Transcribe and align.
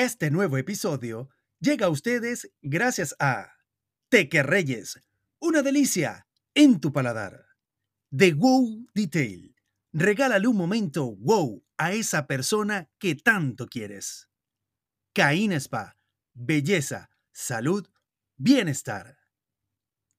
Este 0.00 0.30
nuevo 0.30 0.56
episodio 0.56 1.28
llega 1.58 1.84
a 1.84 1.90
ustedes 1.90 2.50
gracias 2.62 3.14
a 3.18 3.52
Teque 4.08 4.42
Reyes, 4.42 4.98
una 5.38 5.60
delicia 5.60 6.26
en 6.54 6.80
tu 6.80 6.90
paladar. 6.90 7.44
The 8.10 8.32
Wow 8.32 8.86
Detail. 8.94 9.54
Regálale 9.92 10.48
un 10.48 10.56
momento 10.56 11.14
wow 11.16 11.62
a 11.76 11.92
esa 11.92 12.26
persona 12.26 12.88
que 12.98 13.14
tanto 13.14 13.66
quieres. 13.66 14.30
Caín 15.12 15.52
Spa. 15.52 15.98
Belleza, 16.32 17.10
salud, 17.30 17.86
bienestar. 18.38 19.18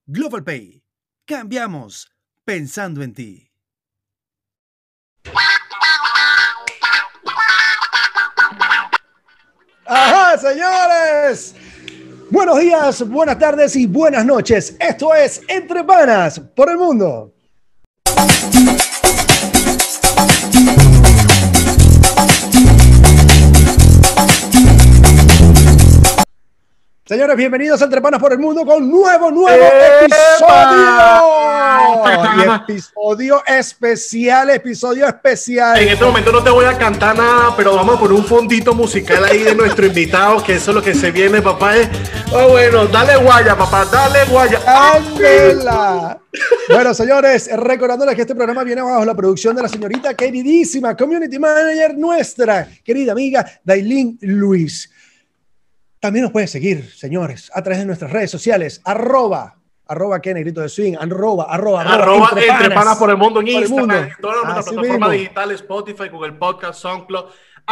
Global 0.06 0.44
Pay. 0.44 0.86
Cambiamos 1.26 2.16
pensando 2.46 3.02
en 3.02 3.16
ti. 3.16 3.51
Ajá, 9.94 10.38
señores. 10.38 11.54
Buenos 12.30 12.60
días, 12.60 13.06
buenas 13.10 13.38
tardes 13.38 13.76
y 13.76 13.88
buenas 13.88 14.26
noches. 14.26 14.78
Esto 14.80 15.14
es 15.14 15.42
Entre 15.50 15.84
Panas 15.84 16.40
por 16.56 16.70
el 16.70 16.78
Mundo. 16.78 17.34
Señores, 27.12 27.36
bienvenidos 27.36 27.82
a 27.82 27.84
Entre 27.84 28.00
Panas 28.00 28.22
por 28.22 28.32
el 28.32 28.40
Mundo 28.40 28.66
con 28.66 28.90
nuevo, 28.90 29.30
nuevo 29.30 29.66
episodio. 30.02 30.48
Y 32.38 32.72
episodio 32.72 33.44
especial, 33.46 34.50
episodio 34.50 35.06
especial. 35.06 35.78
En 35.78 35.90
este 35.90 36.06
momento 36.06 36.32
no 36.32 36.42
te 36.42 36.50
voy 36.50 36.64
a 36.64 36.78
cantar 36.78 37.18
nada, 37.18 37.54
pero 37.58 37.76
vamos 37.76 38.00
por 38.00 38.14
un 38.14 38.24
fondito 38.24 38.74
musical 38.74 39.26
ahí 39.26 39.40
de 39.40 39.54
nuestro 39.54 39.86
invitado, 39.88 40.42
que 40.42 40.54
eso 40.54 40.72
es 40.72 40.76
lo 40.76 40.82
que 40.82 40.94
se 40.94 41.12
viene, 41.12 41.42
papá. 41.42 41.74
Oh, 42.32 42.52
bueno, 42.52 42.88
dale 42.88 43.18
guaya, 43.18 43.58
papá, 43.58 43.84
dale 43.92 44.24
guaya. 44.30 44.62
¡Ándela! 44.66 46.18
Bueno, 46.70 46.94
señores, 46.94 47.50
recordándoles 47.52 48.16
que 48.16 48.22
este 48.22 48.36
programa 48.36 48.64
viene 48.64 48.84
bajo 48.84 49.04
la 49.04 49.16
producción 49.16 49.54
de 49.54 49.64
la 49.64 49.68
señorita 49.68 50.14
queridísima 50.14 50.96
community 50.96 51.38
manager 51.38 51.98
nuestra, 51.98 52.70
querida 52.86 53.12
amiga 53.12 53.46
Dailin 53.66 54.18
Luis. 54.22 54.90
También 56.02 56.24
nos 56.24 56.32
pueden 56.32 56.48
seguir, 56.48 56.92
señores, 56.96 57.52
a 57.54 57.62
través 57.62 57.78
de 57.78 57.86
nuestras 57.86 58.12
redes 58.12 58.32
sociales, 58.32 58.82
arroba, 58.86 59.60
arroba 59.86 60.20
que 60.20 60.34
negrito 60.34 60.60
de 60.60 60.68
swing, 60.68 60.96
arroba, 61.00 61.44
arroba, 61.44 61.84
arroba, 61.84 62.28
entre, 62.36 62.72
panas, 62.72 62.98
por 62.98 63.12
el 63.12 63.18
mundo 63.18 63.40
en 63.42 63.50
Instagram, 63.50 64.06
en 64.06 64.16
todas 64.20 64.44
nuestras 64.44 64.66
plataformas 64.66 65.12
digitales, 65.12 65.62
Spotify, 65.62 66.10
Google 66.10 66.32
Podcast, 66.34 66.82
SoundCloud, 66.82 67.26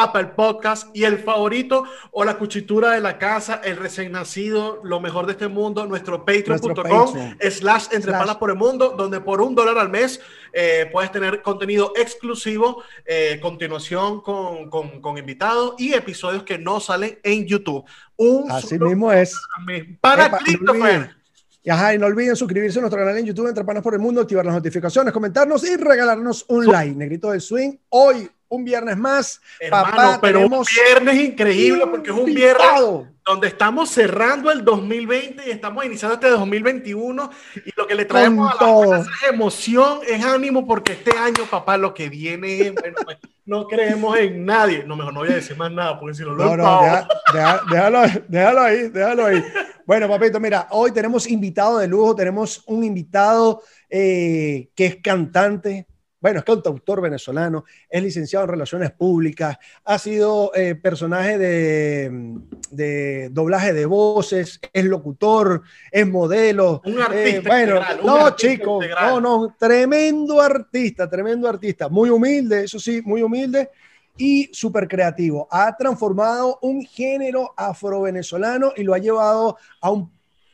Apple 0.04 0.26
Podcast 0.36 0.96
y 0.96 1.04
el 1.04 1.20
favorito 1.20 1.84
o 2.12 2.24
la 2.24 2.38
cuchitura 2.38 2.92
de 2.92 3.02
la 3.02 3.18
casa, 3.18 3.62
el 3.64 3.78
recién 3.78 4.12
nacido, 4.12 4.80
lo 4.84 5.00
mejor 5.00 5.26
de 5.26 5.34
este 5.34 5.48
mundo, 5.48 5.86
nuestro 5.86 6.26
patreon.com 6.26 6.76
Patreon. 6.76 7.38
slash 7.52 7.88
entre 7.92 8.12
panas 8.12 8.38
por 8.38 8.50
el 8.50 8.56
mundo, 8.56 8.96
donde 8.98 9.20
por 9.22 9.42
un 9.42 9.56
dólar 9.56 9.78
al 9.78 9.90
mes 9.90 10.20
eh, 10.54 10.90
puedes 10.92 11.12
tener 11.12 11.42
contenido 11.42 11.94
exclusivo, 11.96 12.84
eh, 13.06 13.40
continuación 13.42 14.22
con, 14.22 14.70
con, 14.70 15.02
con 15.02 15.18
invitados 15.18 15.76
y 15.78 15.94
episodios 15.94 16.44
que 16.44 16.58
no 16.58 16.80
salen 16.80 17.20
en 17.24 17.46
YouTube. 17.46 17.86
Un 18.16 18.52
Así 18.52 18.78
mismo 18.78 19.12
es. 19.12 19.36
Para 20.02 20.28
Epa, 20.28 20.38
Christopher. 20.40 21.16
Y 21.62 21.70
ajá, 21.70 21.94
y 21.94 21.98
no 21.98 22.06
olviden 22.06 22.36
suscribirse 22.36 22.80
a 22.80 22.82
nuestro 22.82 23.00
canal 23.00 23.18
en 23.18 23.26
YouTube, 23.26 23.48
Entre 23.48 23.64
Panas 23.64 23.84
por 23.84 23.94
el 23.94 24.00
Mundo, 24.00 24.22
activar 24.22 24.46
las 24.46 24.56
notificaciones, 24.56 25.14
comentarnos 25.14 25.64
y 25.66 25.76
regalarnos 25.76 26.46
un 26.48 26.66
like. 26.66 26.96
Negrito 26.96 27.32
del 27.32 27.42
Swing, 27.42 27.74
hoy, 27.90 28.30
un 28.50 28.64
viernes 28.66 28.98
más. 28.98 29.40
Hermano, 29.60 29.86
Papá, 29.92 30.20
pero 30.22 30.40
tenemos 30.40 30.68
un 30.68 30.84
viernes 30.84 31.16
increíble 31.30 31.86
porque 31.88 32.10
es 32.12 32.16
un 32.18 32.26
viernes 32.26 32.68
donde 33.26 33.48
estamos 33.48 33.90
cerrando 33.92 34.52
el 34.52 34.66
2020 34.66 35.44
y 35.48 35.52
estamos 35.52 35.86
iniciando 35.86 36.16
este 36.16 36.30
2021 36.30 37.30
y 37.66 37.72
lo 37.78 37.86
que 37.86 37.94
le 37.96 38.06
traemos 38.06 38.52
Con 38.56 38.60
a 38.60 38.66
la 38.66 38.72
todo. 38.74 38.92
mesa 38.98 39.10
es 39.24 39.30
emoción, 39.32 40.00
es 40.08 40.26
ánimo 40.26 40.66
porque 40.66 40.94
este 40.94 41.16
año, 41.16 41.46
papá, 41.50 41.78
lo 41.78 41.94
que 41.94 42.10
viene 42.10 42.72
bueno, 42.82 42.96
pues, 43.06 43.18
no 43.46 43.68
creemos 43.68 44.18
en 44.18 44.46
nadie. 44.46 44.84
No, 44.84 44.96
mejor 44.96 45.14
no 45.14 45.20
voy 45.22 45.30
a 45.30 45.36
decir 45.36 45.56
más 45.58 45.72
nada 45.72 46.00
porque 46.00 46.16
si 46.16 46.24
no 46.24 46.34
lo 46.34 46.44
No, 46.44 46.58
no, 46.58 46.64
empago. 46.64 46.84
deja- 46.86 47.08
deja- 47.34 47.62
déjalo, 47.72 48.02
déjalo 48.28 48.62
ahí, 48.62 48.90
déjalo 48.90 49.26
ahí. 49.28 49.44
Bueno, 49.86 50.08
papito, 50.08 50.40
mira, 50.40 50.68
hoy 50.72 50.92
tenemos 50.92 51.28
invitado 51.28 51.78
de 51.80 51.88
lujo, 51.88 52.16
tenemos 52.16 52.64
un 52.68 52.84
invitado 52.84 53.62
eh, 53.90 54.70
que 54.76 54.86
es 54.88 54.96
cantante, 55.04 55.88
bueno, 56.22 56.40
es 56.40 56.46
cantautor 56.46 57.02
venezolano, 57.02 57.64
es 57.90 58.04
licenciado 58.04 58.46
en 58.46 58.52
Relaciones 58.52 58.92
Públicas, 58.92 59.58
ha 59.86 59.98
sido 59.98 60.52
eh, 60.54 60.76
personaje 60.76 61.38
de, 61.38 62.38
de 62.72 63.30
doblaje 63.30 63.74
de 63.74 63.86
voces, 63.86 64.60
es 64.74 64.86
locutor, 64.86 65.64
es 65.92 66.08
modelo. 66.08 66.82
Un 66.86 67.02
artista 67.02 67.38
eh, 67.38 67.44
bueno, 67.46 67.76
integral, 67.78 68.00
no, 68.04 68.26
artista 68.26 68.70
integral. 68.70 69.10
no, 69.10 69.22
no, 69.22 69.56
tremendo 69.58 70.42
artista, 70.42 71.10
tremendo 71.10 71.48
artista, 71.48 71.88
muy 71.88 72.10
humilde, 72.10 72.66
eso 72.66 72.80
sí, 72.80 73.02
muy 73.04 73.22
humilde 73.22 73.70
y 74.18 74.50
súper 74.52 74.88
creativo. 74.88 75.48
Ha 75.50 75.76
transformado 75.78 76.60
un 76.62 76.82
género 76.82 77.54
afro-venezolano 77.56 78.74
y 78.76 78.84
lo 78.84 78.94
ha 78.94 78.98
llevado 78.98 79.58
a 79.80 79.92
un, 79.92 80.12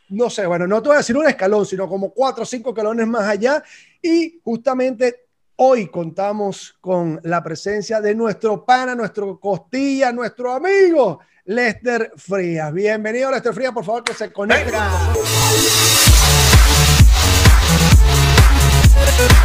no 0.10 0.30
sé, 0.30 0.46
bueno, 0.46 0.68
no 0.68 0.82
te 0.82 0.90
voy 0.90 0.96
a 0.96 1.00
decir 1.00 1.18
un 1.18 1.28
escalón, 1.28 1.66
sino 1.66 1.90
como 1.90 2.12
cuatro 2.12 2.44
o 2.44 2.46
cinco 2.46 2.70
escalones 2.70 3.08
más 3.08 3.28
allá. 3.28 3.64
Y 4.02 4.40
justamente 4.44 5.25
hoy 5.58 5.88
contamos 5.88 6.76
con 6.82 7.20
la 7.24 7.44
presencia 7.44 8.02
de 8.02 8.16
nuestro 8.16 8.66
pana, 8.66 8.96
nuestro 8.96 9.40
costilla, 9.40 10.12
nuestro 10.12 10.54
amigo. 10.54 11.20
Lester 11.46 12.12
Frías. 12.16 12.74
Bienvenido, 12.74 13.32
Lester 13.32 13.54
Frías. 13.54 13.72
Por 13.72 13.86
favor, 13.86 14.04
que 14.04 14.14
se 14.14 14.32
conecte. 14.32 14.72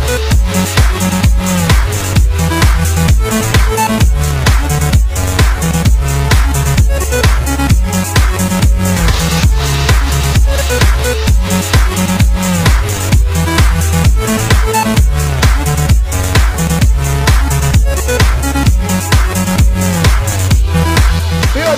con 0.06 0.19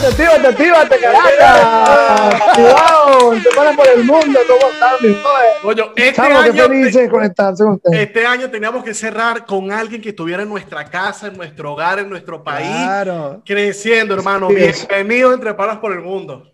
nosotros. 0.02 0.16
Tírate, 0.16 0.56
tírate, 0.56 0.96
tírate, 0.96 1.00
Caracas. 1.00 2.54
Cuidado, 2.54 3.32
paran 3.56 3.76
por 3.76 3.88
el 3.88 4.04
mundo. 4.04 4.40
¿Cómo 4.48 4.72
están, 4.72 4.94
mis? 5.02 5.16
Coño, 5.62 5.84
este 5.96 6.08
Estamos 6.08 6.44
año, 6.44 6.62
felices 6.64 7.10
conectarse 7.10 7.64
con 7.64 7.72
ustedes. 7.74 8.00
este 8.00 8.26
año 8.26 8.50
teníamos 8.50 8.84
que 8.84 8.94
cerrar 8.94 9.46
con 9.46 9.70
alguien 9.70 10.02
que 10.02 10.10
estuviera 10.10 10.42
en 10.42 10.48
nuestra 10.48 10.84
casa, 10.84 11.28
en 11.28 11.36
nuestro 11.36 11.72
hogar, 11.72 12.00
en 12.00 12.10
nuestro 12.10 12.42
país. 12.42 12.66
Claro. 12.68 13.42
Creciendo, 13.44 14.14
hermano. 14.14 14.50
Es. 14.50 14.86
Bienvenido 14.88 15.32
entre 15.32 15.54
panas 15.54 15.78
por 15.78 15.92
el 15.92 16.00
mundo. 16.00 16.48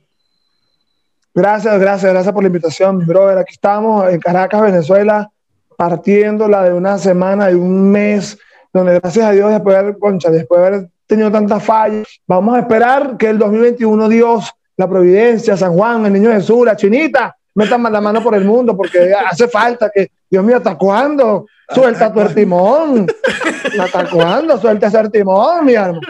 Gracias, 1.34 1.78
gracias, 1.78 2.12
gracias 2.12 2.34
por 2.34 2.42
la 2.42 2.48
invitación, 2.48 2.98
mi 2.98 3.04
brother. 3.04 3.38
Aquí 3.38 3.52
estamos 3.52 4.08
en 4.12 4.18
Caracas, 4.18 4.60
Venezuela, 4.60 5.30
partiéndola 5.76 6.64
de 6.64 6.72
una 6.72 6.98
semana, 6.98 7.46
de 7.46 7.54
un 7.54 7.92
mes, 7.92 8.36
donde 8.72 8.98
gracias 8.98 9.24
a 9.24 9.30
Dios, 9.30 9.50
después 9.50 9.74
de 9.74 9.80
haber, 9.80 9.98
concha, 9.98 10.30
después 10.30 10.60
de 10.60 10.66
haber 10.66 10.88
tenido 11.08 11.32
tantas 11.32 11.64
fallas, 11.64 12.06
vamos 12.26 12.54
a 12.54 12.60
esperar 12.60 13.16
que 13.16 13.30
el 13.30 13.38
2021 13.38 14.08
Dios, 14.08 14.52
la 14.76 14.88
providencia, 14.88 15.56
San 15.56 15.72
Juan, 15.72 16.06
el 16.06 16.12
niño 16.12 16.30
Jesús, 16.30 16.64
la 16.64 16.76
chinita, 16.76 17.34
metan 17.54 17.82
la 17.82 18.00
mano 18.00 18.22
por 18.22 18.34
el 18.34 18.44
mundo, 18.44 18.76
porque 18.76 19.12
hace 19.12 19.48
falta 19.48 19.90
que, 19.92 20.10
Dios 20.30 20.44
mío, 20.44 20.58
¿hasta 20.58 20.76
cuándo? 20.76 21.46
Suelta 21.74 22.12
tu 22.12 22.24
timón. 22.26 23.06
¿Hasta 23.80 24.08
cuándo? 24.08 24.58
Suelta 24.58 24.86
ese 24.86 25.08
timón, 25.08 25.64
mi 25.64 25.74
hermano. 25.74 26.00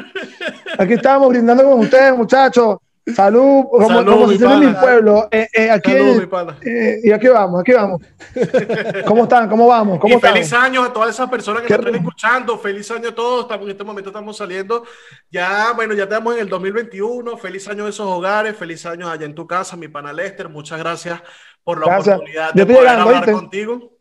Aquí 0.76 0.94
estamos 0.94 1.28
brindando 1.28 1.64
con 1.64 1.80
ustedes, 1.80 2.16
muchachos. 2.16 2.76
Salud, 3.14 3.64
como, 3.70 3.88
Salud, 3.88 4.12
como 4.12 4.28
se 4.28 4.44
en 4.44 4.60
mi 4.60 4.74
pueblo. 4.74 5.28
Eh, 5.30 5.48
eh, 5.52 5.70
aquí, 5.70 5.92
Saludos, 5.92 6.16
mi 6.18 6.26
pana. 6.26 6.56
eh, 6.62 7.00
y 7.02 7.10
aquí 7.10 7.28
vamos, 7.28 7.60
aquí 7.60 7.72
vamos. 7.72 8.02
¿Cómo 9.06 9.22
están? 9.24 9.48
¿Cómo 9.48 9.66
vamos? 9.66 9.98
¿Cómo 9.98 10.16
y 10.16 10.20
feliz 10.20 10.52
año 10.52 10.82
a 10.84 10.92
todas 10.92 11.10
esas 11.10 11.28
personas 11.28 11.62
que 11.62 11.68
nos 11.70 11.78
están 11.78 11.94
escuchando. 11.94 12.58
Feliz 12.58 12.90
año 12.90 13.08
a 13.10 13.14
todos. 13.14 13.42
Estamos, 13.42 13.64
en 13.64 13.70
este 13.70 13.84
momento 13.84 14.10
estamos 14.10 14.36
saliendo. 14.36 14.84
Ya, 15.30 15.72
bueno, 15.74 15.94
ya 15.94 16.04
estamos 16.04 16.34
en 16.34 16.40
el 16.40 16.48
2021. 16.48 17.36
Feliz 17.36 17.68
año 17.68 17.84
de 17.84 17.90
esos 17.90 18.06
hogares. 18.06 18.56
Feliz 18.56 18.84
año 18.86 19.08
allá 19.08 19.26
en 19.26 19.34
tu 19.34 19.46
casa, 19.46 19.76
mi 19.76 19.88
pana 19.88 20.12
Lester. 20.12 20.48
Muchas 20.48 20.78
gracias 20.78 21.20
por 21.64 21.80
la 21.80 21.86
Gracias. 21.86 22.16
oportunidad 22.16 22.52
de 22.54 22.66
poder 22.66 22.80
llegando, 22.80 23.02
hablar 23.04 23.30
contigo. 23.32 23.92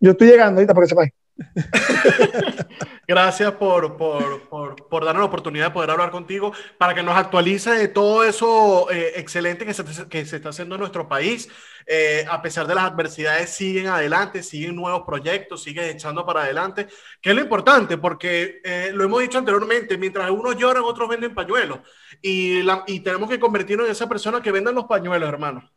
Yo 0.00 0.10
estoy 0.10 0.28
llegando 0.28 0.58
ahorita 0.60 0.74
para 0.74 0.84
que 0.84 0.88
sepáis. 0.88 1.12
Gracias 3.08 3.52
por, 3.52 3.96
por, 3.96 4.48
por, 4.48 4.88
por, 4.88 5.04
darnos 5.04 5.22
la 5.22 5.26
oportunidad 5.26 5.66
de 5.66 5.72
poder 5.72 5.90
hablar 5.90 6.10
contigo 6.10 6.52
para 6.78 6.94
que 6.94 7.02
nos 7.02 7.16
actualice 7.16 7.70
de 7.72 7.88
todo 7.88 8.22
eso 8.24 8.90
eh, 8.90 9.14
excelente 9.16 9.66
que 9.66 9.74
se, 9.74 9.84
que 10.08 10.24
se, 10.24 10.36
está 10.36 10.50
haciendo 10.50 10.76
en 10.76 10.80
nuestro 10.80 11.08
país. 11.08 11.48
Eh, 11.86 12.24
a 12.30 12.40
pesar 12.40 12.66
de 12.66 12.74
las 12.74 12.84
adversidades, 12.84 13.50
siguen 13.50 13.88
adelante, 13.88 14.42
siguen 14.42 14.76
nuevos 14.76 15.02
proyectos, 15.04 15.62
siguen 15.62 15.84
echando 15.84 16.24
para 16.24 16.42
adelante, 16.42 16.86
que 17.20 17.30
es 17.30 17.36
lo 17.36 17.42
importante, 17.42 17.98
porque 17.98 18.60
eh, 18.64 18.90
lo 18.94 19.04
hemos 19.04 19.20
dicho 19.20 19.38
anteriormente, 19.38 19.98
mientras 19.98 20.30
unos 20.30 20.56
lloran, 20.56 20.84
otros 20.84 21.08
venden 21.08 21.34
pañuelos. 21.34 21.80
Y, 22.22 22.62
la, 22.62 22.84
y 22.86 23.00
tenemos 23.00 23.28
que 23.28 23.40
convertirnos 23.40 23.86
en 23.86 23.92
esa 23.92 24.08
persona 24.08 24.40
que 24.40 24.52
vendan 24.52 24.74
los 24.74 24.84
pañuelos, 24.84 25.28
hermano. 25.28 25.68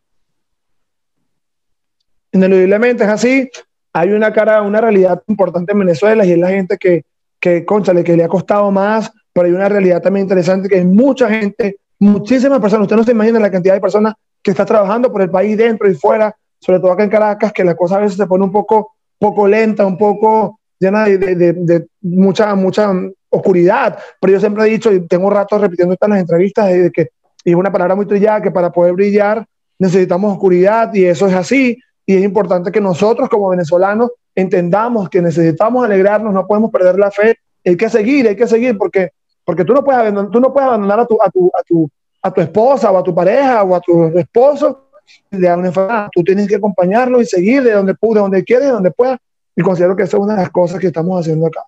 Ineludiblemente 2.31 3.03
es 3.03 3.09
así 3.09 3.49
hay 3.97 4.11
una 4.11 4.31
cara, 4.31 4.61
una 4.61 4.79
realidad 4.79 5.23
importante 5.25 5.71
en 5.71 5.79
Venezuela 5.79 6.23
y 6.23 6.31
es 6.31 6.37
la 6.37 6.49
gente 6.49 6.77
que, 6.77 7.03
que, 7.39 7.65
conchale, 7.65 8.03
que 8.03 8.15
le 8.15 8.23
ha 8.23 8.27
costado 8.27 8.69
más, 8.69 9.11
pero 9.33 9.47
hay 9.47 9.53
una 9.53 9.67
realidad 9.67 10.03
también 10.03 10.25
interesante 10.25 10.69
que 10.69 10.75
hay 10.75 10.85
mucha 10.85 11.27
gente, 11.27 11.77
muchísimas 11.97 12.59
personas, 12.59 12.83
usted 12.83 12.95
no 12.95 13.03
se 13.03 13.13
imagina 13.13 13.39
la 13.39 13.49
cantidad 13.49 13.73
de 13.73 13.81
personas 13.81 14.13
que 14.43 14.51
está 14.51 14.65
trabajando 14.65 15.11
por 15.11 15.23
el 15.23 15.31
país 15.31 15.57
dentro 15.57 15.89
y 15.89 15.95
fuera, 15.95 16.35
sobre 16.59 16.79
todo 16.79 16.91
acá 16.91 17.05
en 17.05 17.09
Caracas, 17.09 17.51
que 17.51 17.63
la 17.63 17.73
cosa 17.73 17.95
a 17.95 18.01
veces 18.01 18.17
se 18.17 18.27
pone 18.27 18.43
un 18.43 18.51
poco, 18.51 18.93
poco 19.17 19.47
lenta, 19.47 19.83
un 19.83 19.97
poco 19.97 20.59
llena 20.79 21.05
de, 21.05 21.17
de, 21.17 21.53
de, 21.53 21.87
mucha, 22.01 22.53
mucha 22.53 22.93
oscuridad, 23.29 23.97
pero 24.21 24.33
yo 24.33 24.39
siempre 24.39 24.65
he 24.65 24.69
dicho, 24.69 24.93
y 24.93 25.07
tengo 25.07 25.31
rato 25.31 25.57
repitiendo 25.57 25.95
esto 25.95 26.05
en 26.05 26.11
las 26.11 26.21
entrevistas, 26.21 26.67
de 26.67 26.91
que, 26.91 27.09
y 27.43 27.49
es 27.49 27.55
una 27.55 27.71
palabra 27.71 27.95
muy 27.95 28.05
trillada, 28.05 28.43
que 28.43 28.51
para 28.51 28.71
poder 28.71 28.93
brillar 28.93 29.43
necesitamos 29.79 30.33
oscuridad, 30.33 30.93
y 30.93 31.05
eso 31.05 31.25
es 31.25 31.33
así, 31.33 31.79
y 32.07 32.15
es 32.15 32.23
importante 32.23 32.71
que 32.71 32.79
nosotros 32.79 33.27
como 33.29 33.49
venezolanos 33.49 34.11
entendamos 34.33 35.09
que 35.09 35.21
necesitamos 35.21 35.83
alegrarnos, 35.83 36.33
no 36.33 36.47
podemos 36.47 36.71
perder 36.71 36.97
la 36.97 37.11
fe, 37.11 37.37
hay 37.65 37.75
que 37.75 37.89
seguir, 37.89 38.29
hay 38.29 38.35
que 38.35 38.47
seguir, 38.47 38.77
porque, 38.77 39.11
porque 39.43 39.65
tú, 39.65 39.73
no 39.73 39.83
puedes 39.83 39.99
abandonar, 39.99 40.31
tú 40.31 40.39
no 40.39 40.53
puedes 40.53 40.67
abandonar 40.67 41.01
a 41.01 41.05
tu, 41.05 41.21
a, 41.21 41.29
tu, 41.29 41.51
a, 41.53 41.63
tu, 41.63 41.89
a 42.21 42.31
tu 42.31 42.41
esposa 42.41 42.89
o 42.91 42.97
a 42.97 43.03
tu 43.03 43.13
pareja 43.13 43.61
o 43.61 43.75
a 43.75 43.81
tu 43.81 44.17
esposo 44.17 44.85
de 45.29 45.53
una 45.53 45.67
enfermedad, 45.67 46.07
tú 46.13 46.23
tienes 46.23 46.47
que 46.47 46.55
acompañarlo 46.55 47.21
y 47.21 47.25
seguir 47.25 47.61
de 47.63 47.71
donde, 47.71 47.93
de 47.93 48.19
donde 48.19 48.43
quieres, 48.45 48.67
de 48.67 48.71
donde 48.71 48.91
puedas, 48.91 49.19
y 49.53 49.61
considero 49.61 49.93
que 49.93 50.03
esa 50.03 50.15
es 50.15 50.23
una 50.23 50.35
de 50.35 50.41
las 50.43 50.49
cosas 50.49 50.79
que 50.79 50.87
estamos 50.87 51.19
haciendo 51.19 51.47
acá. 51.47 51.63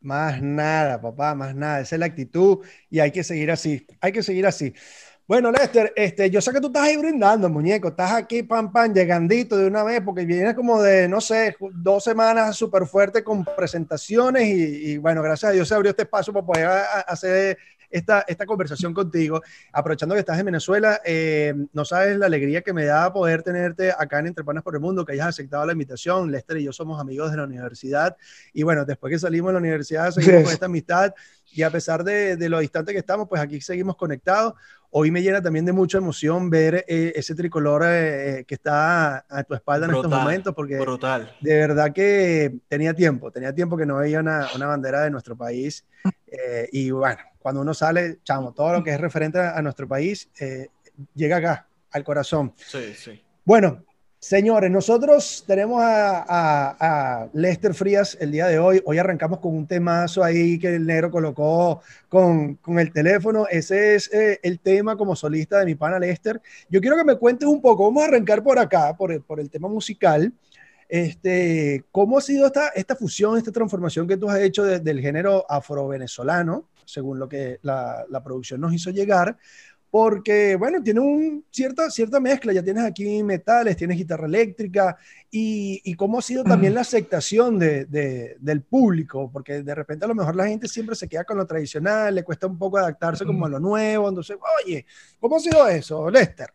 Más 0.00 0.42
nada, 0.42 1.00
papá, 1.00 1.34
más 1.34 1.54
nada. 1.54 1.80
Esa 1.80 1.96
es 1.96 2.00
la 2.00 2.06
actitud 2.06 2.58
y 2.90 2.98
hay 2.98 3.12
que 3.12 3.22
seguir 3.22 3.50
así. 3.50 3.86
Hay 4.00 4.10
que 4.10 4.22
seguir 4.22 4.46
así. 4.46 4.74
Bueno, 5.26 5.50
Lester, 5.52 5.92
este, 5.96 6.28
yo 6.30 6.40
sé 6.40 6.52
que 6.52 6.60
tú 6.60 6.66
estás 6.66 6.82
ahí 6.82 6.96
brindando, 6.96 7.48
muñeco. 7.48 7.88
Estás 7.88 8.12
aquí, 8.12 8.42
pam, 8.42 8.72
pam, 8.72 8.92
llegandito 8.92 9.56
de 9.56 9.66
una 9.66 9.84
vez, 9.84 10.02
porque 10.04 10.24
vienes 10.24 10.54
como 10.54 10.82
de, 10.82 11.08
no 11.08 11.20
sé, 11.20 11.56
dos 11.72 12.04
semanas 12.04 12.56
súper 12.56 12.86
fuerte 12.86 13.22
con 13.22 13.44
presentaciones 13.44 14.42
y, 14.48 14.92
y, 14.92 14.98
bueno, 14.98 15.22
gracias 15.22 15.50
a 15.50 15.52
Dios 15.52 15.68
se 15.68 15.74
abrió 15.74 15.90
este 15.90 16.02
espacio 16.02 16.32
para 16.32 16.46
poder 16.46 16.68
hacer 17.06 17.56
esta, 17.92 18.24
esta 18.26 18.46
conversación 18.46 18.92
contigo. 18.94 19.42
Aprovechando 19.72 20.14
que 20.14 20.20
estás 20.20 20.38
en 20.38 20.46
Venezuela, 20.46 21.00
eh, 21.04 21.54
no 21.72 21.84
sabes 21.84 22.16
la 22.16 22.26
alegría 22.26 22.62
que 22.62 22.72
me 22.72 22.84
da 22.84 23.12
poder 23.12 23.42
tenerte 23.42 23.92
acá 23.92 24.18
en 24.18 24.28
Entre 24.28 24.44
Panas 24.44 24.62
por 24.62 24.74
el 24.74 24.80
Mundo, 24.80 25.04
que 25.04 25.12
hayas 25.12 25.28
aceptado 25.28 25.64
la 25.66 25.72
invitación. 25.72 26.30
Lester 26.30 26.56
y 26.56 26.64
yo 26.64 26.72
somos 26.72 27.00
amigos 27.00 27.30
de 27.30 27.36
la 27.36 27.44
universidad. 27.44 28.16
Y 28.52 28.62
bueno, 28.62 28.84
después 28.84 29.12
que 29.12 29.18
salimos 29.18 29.50
de 29.50 29.52
la 29.54 29.60
universidad, 29.60 30.10
seguimos 30.10 30.40
sí. 30.40 30.44
con 30.44 30.52
esta 30.54 30.66
amistad. 30.66 31.14
Y 31.52 31.62
a 31.62 31.70
pesar 31.70 32.02
de, 32.02 32.36
de, 32.36 32.48
lo 32.48 32.58
distante 32.60 32.92
que 32.92 32.98
estamos, 32.98 33.28
pues 33.28 33.40
aquí 33.42 33.60
seguimos 33.60 33.96
conectados. 33.96 34.54
Hoy 34.94 35.10
me 35.10 35.22
llena 35.22 35.40
también 35.40 35.64
de 35.64 35.72
mucha 35.72 35.96
emoción 35.96 36.50
ver 36.50 36.84
eh, 36.86 37.14
ese 37.16 37.34
tricolor 37.34 37.82
eh, 37.86 38.44
que 38.46 38.54
está 38.54 39.24
a 39.26 39.42
tu 39.42 39.54
espalda 39.54 39.86
brutal, 39.86 40.04
en 40.04 40.10
estos 40.10 40.22
momentos, 40.22 40.54
porque 40.54 40.78
brutal. 40.78 41.34
de 41.40 41.54
verdad 41.56 41.94
que 41.94 42.58
tenía 42.68 42.92
tiempo, 42.92 43.30
tenía 43.30 43.54
tiempo 43.54 43.78
que 43.78 43.86
no 43.86 43.96
veía 43.96 44.20
una, 44.20 44.48
una 44.54 44.66
bandera 44.66 45.00
de 45.00 45.10
nuestro 45.10 45.34
país. 45.34 45.86
Eh, 46.26 46.68
y 46.72 46.90
bueno, 46.90 47.20
cuando 47.42 47.60
uno 47.60 47.74
sale, 47.74 48.18
chamo, 48.22 48.52
todo 48.52 48.72
lo 48.72 48.84
que 48.84 48.90
es 48.90 49.00
referente 49.00 49.38
a, 49.38 49.60
nuestro 49.60 49.88
país 49.88 50.30
eh, 50.38 50.68
llega 51.14 51.38
acá, 51.38 51.66
al 51.90 52.04
corazón. 52.04 52.54
Sí, 52.56 52.94
sí. 52.94 53.22
Bueno, 53.44 53.84
señores, 54.20 54.70
nosotros 54.70 55.42
tenemos 55.46 55.82
a, 55.82 56.22
a, 56.22 56.76
a, 57.22 57.28
Lester 57.32 57.74
Frías 57.74 58.16
el 58.20 58.30
día 58.30 58.46
de 58.46 58.60
hoy. 58.60 58.80
Hoy 58.84 58.98
arrancamos 58.98 59.40
con 59.40 59.56
un 59.56 59.66
temazo 59.66 60.22
ahí 60.22 60.58
que 60.58 60.76
el 60.76 60.86
negro 60.86 61.10
colocó 61.10 61.82
con, 62.08 62.54
con 62.56 62.78
el 62.78 62.92
teléfono. 62.92 63.46
Ese 63.50 63.96
es 63.96 64.12
eh, 64.12 64.38
el 64.42 64.60
tema 64.60 64.96
como 64.96 65.16
solista 65.16 65.58
de 65.58 65.66
mi 65.66 65.74
pana 65.74 65.98
Lester. 65.98 66.40
Yo 66.70 66.80
quiero 66.80 66.96
que 66.96 67.04
me 67.04 67.16
cuentes 67.16 67.48
un 67.48 67.60
poco, 67.60 67.84
vamos 67.84 68.04
a 68.04 68.06
arrancar 68.06 68.44
por 68.44 68.58
acá, 68.58 68.96
por 68.96 69.10
el, 69.10 69.22
por 69.22 69.40
el 69.40 69.50
tema 69.50 69.68
musical. 69.68 70.32
Este, 70.88 71.84
¿Cómo 71.90 72.18
ha 72.18 72.20
sido 72.20 72.46
esta, 72.46 72.68
esta 72.68 72.94
fusión, 72.94 73.38
esta 73.38 73.50
transformación 73.50 74.06
que 74.06 74.18
tú 74.18 74.28
has 74.28 74.38
hecho 74.40 74.62
de, 74.62 74.78
del 74.78 75.00
género 75.00 75.44
afro-venezolano, 75.48 76.68
según 76.84 77.18
lo 77.18 77.28
que 77.28 77.58
la, 77.62 78.04
la, 78.08 78.22
producción 78.22 78.60
nos 78.60 78.72
hizo 78.72 78.90
llegar? 78.90 79.36
Porque, 79.90 80.56
bueno, 80.56 80.82
tiene 80.82 81.00
un, 81.00 81.44
cierta, 81.50 81.90
cierta 81.90 82.18
mezcla, 82.18 82.52
ya 82.52 82.62
tienes 82.62 82.84
aquí 82.84 83.22
metales, 83.22 83.76
tienes 83.76 83.98
guitarra 83.98 84.26
eléctrica, 84.26 84.96
y, 85.30 85.82
y 85.84 85.94
cómo 85.94 86.18
ha 86.18 86.22
sido 86.22 86.44
también 86.44 86.74
la 86.74 86.80
aceptación 86.80 87.58
de, 87.58 87.84
de, 87.84 88.36
del 88.40 88.62
público, 88.62 89.30
porque 89.30 89.62
de 89.62 89.74
repente 89.74 90.06
a 90.06 90.08
lo 90.08 90.14
mejor 90.14 90.34
la 90.34 90.46
gente 90.46 90.66
siempre 90.66 90.96
se 90.96 91.08
queda 91.08 91.24
con 91.24 91.36
lo 91.36 91.46
tradicional, 91.46 92.14
le 92.14 92.24
cuesta 92.24 92.46
un 92.46 92.58
poco 92.58 92.78
adaptarse 92.78 93.26
como 93.26 93.44
a 93.44 93.50
lo 93.50 93.60
nuevo, 93.60 94.08
entonces, 94.08 94.38
oye, 94.64 94.86
¿cómo 95.20 95.36
ha 95.36 95.40
sido 95.40 95.68
eso, 95.68 96.08
Lester? 96.08 96.48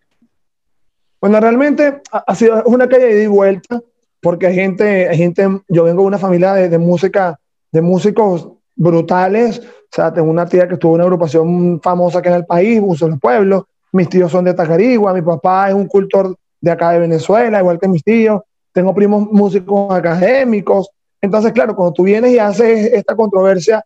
Bueno, 1.22 1.40
realmente 1.40 2.02
ha 2.12 2.36
sido 2.36 2.64
una 2.66 2.88
calle 2.88 3.06
de 3.06 3.14
ida 3.14 3.24
y 3.24 3.28
vuelta 3.28 3.82
porque 4.22 4.48
hay 4.48 4.56
gente, 4.56 5.08
hay 5.10 5.18
gente, 5.18 5.48
yo 5.68 5.84
vengo 5.84 6.02
de 6.02 6.08
una 6.08 6.18
familia 6.18 6.54
de, 6.54 6.70
de, 6.70 6.78
música, 6.78 7.40
de 7.72 7.82
músicos 7.82 8.57
brutales, 8.78 9.60
o 9.60 9.90
sea, 9.92 10.14
tengo 10.14 10.30
una 10.30 10.46
tía 10.46 10.68
que 10.68 10.76
estuvo 10.76 10.94
en 10.94 11.02
una 11.02 11.06
agrupación 11.06 11.82
famosa 11.82 12.22
que 12.22 12.30
en 12.30 12.36
el 12.36 12.46
país, 12.46 12.80
Uso 12.82 13.08
del 13.08 13.20
Pueblo, 13.20 13.68
mis 13.92 14.08
tíos 14.08 14.32
son 14.32 14.46
de 14.46 14.54
Tacarigua, 14.54 15.14
mi 15.14 15.22
papá 15.22 15.70
es 15.70 15.76
un 15.76 15.88
cultor 15.88 16.36
de 16.62 16.72
acá 16.72 16.92
de 16.92 17.00
Venezuela, 17.00 17.60
igual 17.60 17.80
que 17.80 17.88
mis 17.88 18.04
tíos, 18.04 18.42
tengo 18.72 18.94
primos 18.94 19.28
músicos 19.32 19.94
académicos, 19.94 20.90
entonces, 21.20 21.52
claro, 21.52 21.76
cuando 21.76 21.94
tú 21.94 22.04
vienes 22.04 22.32
y 22.32 22.40
haces 22.40 22.94
esta 22.94 23.16
controversia, 23.16 23.84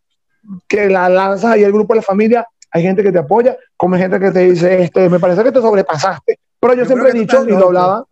que 0.68 0.90
la 0.90 1.08
lanzas 1.08 1.52
ahí 1.52 1.64
el 1.64 1.72
grupo 1.72 1.94
de 1.94 2.00
la 2.00 2.04
familia, 2.04 2.48
hay 2.72 2.84
gente 2.84 3.04
que 3.04 3.12
te 3.12 3.20
apoya, 3.20 3.58
como 3.78 3.96
hay 3.96 4.02
gente 4.02 4.20
que 4.20 4.32
te 4.32 4.40
dice, 4.40 4.84
este, 4.84 5.10
me 5.10 5.20
parece 5.20 5.44
que 5.44 5.52
te 5.52 5.62
sobrepasaste, 5.62 6.40
pero 6.60 6.74
yo, 6.74 6.80
yo 6.82 6.86
siempre 6.86 7.10
he 7.10 7.14
dicho, 7.14 7.44
y 7.46 7.52
lo 7.52 7.68
hablaba, 7.68 8.06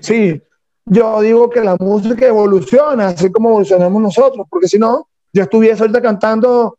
sí, 0.00 0.40
yo 0.86 1.20
digo 1.20 1.50
que 1.50 1.60
la 1.60 1.76
música 1.78 2.26
evoluciona, 2.26 3.08
así 3.08 3.30
como 3.30 3.50
evolucionamos 3.50 4.00
nosotros, 4.00 4.46
porque 4.48 4.68
si 4.68 4.78
no, 4.78 5.08
yo 5.34 5.42
estuviese 5.42 5.82
ahorita 5.82 6.00
cantando 6.00 6.78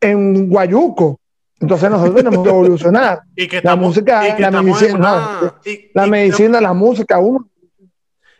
en 0.00 0.48
Guayuco. 0.48 1.18
Entonces 1.58 1.90
nosotros 1.90 2.16
tenemos 2.16 2.44
que 2.44 2.50
evolucionar. 2.50 3.22
y 3.36 3.48
que 3.48 3.62
la 3.62 3.74
música, 3.74 4.36
que 4.36 4.42
la 4.42 4.62
medicina, 4.62 4.94
una, 4.94 5.40
no, 5.40 5.54
y, 5.64 5.90
la 5.94 6.06
y, 6.06 6.10
medicina, 6.10 6.60
la 6.60 6.74
música, 6.74 7.18
uno. 7.18 7.48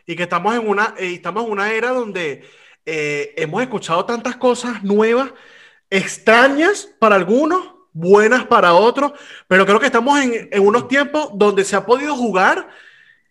Y 0.07 0.15
que 0.15 0.23
estamos 0.25 0.55
en 0.55 0.69
una, 0.69 0.95
eh, 0.99 1.15
estamos 1.15 1.47
en 1.47 1.51
una 1.51 1.73
era 1.73 1.91
donde 1.91 2.45
eh, 2.85 3.33
hemos 3.37 3.63
escuchado 3.63 4.05
tantas 4.05 4.37
cosas 4.37 4.85
nuevas, 4.85 5.33
extrañas 5.91 6.87
para 6.99 7.17
algunos, 7.17 7.73
buenas 7.93 8.45
para 8.45 8.75
otros, 8.75 9.13
pero 9.49 9.65
creo 9.65 9.81
que 9.81 9.87
estamos 9.87 10.21
en, 10.21 10.49
en 10.53 10.67
unos 10.67 10.89
tiempos 10.89 11.31
donde 11.35 11.65
se 11.65 11.75
ha 11.75 11.87
podido 11.87 12.15
jugar 12.15 12.69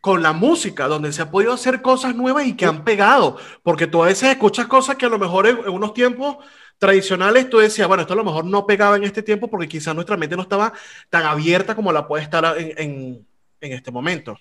con 0.07 0.23
la 0.23 0.31
música, 0.31 0.87
donde 0.87 1.11
se 1.11 1.21
ha 1.21 1.29
podido 1.29 1.51
hacer 1.51 1.81
cosas 1.81 2.15
nuevas 2.15 2.45
y 2.45 2.55
que 2.55 2.65
han 2.65 2.85
pegado, 2.85 3.35
porque 3.61 3.87
tú 3.87 4.01
a 4.01 4.05
veces 4.05 4.29
escuchas 4.29 4.65
cosas 4.65 4.95
que 4.95 5.05
a 5.05 5.09
lo 5.09 5.19
mejor 5.19 5.47
en, 5.47 5.57
en, 5.57 5.69
unos 5.69 5.93
tiempos 5.93 6.37
tradicionales 6.77 7.49
tú 7.49 7.57
decías, 7.57 7.89
bueno, 7.89 8.03
esto 8.03 8.13
a 8.13 8.15
lo 8.15 8.23
mejor 8.23 8.45
no 8.45 8.65
pegaba 8.65 8.95
en 8.95 9.03
este 9.03 9.21
tiempo 9.21 9.49
porque 9.49 9.67
quizás 9.67 9.93
nuestra 9.93 10.15
mente 10.15 10.37
no 10.37 10.43
estaba 10.43 10.71
tan 11.09 11.25
abierta 11.25 11.75
como 11.75 11.91
la 11.91 12.07
puede 12.07 12.23
estar 12.23 12.57
en, 12.57 12.71
en, 12.77 13.27
en 13.59 13.73
este 13.73 13.91
momento. 13.91 14.37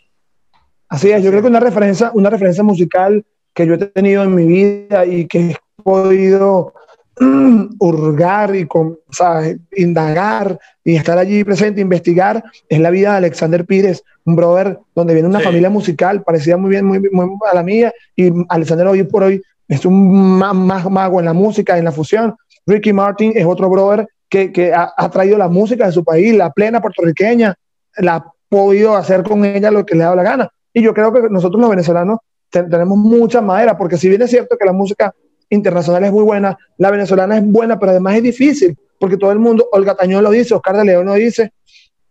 Así 0.88 1.11
es, 1.11 1.20
yo 1.20 1.30
creo 1.30 1.42
que 1.42 1.49
una 1.49 1.58
referencia, 1.58 2.12
una 2.14 2.30
referencia 2.30 2.62
musical 2.62 3.26
que 3.52 3.66
yo 3.66 3.75
he 3.75 3.78
tenido 3.78 4.23
en 4.23 4.37
mi 4.37 4.46
vida 4.46 5.04
y 5.04 5.26
que 5.26 5.50
he 5.50 5.82
podido 5.82 6.75
hurgar 7.78 8.54
y 8.54 8.66
con, 8.66 8.88
o 8.88 9.12
sea, 9.12 9.42
indagar 9.76 10.58
y 10.85 10.96
estar 10.96 11.18
allí 11.18 11.44
presente, 11.44 11.80
investigar, 11.80 12.42
es 12.68 12.78
la 12.78 12.90
vida 12.90 13.12
de 13.12 13.18
Alexander 13.18 13.64
Pires, 13.64 14.02
un 14.25 14.37
brother 14.37 14.78
donde 14.94 15.14
viene 15.14 15.28
una 15.28 15.38
sí. 15.38 15.44
familia 15.46 15.70
musical, 15.70 16.23
parecida 16.23 16.56
muy 16.56 16.70
bien 16.70 16.85
muy, 16.85 17.00
muy, 17.11 17.28
a 17.50 17.54
la 17.54 17.62
mía, 17.62 17.92
y 18.14 18.30
Alexander 18.49 18.87
hoy 18.87 19.02
por 19.04 19.25
hoy 19.25 19.42
es 19.68 19.85
un 19.87 20.38
más 20.38 20.54
mago 20.54 21.18
en 21.18 21.26
la 21.26 21.32
música, 21.32 21.78
en 21.78 21.85
la 21.85 21.92
fusión. 21.92 22.35
Ricky 22.66 22.92
Martin 22.92 23.32
es 23.35 23.46
otro 23.46 23.68
brother 23.70 24.06
que, 24.28 24.52
que 24.52 24.73
ha, 24.73 24.92
ha, 24.96 25.11
traído 25.11 25.38
la 25.38 25.49
música 25.49 25.87
de 25.87 25.92
su 25.92 26.04
país, 26.04 26.35
la 26.35 26.50
plena 26.50 26.80
puertorriqueña, 26.80 27.54
la 27.96 28.16
ha 28.16 28.32
podido 28.49 28.96
hacer 28.96 29.23
con 29.23 29.44
ella 29.44 29.70
lo 29.70 29.87
que 29.87 29.94
le 29.94 30.04
da 30.04 30.14
la 30.14 30.23
gana. 30.23 30.50
Y 30.73 30.82
yo 30.82 30.92
creo 30.92 31.12
que 31.12 31.23
nosotros 31.30 31.61
los 31.61 31.70
venezolanos 31.70 32.18
tenemos 32.50 32.99
mucha 32.99 33.40
madera, 33.40 33.76
porque 33.76 33.96
si 33.96 34.08
bien 34.08 34.23
es 34.23 34.30
cierto 34.30 34.56
que 34.58 34.64
la 34.64 34.73
música 34.73 35.14
internacional 35.50 36.05
es 36.05 36.12
muy 36.12 36.25
buena, 36.25 36.57
la 36.79 36.91
venezolana 36.91 37.38
es 37.38 37.45
buena, 37.45 37.79
pero 37.79 37.91
además 37.91 38.17
es 38.17 38.23
difícil, 38.23 38.76
porque 38.99 39.17
todo 39.17 39.33
el 39.33 39.38
mundo, 39.38 39.69
Olga 39.73 39.95
Tañón 39.95 40.25
lo 40.25 40.31
dice, 40.31 40.55
Oscar 40.55 40.76
de 40.76 40.85
León 40.85 41.07
lo 41.07 41.15
dice. 41.15 41.53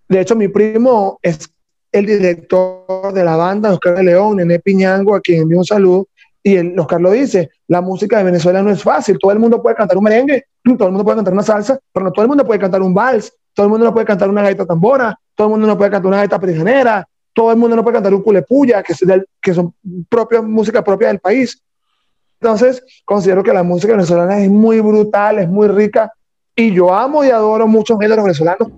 De 0.07 0.21
hecho, 0.21 0.35
mi 0.35 0.47
primo 0.47 1.19
es 1.21 1.49
el 1.91 2.05
director 2.05 3.13
de 3.13 3.23
la 3.23 3.35
banda, 3.35 3.73
Oscar 3.73 3.95
de 3.95 4.03
León, 4.03 4.37
Nene 4.37 4.59
Piñango, 4.59 5.15
a 5.15 5.21
quien 5.21 5.43
envío 5.43 5.59
un 5.59 5.65
saludo. 5.65 6.07
y 6.43 6.55
el, 6.55 6.77
Oscar 6.79 7.01
lo 7.01 7.11
dice, 7.11 7.49
la 7.67 7.81
música 7.81 8.17
de 8.17 8.25
Venezuela 8.25 8.61
no 8.61 8.69
es 8.69 8.83
fácil, 8.83 9.17
todo 9.19 9.31
el 9.31 9.39
mundo 9.39 9.61
puede 9.61 9.75
cantar 9.75 9.97
un 9.97 10.03
merengue, 10.03 10.43
todo 10.77 10.87
el 10.87 10.91
mundo 10.91 11.03
puede 11.03 11.17
cantar 11.17 11.33
una 11.33 11.43
salsa, 11.43 11.79
pero 11.91 12.05
no 12.05 12.11
todo 12.11 12.23
el 12.23 12.29
mundo 12.29 12.45
puede 12.45 12.59
cantar 12.59 12.81
un 12.81 12.93
vals, 12.93 13.33
todo 13.53 13.65
el 13.65 13.71
mundo 13.71 13.85
no 13.85 13.93
puede 13.93 14.05
cantar 14.05 14.29
una 14.29 14.43
gaita 14.43 14.65
tambora, 14.65 15.17
todo 15.33 15.47
el 15.47 15.51
mundo 15.51 15.67
no 15.67 15.77
puede 15.77 15.91
cantar 15.91 16.07
una 16.07 16.17
gaita 16.17 16.39
prisionera, 16.39 17.07
todo 17.33 17.51
el 17.51 17.57
mundo 17.57 17.75
no 17.75 17.83
puede 17.83 17.95
cantar 17.95 18.13
un 18.13 18.21
culepuya, 18.21 18.81
que, 18.83 18.93
que 19.41 19.53
son 19.53 19.73
propias, 20.07 20.43
música 20.43 20.83
propia 20.83 21.09
del 21.09 21.19
país. 21.19 21.61
Entonces, 22.39 22.83
considero 23.05 23.43
que 23.43 23.53
la 23.53 23.63
música 23.63 23.93
venezolana 23.93 24.39
es 24.39 24.49
muy 24.49 24.79
brutal, 24.79 25.39
es 25.39 25.49
muy 25.49 25.67
rica, 25.67 26.11
y 26.55 26.73
yo 26.73 26.93
amo 26.93 27.23
y 27.23 27.29
adoro 27.29 27.67
muchos 27.67 27.99
géneros 27.99 28.23
venezolanos, 28.23 28.69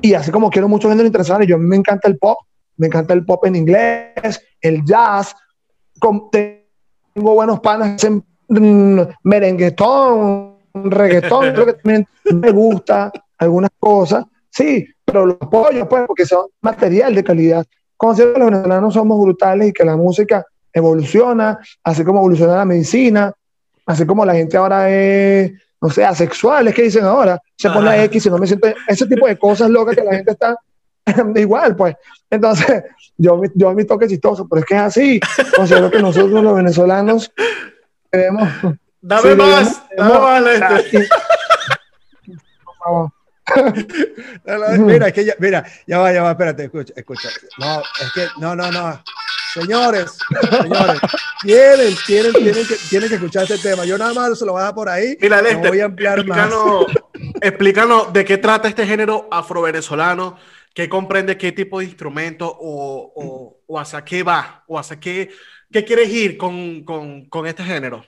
y 0.00 0.14
así 0.14 0.30
como 0.30 0.50
quiero 0.50 0.68
muchos 0.68 0.90
géneros 0.90 1.08
internacionales, 1.08 1.48
yo 1.48 1.58
me 1.58 1.76
encanta 1.76 2.08
el 2.08 2.18
pop, 2.18 2.38
me 2.76 2.86
encanta 2.86 3.14
el 3.14 3.24
pop 3.24 3.44
en 3.46 3.56
inglés, 3.56 4.40
el 4.60 4.84
jazz, 4.84 5.34
tengo 6.30 7.34
buenos 7.34 7.60
panas 7.60 8.02
en 8.04 8.24
mm, 8.48 9.00
merenguetón, 9.22 10.56
reggaetón, 10.74 11.52
creo 11.52 11.66
que 11.66 11.72
también 11.82 12.06
me 12.32 12.50
gusta 12.50 13.12
algunas 13.38 13.70
cosas, 13.78 14.24
sí, 14.50 14.86
pero 15.04 15.26
los 15.26 15.36
apoyo 15.40 15.88
pues 15.88 16.04
porque 16.06 16.26
son 16.26 16.46
material 16.60 17.14
de 17.14 17.24
calidad. 17.24 17.66
Considero 17.96 18.34
que 18.34 18.40
los 18.40 18.50
venezolanos 18.50 18.94
somos 18.94 19.20
brutales 19.20 19.68
y 19.68 19.72
que 19.72 19.84
la 19.84 19.96
música 19.96 20.44
evoluciona, 20.74 21.58
así 21.84 22.04
como 22.04 22.18
evoluciona 22.18 22.56
la 22.56 22.64
medicina, 22.64 23.32
así 23.86 24.04
como 24.04 24.26
la 24.26 24.34
gente 24.34 24.56
ahora 24.56 24.90
es, 24.90 25.52
no 25.80 25.88
sé, 25.88 26.04
asexual, 26.04 26.68
es 26.68 26.74
que 26.74 26.82
dicen 26.82 27.04
ahora, 27.04 27.40
se 27.56 27.70
pone 27.70 28.04
X 28.04 28.26
y 28.26 28.30
no 28.30 28.38
me 28.38 28.46
siento, 28.46 28.68
ese 28.88 29.06
tipo 29.06 29.26
de 29.26 29.38
cosas 29.38 29.70
locas 29.70 29.94
que 29.94 30.02
la 30.02 30.16
gente 30.16 30.32
está 30.32 30.56
igual, 31.36 31.76
pues. 31.76 31.94
Entonces, 32.28 32.82
yo, 33.16 33.40
yo 33.54 33.72
mi 33.72 33.84
toque 33.84 34.08
chistoso, 34.08 34.48
pero 34.48 34.60
es 34.60 34.66
que 34.66 34.74
es 34.74 34.80
así. 34.80 35.20
Considero 35.54 35.90
que 35.90 36.00
nosotros 36.00 36.42
los 36.42 36.56
venezolanos 36.56 37.32
debemos... 38.10 38.48
Dame 39.00 39.34
más, 39.34 39.82
dame 39.94 40.18
más, 40.18 40.80
este. 40.80 41.06
Por 42.64 42.76
favor. 42.82 43.10
mira, 44.78 45.08
es 45.08 45.12
que 45.12 45.24
ya, 45.26 45.34
mira, 45.38 45.62
ya 45.86 45.98
va, 45.98 46.10
ya 46.10 46.22
va, 46.22 46.30
espérate, 46.30 46.64
escucha, 46.64 46.94
escucha. 46.96 47.28
No, 47.58 47.80
es 47.80 48.12
que, 48.14 48.26
no, 48.40 48.56
no, 48.56 48.72
no. 48.72 49.02
Señores, 49.54 50.16
señores, 50.62 51.00
tienen, 51.42 51.94
tienen, 52.06 52.32
tienen, 52.32 52.66
que, 52.66 52.74
tienen 52.90 53.08
que 53.08 53.14
escuchar 53.14 53.44
este 53.44 53.58
tema. 53.58 53.84
Yo 53.84 53.96
nada 53.96 54.12
más 54.12 54.36
se 54.36 54.44
lo 54.44 54.52
voy 54.52 54.60
a 54.60 54.64
dar 54.64 54.74
por 54.74 54.88
ahí. 54.88 55.16
Mira, 55.20 55.40
Lester, 55.40 55.68
voy 55.68 55.80
a 55.80 55.84
ampliar 55.84 56.18
explícanos, 56.18 56.86
más. 56.88 57.34
explícanos 57.40 58.12
de 58.12 58.24
qué 58.24 58.38
trata 58.38 58.66
este 58.66 58.84
género 58.84 59.28
afro-venezolano, 59.30 60.36
qué 60.74 60.88
comprende 60.88 61.38
qué 61.38 61.52
tipo 61.52 61.78
de 61.78 61.84
instrumento 61.84 62.48
o, 62.48 63.12
o, 63.14 63.60
o, 63.64 63.78
hacia 63.78 64.04
qué 64.04 64.24
va, 64.24 64.64
o 64.66 64.76
hacia 64.76 64.98
qué, 64.98 65.30
qué 65.70 65.84
quieres 65.84 66.08
ir 66.08 66.36
con, 66.36 66.82
con, 66.82 67.28
con 67.28 67.46
este 67.46 67.62
género. 67.62 68.04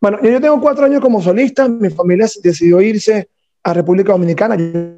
Bueno, 0.00 0.18
yo 0.22 0.40
tengo 0.40 0.60
cuatro 0.60 0.86
años 0.86 1.02
como 1.02 1.20
solista, 1.20 1.68
mi 1.68 1.90
familia 1.90 2.26
decidió 2.42 2.80
irse 2.80 3.28
a 3.62 3.74
República 3.74 4.12
Dominicana. 4.12 4.56
Yo 4.56 4.96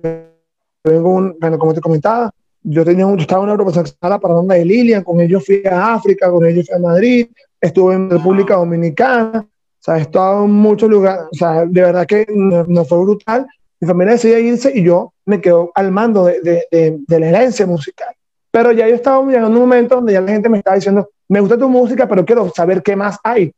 vengo, 0.85 1.11
un, 1.11 1.37
bueno, 1.41 1.59
como 1.59 1.75
te 1.75 1.81
comentaba, 1.81 2.31
yo, 2.69 2.85
tenía, 2.85 3.05
yo 3.07 3.17
estaba 3.17 3.43
en 3.43 3.45
una 3.45 3.53
agrupación 3.53 3.87
la 4.03 4.19
Paranda 4.19 4.55
de 4.57 4.65
Lilian, 4.65 5.05
con 5.05 5.21
ellos 5.21 5.45
fui 5.47 5.63
a 5.65 5.95
África, 5.95 6.31
con 6.31 6.45
ellos 6.45 6.67
fui 6.67 6.75
a 6.75 6.81
Madrid, 6.81 7.29
estuve 7.61 7.95
en 7.95 8.11
República 8.11 8.57
Dominicana, 8.57 9.47
o 9.47 9.79
sea, 9.79 9.99
he 9.99 10.01
estado 10.01 10.45
en 10.45 10.51
muchos 10.51 10.91
lugares, 10.91 11.27
o 11.31 11.35
sea, 11.35 11.65
de 11.65 11.81
verdad 11.81 12.07
que 12.07 12.27
no, 12.29 12.85
fue 12.85 12.99
brutal. 13.03 13.47
Mi 13.79 13.87
familia 13.87 14.15
decidió 14.15 14.39
irse 14.39 14.73
y 14.75 14.83
yo 14.83 15.13
me 15.27 15.41
quedo 15.41 15.71
al 15.75 15.93
mando 15.93 16.25
de, 16.25 16.41
de, 16.43 16.99
de, 17.07 17.21
la 17.21 17.29
herencia 17.29 17.67
musical. 17.67 18.13
Pero 18.51 18.73
ya 18.73 18.89
yo 18.89 18.97
estaba 18.97 19.25
llegando 19.25 19.47
a 19.47 19.51
un 19.51 19.61
momento 19.61 19.97
donde 19.97 20.15
ya 20.15 20.21
la 20.21 20.33
gente 20.33 20.49
me 20.49 20.59
estaba 20.59 20.77
diciendo, 20.77 21.09
me 21.29 21.41
gusta 21.41 21.57
tu 21.57 21.69
música, 21.69 22.09
pero 22.09 22.25
quiero 22.25 22.51
saber 22.51 22.83
qué 22.83 22.97
más 22.97 23.19
hay. 23.23 23.53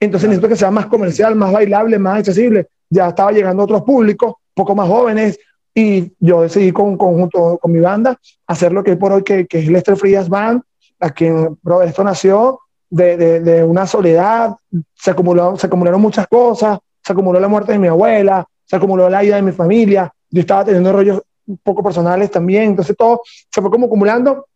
Entonces 0.00 0.28
necesito 0.28 0.48
que 0.48 0.56
sea 0.56 0.70
más 0.70 0.86
comercial, 0.86 1.34
más 1.34 1.52
bailable, 1.52 1.98
más 1.98 2.20
accesible. 2.20 2.68
Ya 2.88 3.08
estaba 3.08 3.32
llegando 3.32 3.62
a 3.62 3.64
otros 3.64 3.82
públicos 3.82 4.34
poco 4.54 4.74
más 4.74 4.88
jóvenes, 4.88 5.38
y 5.74 6.12
yo 6.20 6.42
decidí 6.42 6.70
con, 6.72 6.96
conjunto 6.96 7.58
con 7.58 7.72
mi 7.72 7.80
banda 7.80 8.18
hacer 8.46 8.72
lo 8.72 8.84
que 8.84 8.92
hay 8.92 8.96
por 8.96 9.12
hoy, 9.12 9.24
que, 9.24 9.46
que 9.46 9.58
es 9.58 9.68
Lester 9.68 9.96
Frías 9.96 10.28
Band, 10.28 10.62
a 11.00 11.10
quien, 11.10 11.58
bro, 11.62 11.82
esto 11.82 12.04
nació 12.04 12.60
de, 12.88 13.16
de, 13.16 13.40
de, 13.40 13.64
una 13.64 13.86
soledad, 13.86 14.54
se, 14.94 15.10
acumuló, 15.10 15.56
se 15.56 15.66
acumularon 15.66 16.00
muchas 16.00 16.28
cosas, 16.28 16.78
se 17.02 17.12
acumuló 17.12 17.40
la 17.40 17.48
muerte 17.48 17.72
de 17.72 17.78
mi 17.78 17.88
abuela, 17.88 18.46
se 18.64 18.76
acumuló 18.76 19.10
la 19.10 19.24
ida 19.24 19.36
de 19.36 19.42
mi 19.42 19.52
familia, 19.52 20.12
yo 20.30 20.40
estaba 20.40 20.64
teniendo 20.64 20.92
rollos 20.92 21.22
un 21.46 21.58
poco 21.58 21.82
personales 21.82 22.30
también, 22.30 22.70
entonces 22.70 22.96
todo 22.96 23.22
se 23.24 23.60
fue 23.60 23.70
como 23.70 23.86
acumulando 23.86 24.46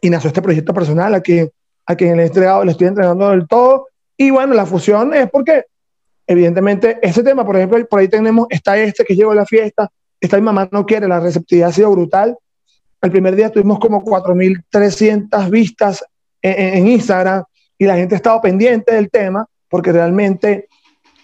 y 0.00 0.10
nació 0.10 0.28
este 0.28 0.42
proyecto 0.42 0.74
personal 0.74 1.14
a 1.14 1.20
quien, 1.20 1.50
a 1.86 1.96
quien 1.96 2.16
le, 2.16 2.24
he 2.24 2.26
entregado, 2.26 2.64
le 2.64 2.72
estoy 2.72 2.88
entregando 2.88 3.30
del 3.30 3.48
todo. 3.48 3.88
Y 4.16 4.30
bueno, 4.30 4.54
la 4.54 4.66
fusión 4.66 5.14
es 5.14 5.28
porque 5.30 5.64
evidentemente, 6.26 6.98
ese 7.02 7.22
tema, 7.22 7.44
por 7.44 7.56
ejemplo, 7.56 7.84
por 7.88 8.00
ahí 8.00 8.08
tenemos, 8.08 8.46
está 8.50 8.76
este 8.78 9.04
que 9.04 9.16
llegó 9.16 9.32
a 9.32 9.36
la 9.36 9.46
fiesta, 9.46 9.90
está 10.20 10.36
mi 10.36 10.42
mamá 10.42 10.68
no 10.72 10.86
quiere, 10.86 11.08
la 11.08 11.20
receptividad 11.20 11.70
ha 11.70 11.72
sido 11.72 11.90
brutal. 11.90 12.36
El 13.00 13.10
primer 13.10 13.36
día 13.36 13.50
tuvimos 13.50 13.78
como 13.78 14.04
4.300 14.04 15.50
vistas 15.50 16.04
en, 16.42 16.86
Instagram 16.88 17.44
y 17.76 17.84
la 17.84 17.96
gente 17.96 18.14
ha 18.14 18.16
estado 18.16 18.40
pendiente 18.40 18.94
del 18.94 19.10
tema 19.10 19.46
porque 19.68 19.92
realmente 19.92 20.68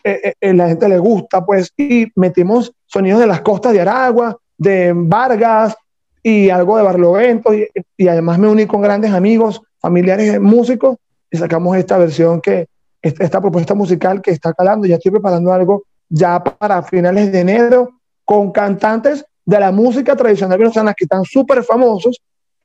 eh, 0.05 0.21
eh, 0.23 0.35
eh, 0.41 0.55
la 0.55 0.69
gente 0.69 0.89
le 0.89 0.99
gusta, 0.99 1.45
pues, 1.45 1.73
y 1.77 2.07
metimos 2.15 2.73
sonidos 2.87 3.21
de 3.21 3.27
las 3.27 3.41
costas 3.41 3.73
de 3.73 3.81
Aragua, 3.81 4.37
de 4.57 4.93
Vargas 4.95 5.75
y 6.23 6.51
algo 6.51 6.77
de 6.77 6.83
Barlovento 6.83 7.53
y, 7.55 8.09
además 8.09 8.39
me 8.39 8.49
uní 8.49 8.67
con 8.67 8.83
grandes 8.83 9.13
amigos, 9.13 9.61
familiares 9.81 10.41
músicos 10.41 10.97
y 11.31 11.37
sacamos 11.37 11.77
esta 11.77 11.99
versión 11.99 12.41
que, 12.41 12.69
esta 13.03 13.41
propuesta 13.41 13.75
musical 13.75 14.23
que 14.23 14.31
está 14.31 14.53
calando. 14.55 14.87
Ya 14.87 14.97
estoy 14.97 15.13
preparando 15.13 15.53
algo 15.53 15.85
ya 16.09 16.43
para 16.43 16.83
finales 16.83 17.33
de 17.33 17.41
enero 17.41 17.91
con 18.25 18.51
cantantes 18.53 19.25
de 19.45 19.61
la 19.61 19.73
música 19.73 20.17
tradicional 20.17 20.59
venezolana 20.59 20.95
que 20.95 21.05
están 21.05 21.25
súper 21.25 21.63
famosos 21.63 22.21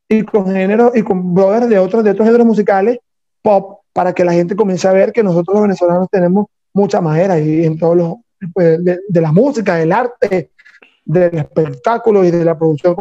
y 0.08 0.24
con 0.24 0.48
géneros 0.48 0.96
y 0.96 1.04
con 1.04 1.34
brothers 1.34 1.70
de 1.70 1.78
otros, 1.78 2.04
de 2.04 2.12
otros 2.12 2.28
géneros 2.28 2.48
musicales 2.48 3.00
pop 3.42 3.82
para 3.94 4.14
que 4.14 4.24
la 4.24 4.34
gente 4.34 4.56
comience 4.56 4.88
a 4.88 4.94
ver 4.94 5.12
que 5.12 5.24
nosotros 5.24 5.56
los 5.56 5.64
venezolanos 5.64 6.08
tenemos 6.10 6.48
mucha 6.74 7.02
madera 7.02 7.40
y 7.40 7.66
en 7.66 7.78
todos 7.78 7.98
los 7.98 8.14
pues, 8.54 8.80
de, 8.84 9.22
la 9.22 9.32
música, 9.32 9.76
del 9.76 9.92
arte, 9.92 10.52
del 11.04 11.36
espectáculo 11.38 12.24
y 12.24 12.32
de 12.32 12.46
la 12.46 12.58
producción. 12.58 12.96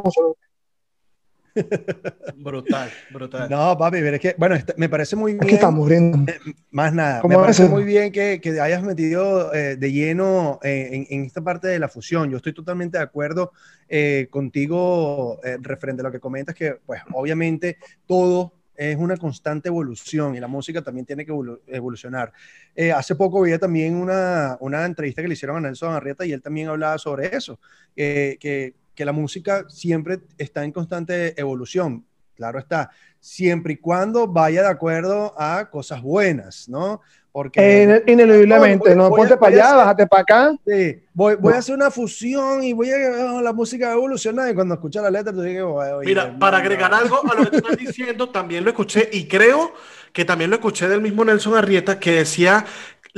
Brutal, 2.36 2.90
brutal. 3.10 3.48
No, 3.50 3.76
papi, 3.76 3.98
pero 3.98 4.16
es 4.16 4.20
que, 4.20 4.34
bueno, 4.38 4.54
este, 4.54 4.74
me 4.76 4.88
parece 4.88 5.16
muy 5.16 5.32
bien. 5.34 5.48
Es 5.48 5.58
que. 5.58 5.64
Eh, 5.64 6.54
más 6.70 6.92
nada. 6.92 7.22
Me 7.24 7.36
parece 7.36 7.68
muy 7.68 7.84
bien 7.84 8.12
que, 8.12 8.40
que 8.40 8.60
hayas 8.60 8.82
metido 8.82 9.52
eh, 9.54 9.76
de 9.76 9.92
lleno 9.92 10.58
eh, 10.62 10.90
en, 10.92 11.06
en, 11.10 11.24
esta 11.24 11.42
parte 11.42 11.68
de 11.68 11.78
la 11.78 11.88
fusión. 11.88 12.30
Yo 12.30 12.36
estoy 12.36 12.54
totalmente 12.54 12.98
de 12.98 13.04
acuerdo 13.04 13.52
eh, 13.88 14.28
contigo 14.30 15.40
eh, 15.42 15.58
referente 15.60 16.02
a 16.02 16.04
lo 16.04 16.12
que 16.12 16.20
comentas, 16.20 16.54
que, 16.54 16.76
pues, 16.84 17.00
obviamente 17.12 17.78
todo 18.06 18.52
es 18.78 18.96
una 18.96 19.16
constante 19.16 19.68
evolución 19.68 20.36
y 20.36 20.40
la 20.40 20.46
música 20.46 20.82
también 20.82 21.04
tiene 21.04 21.26
que 21.26 21.32
evolucionar. 21.66 22.32
Eh, 22.76 22.92
hace 22.92 23.16
poco 23.16 23.42
vi 23.42 23.58
también 23.58 23.96
una, 23.96 24.56
una, 24.60 24.84
entrevista 24.84 25.20
que 25.20 25.26
le 25.26 25.34
hicieron 25.34 25.56
a 25.56 25.60
Nelson 25.60 25.92
Arrieta 25.92 26.24
y 26.24 26.32
él 26.32 26.40
también 26.40 26.68
hablaba 26.68 26.96
sobre 26.96 27.34
eso, 27.34 27.58
eh, 27.96 28.36
que 28.38 28.74
que 28.98 29.04
la 29.04 29.12
música 29.12 29.64
siempre 29.68 30.18
está 30.38 30.64
en 30.64 30.72
constante 30.72 31.40
evolución. 31.40 32.04
Claro 32.34 32.58
está, 32.58 32.90
siempre 33.20 33.74
y 33.74 33.76
cuando 33.76 34.26
vaya 34.26 34.62
de 34.62 34.68
acuerdo 34.68 35.40
a 35.40 35.70
cosas 35.70 36.02
buenas, 36.02 36.68
¿no? 36.68 37.00
Porque 37.30 38.02
ineludiblemente, 38.08 38.96
no, 38.96 39.10
ponte 39.10 39.36
para 39.36 39.54
allá, 39.54 39.76
bájate 39.76 40.06
para 40.08 40.22
acá. 40.22 40.52
Sí, 40.66 41.00
voy, 41.14 41.36
voy 41.36 41.52
a 41.52 41.58
hacer 41.58 41.76
una 41.76 41.92
fusión 41.92 42.64
y 42.64 42.72
voy 42.72 42.90
a 42.90 43.34
oh, 43.34 43.40
la 43.40 43.52
música 43.52 43.92
evolucionar 43.92 44.50
y 44.50 44.54
cuando 44.56 44.74
escuchas 44.74 45.04
la 45.04 45.12
letra 45.12 45.32
tú 45.32 45.42
dices, 45.42 45.62
mira, 46.04 46.36
para 46.36 46.58
agregar 46.58 46.92
algo 46.92 47.20
a 47.30 47.36
lo 47.36 47.48
que 47.48 47.58
estás 47.58 47.76
diciendo, 47.76 48.30
también 48.30 48.64
lo 48.64 48.70
escuché 48.70 49.08
y 49.12 49.28
creo 49.28 49.74
que 50.12 50.24
también 50.24 50.50
lo 50.50 50.56
escuché 50.56 50.88
del 50.88 51.02
mismo 51.02 51.24
Nelson 51.24 51.54
Arrieta 51.54 52.00
que 52.00 52.10
decía 52.10 52.64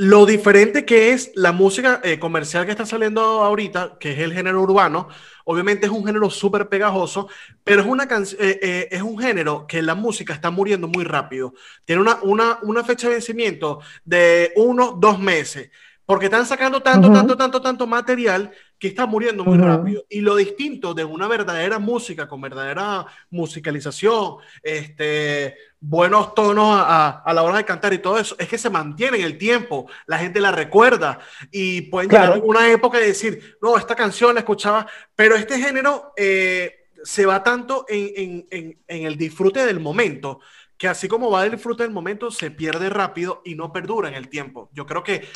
lo 0.01 0.25
diferente 0.25 0.83
que 0.83 1.13
es 1.13 1.31
la 1.35 1.51
música 1.51 2.01
eh, 2.03 2.17
comercial 2.17 2.65
que 2.65 2.71
está 2.71 2.87
saliendo 2.87 3.21
ahorita, 3.21 3.97
que 3.99 4.13
es 4.13 4.17
el 4.17 4.33
género 4.33 4.59
urbano, 4.59 5.09
obviamente 5.45 5.85
es 5.85 5.91
un 5.91 6.03
género 6.03 6.31
súper 6.31 6.69
pegajoso, 6.69 7.29
pero 7.63 7.81
es, 7.81 7.87
una 7.87 8.07
eh, 8.39 8.89
eh, 8.89 9.01
un 9.03 9.19
género 9.19 9.67
que 9.67 9.83
la 9.83 9.93
música 9.93 10.33
está 10.33 10.49
muriendo 10.49 10.87
muy 10.87 11.03
rápido. 11.03 11.53
Tiene 11.85 12.01
una, 12.23 12.83
fecha 12.83 13.09
de 13.09 13.13
vencimiento 13.13 13.81
de 14.03 14.51
uno, 14.55 14.97
dos 14.99 15.19
meses. 15.19 15.69
Porque 16.11 16.25
están 16.25 16.45
sacando 16.45 16.81
tanto, 16.81 17.07
uh 17.07 17.11
-huh. 17.11 17.13
tanto, 17.13 17.37
tanto, 17.37 17.61
tanto 17.61 17.87
material 17.87 18.51
que 18.77 18.89
está 18.89 19.05
muriendo 19.05 19.45
muy 19.45 19.57
uh 19.57 19.61
-huh. 19.61 19.77
rápido. 19.77 20.05
Y 20.09 20.19
lo 20.19 20.35
distinto 20.35 20.93
de 20.93 21.05
una 21.05 21.25
verdadera 21.29 21.79
música 21.79 22.27
con 22.27 22.41
verdadera 22.41 23.05
musicalización, 23.29 24.35
este, 24.61 25.55
buenos 25.79 26.35
tonos 26.35 26.67
a, 26.77 27.21
a, 27.25 27.33
la 27.33 27.43
hora 27.43 27.55
de 27.59 27.63
cantar 27.63 27.93
y 27.93 27.99
todo 27.99 28.19
eso, 28.19 28.35
es 28.37 28.49
que 28.49 28.57
se 28.57 28.69
mantiene 28.69 29.19
en 29.19 29.23
el 29.23 29.37
tiempo, 29.37 29.89
la 30.05 30.17
gente 30.17 30.41
la 30.41 30.51
recuerda 30.51 31.19
y 31.49 31.83
pueden 31.83 32.09
claro. 32.09 32.33
llegar 32.33 32.43
a 32.43 32.45
una 32.45 32.69
época 32.69 32.99
de 32.99 33.07
decir, 33.07 33.57
no, 33.61 33.77
esta 33.77 33.95
canción 33.95 34.33
la 34.33 34.41
escuchaba, 34.41 34.85
pero 35.15 35.37
este 35.37 35.59
género 35.59 36.11
eh, 36.17 36.89
se 37.05 37.25
va 37.25 37.41
tanto 37.41 37.85
en, 37.87 38.11
en, 38.17 38.47
en, 38.51 38.79
en 38.85 39.05
el 39.05 39.15
disfrute 39.15 39.65
del 39.65 39.79
momento 39.79 40.41
que 40.81 40.87
así 40.87 41.07
como 41.07 41.29
va 41.29 41.45
el 41.45 41.51
disfrute 41.51 41.83
del 41.83 41.91
momento, 41.91 42.31
se 42.31 42.49
pierde 42.49 42.89
rápido 42.89 43.43
y 43.45 43.53
no 43.53 43.71
perdura 43.71 44.09
en 44.09 44.15
el 44.15 44.29
tiempo. 44.29 44.71
Yo 44.73 44.87
creo 44.87 45.03
que 45.03 45.27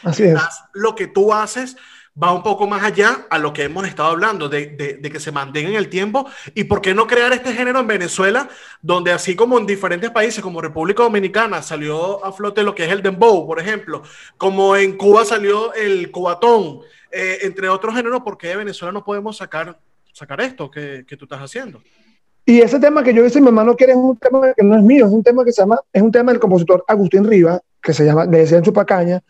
lo 0.73 0.95
que 0.95 1.05
tú 1.05 1.31
haces 1.31 1.77
va 2.21 2.33
un 2.33 2.41
poco 2.41 2.65
más 2.65 2.81
allá 2.81 3.27
a 3.29 3.37
lo 3.37 3.53
que 3.53 3.61
hemos 3.61 3.87
estado 3.87 4.09
hablando, 4.09 4.49
de, 4.49 4.65
de, 4.69 4.93
de, 4.95 5.11
que 5.11 5.19
se 5.19 5.31
mantenga 5.31 5.69
en 5.69 5.75
el 5.75 5.87
tiempo 5.87 6.27
y 6.55 6.63
por 6.63 6.81
qué 6.81 6.95
no 6.95 7.05
crear 7.05 7.31
este 7.31 7.53
género 7.53 7.79
en 7.79 7.85
Venezuela, 7.85 8.49
donde 8.81 9.11
así 9.11 9.35
como 9.35 9.59
en 9.59 9.67
diferentes 9.67 10.09
países 10.09 10.41
como 10.41 10.61
República 10.61 11.03
Dominicana 11.03 11.61
salió 11.61 12.25
a 12.25 12.31
flote 12.31 12.63
lo 12.63 12.73
que 12.73 12.85
es 12.85 12.91
el 12.91 13.03
dembow, 13.03 13.45
por 13.45 13.59
ejemplo, 13.59 14.01
como 14.37 14.75
en 14.75 14.97
Cuba 14.97 15.25
salió 15.25 15.75
el 15.75 16.09
cubatón, 16.09 16.79
eh, 17.11 17.37
entre 17.43 17.69
otros 17.69 17.93
géneros, 17.93 18.23
¿por 18.23 18.35
qué 18.35 18.47
de 18.47 18.55
Venezuela 18.55 18.91
no 18.91 19.03
podemos 19.03 19.37
sacar, 19.37 19.77
sacar 20.11 20.41
esto 20.41 20.71
que, 20.71 21.05
que 21.07 21.15
tú 21.15 21.25
estás 21.25 21.41
haciendo? 21.41 21.83
Y 22.45 22.61
ese 22.61 22.79
tema 22.79 23.03
que 23.03 23.13
yo 23.13 23.25
hice, 23.25 23.41
mi 23.41 23.47
hermano 23.47 23.75
quiere 23.75 23.93
es 23.93 23.97
un 23.97 24.17
tema 24.17 24.53
que 24.53 24.63
no 24.63 24.75
es 24.75 24.83
mío, 24.83 25.07
es 25.07 25.11
un 25.11 25.23
tema 25.23 25.43
que 25.43 25.51
se 25.51 25.61
llama, 25.63 25.79
es 25.91 26.01
un 26.01 26.11
tema 26.11 26.31
del 26.31 26.39
compositor 26.39 26.83
Agustín 26.87 27.25
Riva, 27.25 27.59
que 27.81 27.93
se 27.93 28.05
llama, 28.05 28.25
le 28.25 28.39
decían 28.39 28.61
Chupacaña. 28.61 29.21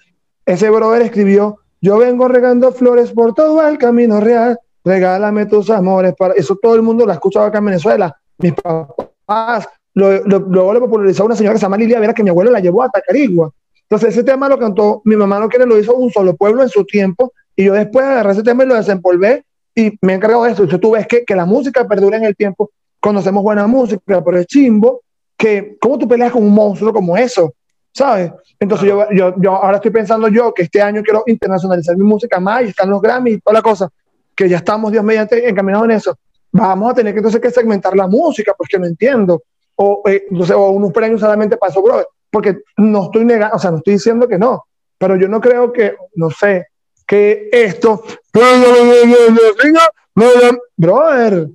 Ese 0.46 0.70
brother 0.70 1.02
escribió, 1.02 1.60
yo 1.82 1.98
vengo 1.98 2.28
regando 2.28 2.74
flores 2.74 3.12
por 3.12 3.34
todo 3.34 3.66
el 3.68 3.78
camino 3.78 4.20
real, 4.20 4.60
regálame 4.84 5.46
tus 5.46 5.70
amores. 5.70 6.14
Para... 6.18 6.34
Eso 6.34 6.58
todo 6.62 6.76
el 6.76 6.82
mundo 6.82 7.06
lo 7.06 7.12
ha 7.12 7.16
escuchado 7.16 7.46
acá 7.46 7.60
en 7.60 7.66
Venezuela. 7.66 8.16
Mis 8.38 8.54
papás, 8.54 9.68
luego 9.94 10.24
lo, 10.28 10.40
lo, 10.40 10.74
lo, 10.74 10.80
popularizó 10.82 11.26
una 11.26 11.38
señora 11.38 11.54
que 11.54 11.60
se 11.60 11.66
llama 11.66 11.78
Lilia 11.78 12.02
Vera, 12.02 12.14
que 12.14 12.24
mi 12.24 12.32
abuelo 12.32 12.52
la 12.52 12.60
llevó 12.60 12.84
a 12.84 12.90
Tacarigua. 12.90 13.50
Entonces 13.84 14.10
ese 14.10 14.24
tema 14.24 14.50
lo 14.50 14.60
cantó, 14.60 15.02
mi 15.06 15.16
mamá 15.16 15.40
no 15.40 15.48
quiere, 15.48 15.66
lo 15.66 15.80
hizo 15.80 15.96
un 15.96 16.12
solo 16.12 16.36
pueblo 16.36 16.64
en 16.64 16.70
su 16.70 16.84
tiempo, 16.86 17.32
y 17.56 17.66
yo 17.66 17.74
después 17.74 18.06
agarré 18.06 18.32
ese 18.32 18.44
tema 18.44 18.64
y 18.64 18.68
lo 18.68 18.76
desempolvé, 18.76 19.46
y 19.76 19.98
me 20.02 20.14
he 20.14 20.16
encargado 20.16 20.44
de 20.44 20.52
eso. 20.52 20.64
Entonces 20.64 20.82
tú 20.82 20.92
ves 20.92 21.08
que, 21.08 21.24
que 21.24 21.36
la 21.36 21.46
música 21.46 21.88
perdura 21.88 22.18
en 22.18 22.26
el 22.26 22.36
tiempo, 22.36 22.72
conocemos 23.06 23.44
buena 23.44 23.68
música, 23.68 24.20
pero 24.24 24.40
es 24.40 24.48
chimbo 24.48 25.04
que, 25.38 25.78
¿cómo 25.80 26.00
tú 26.00 26.08
peleas 26.08 26.32
con 26.32 26.42
un 26.42 26.52
monstruo 26.52 26.92
como 26.92 27.16
eso? 27.16 27.54
¿Sabes? 27.94 28.32
Entonces 28.60 28.90
yo, 28.90 29.06
yo, 29.12 29.36
yo 29.38 29.52
ahora 29.52 29.76
estoy 29.76 29.92
pensando 29.92 30.28
yo 30.28 30.52
que 30.52 30.64
este 30.64 30.82
año 30.82 31.04
quiero 31.04 31.24
internacionalizar 31.28 31.96
mi 31.96 32.04
música 32.04 32.40
más 32.40 32.64
y 32.64 32.70
están 32.70 32.90
los 32.90 33.00
Grammy 33.00 33.34
y 33.34 33.40
toda 33.40 33.54
la 33.54 33.62
cosa, 33.62 33.90
que 34.36 34.50
ya 34.50 34.58
estamos, 34.58 34.92
Dios 34.92 35.04
mediante, 35.04 35.48
encaminados 35.48 35.86
en 35.86 35.92
eso. 35.92 36.18
Vamos 36.52 36.92
a 36.92 36.96
tener 36.96 37.14
que 37.14 37.20
entonces 37.20 37.40
que 37.40 37.52
segmentar 37.52 37.96
la 37.96 38.08
música, 38.08 38.56
pues 38.58 38.68
que 38.72 38.80
no 38.80 38.88
entiendo. 38.88 39.44
O, 39.76 40.02
eh, 40.08 40.26
sé, 40.44 40.56
o 40.56 40.70
unos 40.72 40.92
premios 40.92 41.22
solamente 41.22 41.58
para 41.58 41.72
eso, 41.72 41.84
brother. 41.84 42.08
Porque 42.32 42.58
no 42.78 43.04
estoy 43.04 43.24
negando, 43.24 43.56
o 43.56 43.60
sea, 43.60 43.70
no 43.70 43.78
estoy 43.78 43.94
diciendo 43.94 44.28
que 44.28 44.40
no, 44.40 44.66
pero 44.98 45.16
yo 45.16 45.28
no 45.28 45.40
creo 45.40 45.72
que, 45.72 45.96
no 46.16 46.32
sé, 46.32 46.70
que 47.06 47.50
esto, 47.52 48.04
brother, 50.76 51.50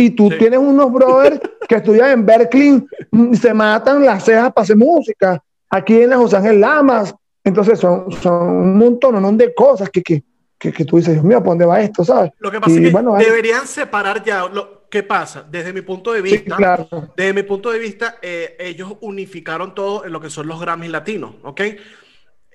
y 0.00 0.10
tú 0.10 0.30
sí. 0.30 0.38
tienes 0.38 0.60
unos 0.60 0.90
brothers 0.92 1.40
que 1.68 1.74
estudian 1.74 2.10
en 2.10 2.24
Berkeley 2.24 2.86
y 3.10 3.36
se 3.36 3.52
matan 3.52 4.04
las 4.04 4.24
cejas 4.24 4.52
para 4.52 4.62
hacer 4.62 4.76
música. 4.76 5.42
Aquí 5.68 6.00
en 6.00 6.10
la 6.10 6.16
José 6.16 6.36
Ángel 6.36 6.60
Lamas. 6.60 7.14
Entonces 7.44 7.78
son, 7.78 8.10
son 8.12 8.48
un 8.48 8.78
montón 8.78 9.20
¿no? 9.20 9.32
de 9.32 9.52
cosas 9.54 9.90
que, 9.90 10.02
que, 10.02 10.22
que, 10.58 10.72
que, 10.72 10.84
tú 10.84 10.98
dices, 10.98 11.14
Dios 11.14 11.24
mío, 11.24 11.38
¿para 11.38 11.50
dónde 11.50 11.66
va 11.66 11.80
esto? 11.80 12.04
¿sabes? 12.04 12.30
Lo 12.38 12.50
que 12.50 12.60
pasa 12.60 12.72
y, 12.72 12.76
es 12.76 12.82
que 12.84 12.90
bueno, 12.90 13.16
deberían 13.16 13.66
separar 13.66 14.22
ya. 14.22 14.48
Lo, 14.48 14.78
¿Qué 14.90 15.02
pasa? 15.02 15.44
Desde 15.48 15.72
mi 15.72 15.82
punto 15.82 16.12
de 16.12 16.22
vista, 16.22 16.56
sí, 16.56 16.62
claro. 16.62 16.88
desde 17.14 17.34
mi 17.34 17.42
punto 17.42 17.70
de 17.70 17.78
vista, 17.78 18.16
eh, 18.22 18.56
ellos 18.58 18.94
unificaron 19.00 19.74
todo 19.74 20.04
en 20.06 20.12
lo 20.12 20.20
que 20.20 20.30
son 20.30 20.46
los 20.46 20.60
Grammys 20.60 20.90
latinos, 20.90 21.34
¿ok? 21.42 21.60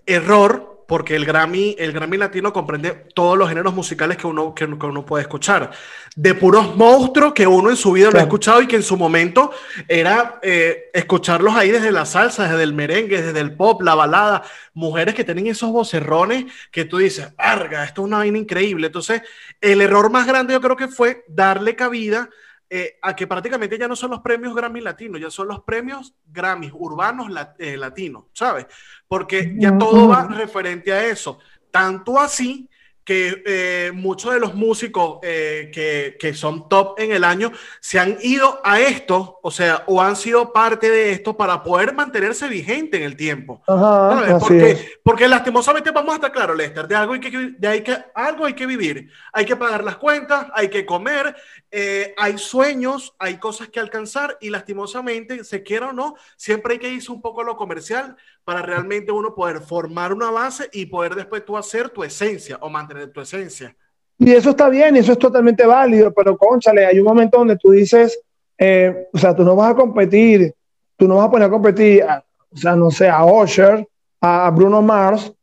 Error, 0.06 0.83
porque 0.94 1.16
el 1.16 1.26
Grammy, 1.26 1.76
el 1.80 1.92
Grammy 1.92 2.18
latino 2.18 2.54
comprende 2.54 2.92
todos 3.16 3.36
los 3.36 3.50
géneros 3.50 3.74
musicales 3.74 4.16
que 4.16 4.28
uno, 4.28 4.54
que, 4.54 4.68
que 4.68 4.86
uno 4.86 5.04
puede 5.04 5.24
escuchar. 5.24 5.72
De 6.16 6.36
puros 6.36 6.76
monstruos 6.76 7.34
que 7.34 7.48
uno 7.48 7.72
en 7.72 7.76
su 7.76 7.94
vida 7.94 8.12
claro. 8.12 8.18
lo 8.18 8.20
ha 8.20 8.24
escuchado 8.26 8.62
y 8.62 8.68
que 8.68 8.76
en 8.76 8.84
su 8.84 8.96
momento 8.96 9.52
era 9.88 10.40
eh, 10.44 10.92
escucharlos 10.94 11.56
ahí 11.56 11.72
desde 11.72 11.92
la 11.92 12.06
salsa, 12.06 12.48
desde 12.48 12.62
el 12.62 12.74
merengue, 12.74 13.24
desde 13.24 13.40
el 13.40 13.56
pop, 13.56 13.82
la 13.82 13.96
balada. 13.96 14.44
Mujeres 14.76 15.16
que 15.16 15.24
tienen 15.24 15.48
esos 15.48 15.72
vocerrones 15.72 16.46
que 16.70 16.86
tú 16.86 17.00
dices, 17.00 17.28
¡arga! 17.40 17.86
Esto 17.86 18.04
es 18.04 18.06
una 18.06 18.18
vaina 18.20 18.38
increíble. 18.38 18.86
Entonces, 18.86 19.24
el 19.62 19.82
error 19.82 20.12
más 20.12 20.28
grande 20.28 20.54
yo 20.54 20.62
creo 20.62 20.76
que 20.76 20.90
fue 20.90 21.26
darle 21.28 21.76
cabida 21.76 22.30
eh, 22.70 22.98
a 23.02 23.16
que 23.16 23.28
prácticamente 23.28 23.78
ya 23.78 23.88
no 23.88 23.96
son 23.96 24.12
los 24.12 24.22
premios 24.22 24.56
Grammy 24.56 24.82
latinos, 24.82 25.22
ya 25.22 25.30
son 25.30 25.48
los 25.48 25.62
premios 25.62 26.16
Grammys 26.26 26.72
urbanos 26.74 27.30
lat 27.30 27.60
eh, 27.60 27.78
latinos, 27.78 28.26
¿sabes? 28.34 28.66
Porque 29.08 29.56
ya 29.58 29.78
todo 29.78 30.08
va 30.08 30.28
referente 30.28 30.92
a 30.92 31.06
eso. 31.06 31.40
Tanto 31.72 32.20
así 32.20 32.70
que 33.04 33.44
eh, 33.46 33.92
muchos 33.94 34.34
de 34.34 34.40
los 34.40 34.56
músicos 34.56 35.20
eh, 35.24 35.70
que, 35.74 36.16
que, 36.18 36.34
son 36.34 36.70
top 36.70 37.00
en 37.00 37.12
el 37.12 37.24
año 37.24 37.52
se 37.82 38.00
han 38.00 38.18
ido 38.22 38.62
a 38.64 38.80
esto, 38.80 39.40
o 39.44 39.52
sea, 39.52 39.84
o 39.88 40.02
han 40.02 40.16
sido 40.16 40.54
parte 40.54 40.90
de 40.90 41.12
esto 41.12 41.36
para 41.36 41.64
poder 41.64 41.94
mantenerse 41.94 42.48
vigente 42.48 42.98
en 42.98 43.04
el 43.04 43.18
tiempo. 43.18 43.62
Ajá, 43.68 44.38
porque, 44.40 45.00
porque, 45.04 45.28
lastimosamente 45.28 45.92
vamos 45.92 46.14
a 46.14 46.16
estar 46.16 46.32
claros, 46.32 46.56
Lester, 46.56 46.88
de 46.88 46.96
algo 46.96 47.14
hay 47.14 47.20
que, 47.20 47.54
de 47.58 47.68
hay 47.68 47.82
que, 47.82 47.98
algo 48.16 48.46
hay 48.46 48.54
que 48.54 48.66
vivir, 48.66 49.10
hay 49.34 49.46
que 49.46 49.56
pagar 49.56 49.84
las 49.84 49.98
cuentas, 49.98 50.48
hay 50.54 50.70
que 50.70 50.86
comer, 50.86 51.36
eh, 51.76 52.14
hay 52.18 52.38
sueños, 52.38 53.16
hay 53.18 53.38
cosas 53.38 53.68
que 53.70 53.80
alcanzar 53.80 54.38
y 54.40 54.52
lastimosamente, 54.52 55.44
se 55.44 55.64
quiera 55.64 55.90
o 55.90 55.92
no, 55.92 56.14
siempre 56.38 56.74
hay 56.74 56.80
que 56.80 56.88
irse 56.88 57.12
un 57.12 57.20
poco 57.20 57.42
a 57.42 57.46
lo 57.46 57.58
comercial 57.58 58.16
para 58.44 58.62
realmente 58.62 59.12
uno 59.12 59.34
poder 59.34 59.60
formar 59.60 60.14
una 60.14 60.30
base 60.30 60.70
y 60.72 60.86
poder 60.86 61.16
después 61.16 61.44
tú 61.44 61.58
hacer 61.58 61.90
tu 61.90 62.04
esencia 62.04 62.60
o 62.62 62.70
mantener 62.70 63.12
tu 63.12 63.22
esencia. 63.22 63.76
Y 64.20 64.34
eso 64.34 64.52
está 64.52 64.70
bien, 64.70 64.96
eso 64.98 65.14
es 65.14 65.18
totalmente 65.18 65.66
válido, 65.66 66.14
pero 66.14 66.38
conchale, 66.38 66.86
hay 66.86 67.00
un 67.00 67.06
momento 67.06 67.40
donde 67.40 67.58
tú 67.58 67.72
dices, 67.72 68.20
eh, 68.56 69.08
o 69.12 69.18
sea, 69.18 69.36
tú 69.36 69.44
no 69.44 69.56
vas 69.56 69.72
a 69.72 69.76
competir, 69.76 70.54
tú 70.96 71.08
no 71.08 71.16
vas 71.16 71.26
a 71.28 71.32
poner 71.32 71.48
a 71.48 71.52
competir, 71.52 72.04
o 72.04 72.56
sea, 72.56 72.76
no 72.76 72.92
sé, 72.92 73.10
a 73.10 73.26
Usher, 73.26 73.88
a 74.22 74.52
Bruno 74.52 74.84
Mars, 74.84 75.34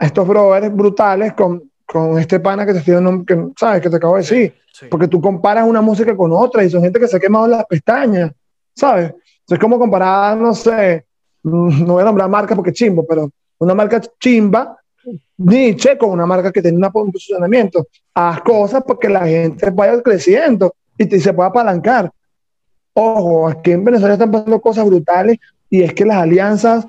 a 0.00 0.04
estos 0.04 0.26
brothers 0.26 0.74
brutales 0.74 1.32
con, 1.34 1.70
con 1.86 2.18
este 2.18 2.40
pana 2.40 2.66
que 2.66 2.72
te 2.72 2.78
estoy 2.80 2.94
dando, 2.94 3.24
que, 3.24 3.52
¿sabes? 3.56 3.80
Que 3.80 3.88
te 3.88 3.96
acabo 3.96 4.16
de 4.16 4.22
decir. 4.22 4.60
Sí. 4.80 4.86
Porque 4.90 5.08
tú 5.08 5.20
comparas 5.20 5.68
una 5.68 5.82
música 5.82 6.16
con 6.16 6.32
otra 6.32 6.64
y 6.64 6.70
son 6.70 6.82
gente 6.82 6.98
que 6.98 7.06
se 7.06 7.18
ha 7.18 7.20
quemado 7.20 7.46
las 7.46 7.66
pestañas, 7.66 8.32
¿sabes? 8.74 9.12
Es 9.46 9.58
como 9.58 9.78
comparar, 9.78 10.38
no 10.38 10.54
sé, 10.54 11.04
no 11.42 11.92
voy 11.92 12.02
a 12.02 12.06
nombrar 12.06 12.30
marca 12.30 12.56
porque 12.56 12.72
chimbo, 12.72 13.06
pero 13.06 13.30
una 13.58 13.74
marca 13.74 14.00
chimba, 14.18 14.78
Nietzsche, 15.36 15.98
con 15.98 16.10
una 16.10 16.24
marca 16.24 16.50
que 16.50 16.62
tiene 16.62 16.78
un 16.78 17.12
posicionamiento. 17.12 17.86
Haz 18.14 18.40
cosas 18.40 18.82
porque 18.86 19.08
la 19.08 19.26
gente 19.26 19.70
vaya 19.70 20.00
creciendo 20.02 20.74
y, 20.96 21.04
te, 21.06 21.20
se 21.20 21.32
pueda 21.34 21.50
apalancar. 21.50 22.10
Ojo, 22.94 23.48
aquí 23.48 23.72
en 23.72 23.84
Venezuela 23.84 24.14
están 24.14 24.30
pasando 24.30 24.60
cosas 24.60 24.86
brutales 24.86 25.38
y 25.68 25.82
es 25.82 25.92
que 25.92 26.04
las 26.04 26.18
alianzas 26.18 26.86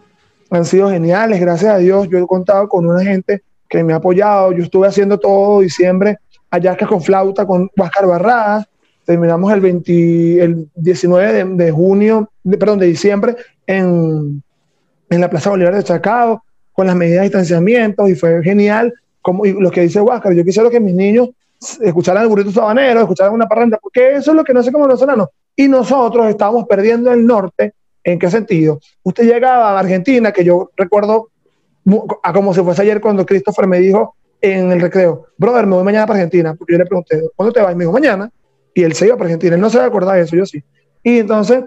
han 0.50 0.66
sido 0.66 0.90
geniales, 0.90 1.40
gracias 1.40 1.74
a 1.74 1.78
Dios. 1.78 2.08
Yo 2.10 2.20
he 2.20 2.28
contado 2.28 2.70
con 2.70 2.86
una 2.88 3.04
gente 3.04 3.44
que 3.70 3.84
me 3.84 3.94
ha 3.94 3.98
apoyado. 3.98 4.52
Yo 4.52 4.64
estuve 4.64 4.88
haciendo 4.88 5.18
todo 5.18 5.62
diciembre 5.62 6.20
allá 6.52 6.78
con 6.78 7.02
flauta 7.02 7.46
con 7.46 7.70
Huáscar 7.76 8.06
Barradas. 8.06 8.68
Terminamos 9.06 9.52
el, 9.52 9.62
20, 9.62 10.44
el 10.44 10.70
19 10.76 11.46
de, 11.46 11.72
junio, 11.72 12.30
perdón, 12.60 12.80
de 12.80 12.86
diciembre 12.86 13.36
en, 13.66 14.44
en 15.10 15.22
la 15.22 15.30
Plaza 15.30 15.50
Bolívar 15.50 15.76
de 15.76 15.84
Chacao, 15.84 16.44
con 16.72 16.86
las 16.86 16.96
medidas 16.96 17.22
de 17.22 17.24
distanciamiento, 17.24 18.08
y 18.08 18.16
fue 18.16 18.44
genial. 18.44 18.94
Como, 19.22 19.46
y 19.46 19.54
lo 19.54 19.72
que 19.72 19.82
dice 19.82 20.02
Huáscar, 20.02 20.34
yo 20.34 20.44
quisiera 20.44 20.70
que 20.70 20.80
mis 20.80 20.94
niños 20.94 21.30
escucharan 21.82 22.24
el 22.24 22.30
burrito 22.30 22.52
sabanero, 22.52 23.02
escucharan 23.02 23.34
una 23.34 23.48
parranda, 23.48 23.80
porque 23.82 24.16
eso 24.16 24.32
es 24.32 24.38
lo 24.38 24.44
que 24.44 24.54
no 24.54 24.62
sé 24.62 24.72
como 24.72 24.86
venezolanos. 24.86 25.30
Y 25.56 25.68
nosotros 25.68 26.28
estábamos 26.28 26.66
perdiendo 26.68 27.12
el 27.12 27.26
norte. 27.26 27.74
¿En 28.04 28.18
qué 28.18 28.32
sentido? 28.32 28.80
Usted 29.04 29.26
llegaba 29.26 29.72
a 29.72 29.80
Argentina, 29.80 30.32
que 30.32 30.44
yo 30.44 30.72
recuerdo 30.76 31.30
a 32.24 32.34
como 32.34 32.54
si 32.54 32.62
fuese 32.62 32.82
ayer 32.82 33.02
cuando 33.02 33.26
Christopher 33.26 33.68
me 33.68 33.80
dijo 33.80 34.16
en 34.42 34.72
el 34.72 34.82
recreo, 34.82 35.28
brother, 35.38 35.68
me 35.68 35.76
voy 35.76 35.84
mañana 35.84 36.08
para 36.08 36.20
Argentina, 36.20 36.56
porque 36.56 36.74
yo 36.74 36.80
le 36.80 36.86
pregunté, 36.86 37.22
¿cuándo 37.36 37.54
te 37.54 37.62
vas? 37.62 37.76
Me 37.76 37.84
dijo, 37.84 37.94
mañana. 37.94 38.30
Y 38.74 38.84
él 38.84 38.94
se 38.94 39.06
iba 39.06 39.18
para 39.18 39.28
Argentina, 39.28 39.56
él 39.56 39.62
no 39.62 39.70
se 39.70 39.78
va 39.78 39.84
a 39.84 39.88
acordar 39.88 40.16
de 40.16 40.24
eso, 40.24 40.36
yo 40.36 40.46
sí. 40.46 40.64
Y 41.04 41.20
entonces 41.20 41.66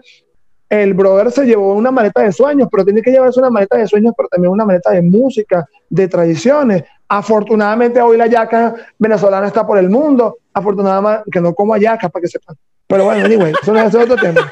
el 0.68 0.94
brother 0.94 1.30
se 1.30 1.44
llevó 1.44 1.74
una 1.74 1.90
maleta 1.90 2.22
de 2.22 2.32
sueños, 2.32 2.68
pero 2.70 2.84
tiene 2.84 3.02
que 3.02 3.10
llevarse 3.10 3.38
una 3.38 3.50
maleta 3.50 3.76
de 3.76 3.86
sueños, 3.86 4.14
pero 4.16 4.28
también 4.28 4.50
una 4.50 4.64
maleta 4.64 4.90
de 4.90 5.02
música, 5.02 5.66
de 5.88 6.08
tradiciones. 6.08 6.84
Afortunadamente 7.08 8.00
hoy 8.00 8.16
la 8.16 8.26
yaca 8.26 8.74
venezolana 8.98 9.46
está 9.46 9.66
por 9.66 9.78
el 9.78 9.90
mundo, 9.90 10.38
afortunadamente 10.52 11.30
que 11.30 11.40
no 11.40 11.54
como 11.54 11.76
yaca 11.76 12.08
para 12.08 12.22
que 12.22 12.28
sepan. 12.28 12.56
Pero 12.86 13.04
bueno, 13.04 13.24
anyway, 13.24 13.52
eso 13.60 13.72
no 13.72 13.80
es 13.80 13.94
otro 13.94 14.16
tema. 14.16 14.50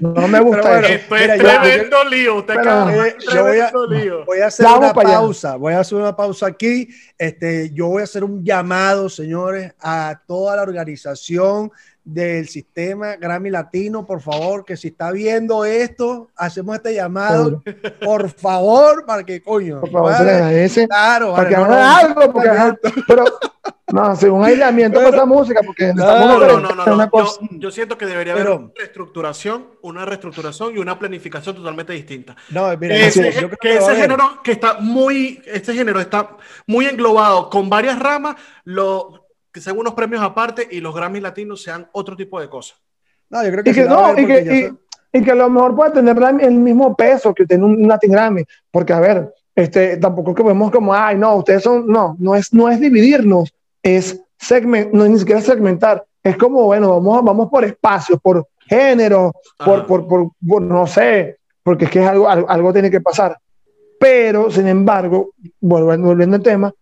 No 0.00 0.26
me 0.26 0.40
gusta 0.40 0.68
bueno, 0.68 0.86
eso. 0.88 1.04
Mira, 1.10 1.34
es 1.34 1.40
tremendo 1.40 2.02
yo, 2.02 2.10
lío. 2.10 2.36
Usted 2.36 2.54
pero, 2.54 3.04
eh, 3.04 3.16
yo 3.32 3.42
voy 3.44 3.58
a, 3.60 3.72
lío. 3.88 4.24
voy 4.24 4.40
a 4.40 4.46
hacer 4.46 4.66
Vamos 4.66 4.80
una 4.80 4.92
pausa. 4.92 5.48
Allá. 5.50 5.58
Voy 5.58 5.72
a 5.74 5.80
hacer 5.80 5.98
una 5.98 6.16
pausa 6.16 6.46
aquí. 6.46 6.88
Este, 7.16 7.70
yo 7.72 7.86
voy 7.86 8.00
a 8.00 8.04
hacer 8.04 8.24
un 8.24 8.44
llamado, 8.44 9.08
señores, 9.08 9.72
a 9.80 10.20
toda 10.26 10.56
la 10.56 10.62
organización 10.62 11.70
del 12.10 12.48
sistema 12.48 13.16
Grammy 13.16 13.50
Latino, 13.50 14.06
por 14.06 14.22
favor, 14.22 14.64
que 14.64 14.78
si 14.78 14.88
está 14.88 15.10
viendo 15.12 15.66
esto, 15.66 16.30
hacemos 16.36 16.76
este 16.76 16.94
llamado, 16.94 17.62
por 18.02 18.30
favor, 18.30 19.04
para 19.04 19.24
que 19.24 19.42
coño. 19.42 19.80
Por 19.80 19.90
favor, 19.90 20.14
se 20.14 20.24
le 20.24 20.30
agradece. 20.30 20.88
Claro, 20.88 21.34
Para 21.34 21.50
vale, 21.50 21.54
que 21.54 21.70
no, 21.70 21.96
algo, 21.96 22.32
porque 22.32 22.50
pero 23.06 23.24
no, 23.92 24.16
según 24.16 24.42
aislamiento 24.42 24.98
con 25.02 25.08
esta 25.10 25.26
música, 25.26 25.60
porque 25.64 25.92
No, 25.92 26.02
estamos 26.02 26.40
No, 26.40 26.60
no, 26.74 26.84
no, 26.86 26.94
una 26.94 27.10
cosa. 27.10 27.40
Yo, 27.42 27.58
yo 27.58 27.70
siento 27.70 27.98
que 27.98 28.06
debería 28.06 28.32
haber 28.32 28.44
Pero- 28.46 28.56
una 28.56 28.70
reestructuración, 28.74 29.66
una 29.82 30.04
reestructuración 30.06 30.76
y 30.76 30.78
una 30.78 30.98
planificación 30.98 31.56
totalmente 31.56 31.92
distinta. 31.92 32.36
No, 32.48 32.74
mira, 32.78 32.96
Ese, 32.96 33.32
yo 33.32 33.48
creo 33.50 33.58
que 33.60 33.68
a 33.72 33.78
ese 33.80 33.96
género 33.96 34.40
que 34.42 34.52
está 34.52 34.78
muy, 34.80 35.42
este 35.44 35.74
género 35.74 36.00
está 36.00 36.36
muy 36.66 36.86
englobado 36.86 37.50
con 37.50 37.68
varias 37.68 37.98
ramas, 37.98 38.36
lo, 38.64 39.27
que 39.58 39.64
sean 39.64 39.76
unos 39.76 39.94
premios 39.94 40.22
aparte 40.22 40.68
y 40.70 40.80
los 40.80 40.94
Grammys 40.94 41.20
latinos 41.22 41.60
sean 41.62 41.88
otro 41.92 42.14
tipo 42.14 42.40
de 42.40 42.48
cosas. 42.48 42.78
No, 43.28 43.42
yo 43.44 43.50
creo 43.50 43.64
que, 43.64 43.70
Y 43.70 43.74
que, 43.74 43.84
no, 43.84 44.12
y, 44.16 44.24
que, 44.26 44.40
y- 44.40 44.62
son- 44.66 44.80
y 45.12 45.22
que 45.22 45.30
a 45.32 45.34
lo 45.34 45.50
mejor 45.50 45.74
puede 45.74 45.90
tener 45.90 46.14
Grammy 46.14 46.44
el 46.44 46.54
mismo 46.54 46.94
peso 46.94 47.34
que 47.34 47.44
tiene 47.44 47.64
un 47.64 47.88
Latin 47.88 48.12
Grammy, 48.12 48.44
porque 48.70 48.92
a 48.92 49.00
ver, 49.00 49.34
este, 49.56 49.96
tampoco 49.96 50.32
que 50.32 50.44
vemos 50.44 50.70
como, 50.70 50.94
ay, 50.94 51.16
no, 51.18 51.34
ustedes 51.36 51.64
son, 51.64 51.88
no, 51.88 52.14
no 52.20 52.36
es, 52.36 52.54
no 52.54 52.68
es 52.68 52.78
dividirnos, 52.78 53.52
es 53.82 54.22
segment, 54.38 54.92
no 54.92 55.04
es 55.04 55.10
ni 55.10 55.18
siquiera 55.18 55.40
segmentar, 55.40 56.04
es 56.22 56.36
como, 56.36 56.62
bueno, 56.64 56.90
vamos, 56.90 57.24
vamos 57.24 57.48
por 57.50 57.64
espacios, 57.64 58.20
por 58.22 58.46
género, 58.60 59.32
por, 59.58 59.78
Ajá. 59.78 59.86
por, 59.88 60.06
por, 60.06 60.30
por, 60.48 60.62
no 60.62 60.86
sé, 60.86 61.38
porque 61.64 61.86
es 61.86 61.90
que 61.90 62.00
es 62.02 62.06
algo, 62.08 62.28
algo, 62.28 62.48
algo 62.48 62.72
tiene 62.72 62.90
que 62.92 63.00
pasar. 63.00 63.36
Pero, 63.98 64.50
sin 64.52 64.68
embargo, 64.68 65.30
volviendo, 65.60 66.06
volviendo 66.06 66.36
al 66.36 66.42
tema, 66.42 66.72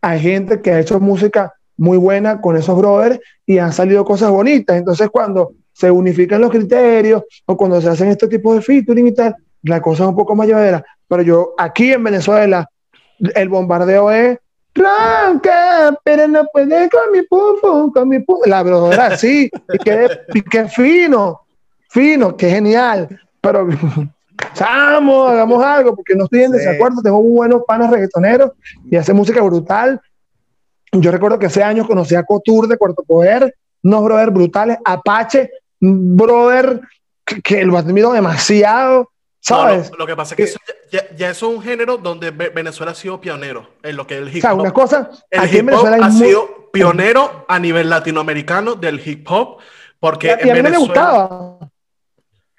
hay 0.00 0.20
gente 0.20 0.60
que 0.60 0.70
ha 0.70 0.78
hecho 0.78 1.00
música 1.00 1.52
muy 1.80 1.96
buena 1.96 2.40
con 2.42 2.56
esos 2.58 2.76
brothers 2.76 3.18
y 3.46 3.56
han 3.56 3.72
salido 3.72 4.04
cosas 4.04 4.30
bonitas. 4.30 4.76
Entonces, 4.76 5.08
cuando 5.10 5.52
se 5.72 5.90
unifican 5.90 6.42
los 6.42 6.50
criterios 6.50 7.22
o 7.46 7.56
cuando 7.56 7.80
se 7.80 7.88
hacen 7.88 8.08
este 8.08 8.28
tipo 8.28 8.54
de 8.54 8.60
featuring 8.60 9.06
y 9.08 9.14
tal, 9.14 9.34
la 9.62 9.80
cosa 9.80 10.02
es 10.02 10.10
un 10.10 10.14
poco 10.16 10.34
más 10.36 10.46
llevadera. 10.46 10.84
Pero 11.08 11.22
yo, 11.22 11.54
aquí 11.56 11.90
en 11.92 12.04
Venezuela, 12.04 12.68
el 13.34 13.48
bombardeo 13.48 14.10
es 14.10 14.38
Blanca, 14.74 15.98
pero 16.04 16.28
no 16.28 16.44
puede 16.52 16.88
con 16.90 17.10
mi 17.12 17.22
pum 17.22 17.56
pum, 17.62 17.92
con 17.92 18.08
mi 18.08 18.18
pum. 18.20 18.40
La 18.44 18.62
brodera 18.62 19.06
así, 19.06 19.50
y 19.72 19.78
que, 19.78 20.08
y 20.34 20.42
que 20.42 20.68
fino, 20.68 21.40
fino, 21.88 22.36
que 22.36 22.50
genial. 22.50 23.08
Pero 23.40 23.66
Chamo, 24.54 25.26
hagamos 25.26 25.62
algo, 25.64 25.94
porque 25.94 26.14
no 26.14 26.24
estoy 26.24 26.42
en 26.44 26.52
Sí. 26.52 26.58
desacuerdo. 26.58 27.02
Tengo 27.02 27.22
buenos 27.22 27.62
panas 27.66 27.90
reggaetoneros 27.90 28.52
y 28.90 28.96
hace 28.96 29.12
música 29.12 29.40
brutal. 29.42 30.00
Yo 30.92 31.10
recuerdo 31.10 31.38
que 31.38 31.46
hace 31.46 31.62
años 31.62 31.86
conocí 31.86 32.14
a 32.14 32.24
Couture 32.24 32.68
de 32.68 32.76
Cuarto 32.76 33.02
Poder, 33.04 33.54
unos 33.82 34.04
brother 34.04 34.30
brutales, 34.30 34.78
Apache, 34.84 35.50
brother 35.80 36.80
que, 37.24 37.40
que 37.42 37.64
lo 37.64 37.78
admiro 37.78 38.12
demasiado, 38.12 38.98
No, 39.02 39.08
¿sabes? 39.40 39.90
lo, 39.92 39.98
lo 39.98 40.06
que 40.06 40.16
pasa 40.16 40.34
es 40.34 40.36
que 40.36 40.42
eso 40.44 40.58
ya, 40.90 41.08
ya- 41.16 41.30
eso 41.30 41.50
es 41.50 41.56
un 41.58 41.62
género 41.62 41.96
donde 41.96 42.30
Ve- 42.32 42.48
Venezuela 42.50 42.92
ha 42.92 42.94
sido 42.96 43.20
pionero 43.20 43.68
en 43.82 43.96
lo 43.96 44.06
que 44.06 44.14
es 44.16 44.20
el 44.22 44.28
o 44.28 44.30
hip 44.36 44.40
sea, 44.42 44.52
hop. 44.54 44.60
una 44.60 44.72
cosa, 44.72 45.10
El 45.30 45.40
aquí 45.40 45.56
hip 45.58 45.62
hop 45.62 45.66
Venezuela 45.66 46.06
ha 46.06 46.08
muy- 46.08 46.26
sido 46.26 46.70
pionero 46.72 47.44
a 47.48 47.58
nivel 47.60 47.88
latinoamericano 47.88 48.74
del 48.74 49.00
hip 49.06 49.26
hop, 49.30 49.58
porque 50.00 50.26
y 50.26 50.30
a, 50.30 50.32
y 50.32 50.34
a 50.34 50.40
en 50.40 50.42
mí 50.42 50.48
no 50.48 50.54
me 50.54 50.62
Venezuela- 50.62 50.78
gustaba. 51.12 51.58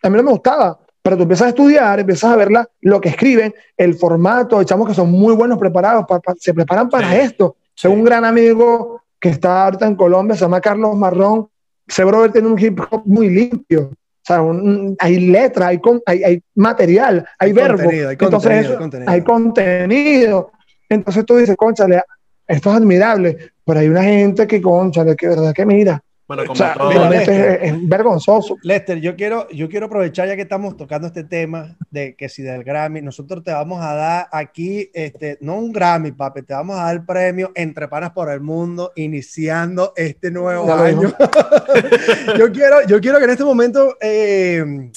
A 0.03 0.09
mí 0.09 0.17
no 0.17 0.23
me 0.23 0.31
gustaba. 0.31 0.79
Pero 1.03 1.17
tú 1.17 1.23
empiezas 1.23 1.47
a 1.47 1.49
estudiar, 1.49 1.99
empiezas 1.99 2.31
a 2.31 2.35
ver 2.35 2.51
la- 2.51 2.67
lo 2.81 3.01
que 3.01 3.09
escriben, 3.09 3.53
el 3.75 3.95
formato, 3.95 4.61
echamos 4.61 4.87
que 4.87 4.93
son 4.93 5.11
muy 5.11 5.33
buenos 5.35 5.57
preparados, 5.57 6.05
pa- 6.07 6.19
pa- 6.19 6.35
se 6.39 6.53
preparan 6.53 6.89
para 6.89 7.09
Sí, 7.09 7.15
esto. 7.17 7.57
Sí. 7.81 7.87
Un 7.87 8.03
gran 8.03 8.25
amigo 8.25 9.01
que 9.19 9.29
está 9.29 9.65
ahorita 9.65 9.87
en 9.87 9.95
Colombia, 9.95 10.35
se 10.35 10.41
llama 10.41 10.61
Carlos 10.61 10.95
Marrón. 10.95 11.47
Ese 11.87 12.03
brother 12.03 12.31
tiene 12.31 12.47
un 12.47 12.59
hip 12.59 12.79
hop 12.89 13.03
muy 13.05 13.29
limpio. 13.29 13.91
O 13.91 14.23
sea, 14.23 14.41
un- 14.41 14.95
hay 14.99 15.19
letra, 15.19 15.67
hay, 15.67 15.79
con- 15.79 16.01
hay, 16.05 16.23
hay 16.23 16.41
material, 16.55 17.25
hay, 17.39 17.49
Hay 17.49 17.53
verbo. 17.53 17.77
contenido, 17.77 18.09
hay 18.09 18.13
Entonces, 18.13 18.39
contenido, 18.41 18.63
eso- 18.63 18.71
hay 18.73 18.77
contenido. 18.79 19.11
hay 19.11 19.21
contenido. 19.23 20.51
Entonces 20.89 21.25
tú 21.25 21.37
dices, 21.37 21.55
conchale, 21.55 22.01
esto 22.47 22.69
es 22.69 22.75
admirable, 22.75 23.37
pero 23.65 23.79
hay 23.79 23.87
una 23.89 24.03
gente 24.03 24.45
que, 24.47 24.61
conchale, 24.61 25.15
que 25.15 25.27
verdad 25.27 25.53
que 25.53 25.65
mira. 25.65 26.01
Bueno, 26.31 26.43
O 26.43 26.45
como 26.45 26.55
sea, 26.55 26.73
todo. 26.75 26.87
mira, 26.87 27.09
realmente 27.09 27.31
Lester. 27.37 27.59
es, 27.65 27.73
es 27.73 27.89
vergonzoso. 27.89 28.57
Lester, 28.63 29.01
yo 29.01 29.17
quiero, 29.17 29.49
yo 29.49 29.67
quiero 29.67 29.87
aprovechar 29.87 30.29
ya 30.29 30.37
que 30.37 30.43
estamos 30.43 30.77
tocando 30.77 31.07
este 31.07 31.25
tema 31.25 31.75
de 31.89 32.15
que 32.15 32.29
si 32.29 32.41
del 32.41 32.63
Grammy, 32.63 33.01
nosotros 33.01 33.43
te 33.43 33.51
vamos 33.51 33.83
a 33.83 33.93
dar 33.93 34.27
aquí, 34.31 34.89
este, 34.93 35.37
no 35.41 35.57
un 35.57 35.73
Grammy, 35.73 36.13
papi, 36.13 36.43
te 36.43 36.53
vamos 36.53 36.79
a 36.79 36.83
dar 36.83 36.95
el 36.95 37.05
premio 37.05 37.51
Entre 37.53 37.85
Panas 37.89 38.11
por 38.11 38.29
el 38.31 38.39
Mundo, 38.39 38.93
iniciando 38.95 39.91
este 39.97 40.31
nuevo 40.31 40.73
año. 40.73 41.11
yo, 42.37 42.49
quiero, 42.53 42.87
yo 42.87 43.01
quiero 43.01 43.17
que 43.17 43.25
en 43.25 43.29
este 43.31 43.43
momento, 43.43 43.97
eh, 43.99 44.89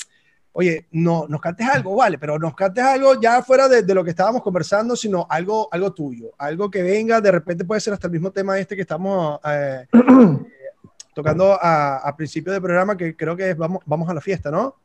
oye, 0.52 0.86
no, 0.92 1.26
nos 1.28 1.40
cantes 1.40 1.66
algo, 1.68 1.96
vale, 1.96 2.16
pero 2.16 2.38
nos 2.38 2.54
cantes 2.54 2.84
algo 2.84 3.20
ya 3.20 3.42
fuera 3.42 3.66
de, 3.66 3.82
de 3.82 3.92
lo 3.92 4.04
que 4.04 4.10
estábamos 4.10 4.40
conversando, 4.40 4.94
sino 4.94 5.26
algo, 5.28 5.68
algo 5.72 5.92
tuyo, 5.92 6.30
algo 6.38 6.70
que 6.70 6.82
venga, 6.82 7.20
de 7.20 7.32
repente 7.32 7.64
puede 7.64 7.80
ser 7.80 7.92
hasta 7.92 8.06
el 8.06 8.12
mismo 8.12 8.30
tema 8.30 8.56
este 8.56 8.76
que 8.76 8.82
estamos 8.82 9.40
eh, 9.44 9.86
tocando 11.14 11.52
a, 11.60 11.96
a 11.98 12.16
principio 12.16 12.52
del 12.52 12.60
programa, 12.62 12.96
que 12.96 13.14
creo 13.16 13.36
que 13.36 13.50
es 13.50 13.56
vamos, 13.56 13.82
vamos 13.86 14.08
a 14.08 14.14
la 14.14 14.20
fiesta, 14.20 14.50
¿no? 14.50 14.76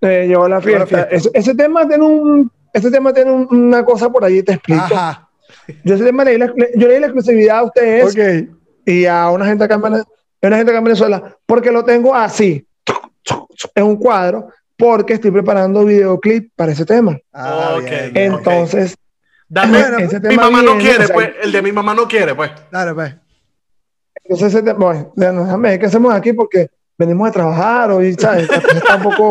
Eh, 0.00 0.26
llegó 0.28 0.46
la 0.48 0.60
Llegó 0.60 0.78
la 0.80 0.86
fiesta. 0.86 1.08
fiesta. 1.08 1.16
Ese, 1.16 1.30
ese 1.32 1.54
tema 1.54 1.86
tiene 1.88 2.04
un, 2.04 2.50
ese 2.72 2.90
tema 2.90 3.12
tiene 3.12 3.30
un- 3.30 3.48
una 3.50 3.84
cosa 3.84 4.10
por 4.10 4.24
allí, 4.24 4.42
te 4.42 4.52
explico. 4.52 4.82
Ajá. 4.82 5.28
Yo 5.82 5.94
ese 5.94 6.04
tema 6.04 6.24
leí 6.24 6.36
la, 6.36 6.46
le- 6.54 6.72
yo 6.76 6.88
leí 6.88 7.00
la 7.00 7.06
exclusividad 7.06 7.58
a 7.58 7.62
ustedes 7.64 8.14
Ok. 8.14 8.54
y 8.84 9.06
a 9.06 9.30
una 9.30 9.46
gente 9.46 9.64
acá 9.64 9.74
en 9.76 9.84
a 9.94 10.04
una 10.46 10.56
gente 10.58 10.70
acá 10.72 10.78
en 10.78 10.84
Venezuela, 10.84 11.36
porque 11.46 11.72
lo 11.72 11.84
tengo 11.84 12.14
así, 12.14 12.66
en 13.74 13.84
un 13.84 13.96
cuadro, 13.96 14.48
porque 14.76 15.14
estoy 15.14 15.30
preparando 15.30 15.86
videoclip 15.86 16.52
para 16.54 16.72
ese 16.72 16.84
tema. 16.84 17.16
Ah, 17.32 17.76
Ok. 17.78 17.84
bien, 17.84 18.12
bien. 18.12 18.32
Entonces, 18.34 18.94
Dame, 19.48 19.78
Bueno, 19.78 19.98
ese 19.98 20.16
mi 20.20 20.28
tema 20.28 20.42
mamá 20.50 20.62
no 20.62 20.74
viene, 20.74 20.82
quiere, 20.82 21.04
o 21.04 21.06
sea, 21.06 21.14
pues. 21.14 21.30
El 21.42 21.52
de 21.52 21.62
mi 21.62 21.70
mamá 21.70 21.94
no 21.94 22.08
quiere, 22.08 22.34
pues. 22.34 22.50
Claro, 22.70 22.94
pues. 22.94 23.14
Entonces 24.24 24.76
bueno, 24.76 25.12
déjame 25.14 25.70
ver 25.70 25.78
qué 25.78 25.86
hacemos 25.86 26.14
aquí 26.14 26.32
porque 26.32 26.70
venimos 26.96 27.28
de 27.28 27.32
trabajar 27.32 27.90
hoy, 27.90 28.14
¿sabes? 28.14 28.48
Está 28.50 28.96
un 28.96 29.02
poco... 29.02 29.28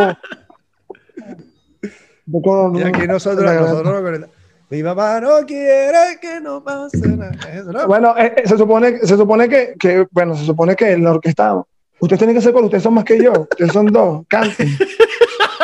un 2.27 2.32
poco 2.32 2.71
Y 2.79 2.84
aquí 2.84 3.08
nosotros, 3.08 3.51
nosotros 3.53 4.29
mi 4.73 4.82
mamá 4.82 5.19
no 5.19 5.45
quiere 5.45 6.17
que 6.19 6.41
no 6.41 6.63
pase 6.63 7.08
nada. 7.08 7.86
Bueno, 7.86 8.15
eh, 8.17 8.34
eh, 8.38 8.47
se 8.47 8.58
supone, 8.58 8.97
se 8.99 9.15
supone 9.15 9.47
que, 9.47 9.75
que, 9.79 10.08
bueno, 10.10 10.36
se 10.36 10.45
supone 10.45 10.75
que 10.75 10.97
la 10.97 11.12
orquesta, 11.12 11.62
ustedes 11.99 12.17
tienen 12.17 12.36
que 12.36 12.41
ser 12.41 12.53
con 12.53 12.63
ustedes 12.63 12.82
son 12.82 12.95
más 12.95 13.03
que 13.03 13.21
yo, 13.21 13.34
ustedes 13.34 13.71
son 13.71 13.86
dos, 13.86 14.23
canten. 14.27 14.69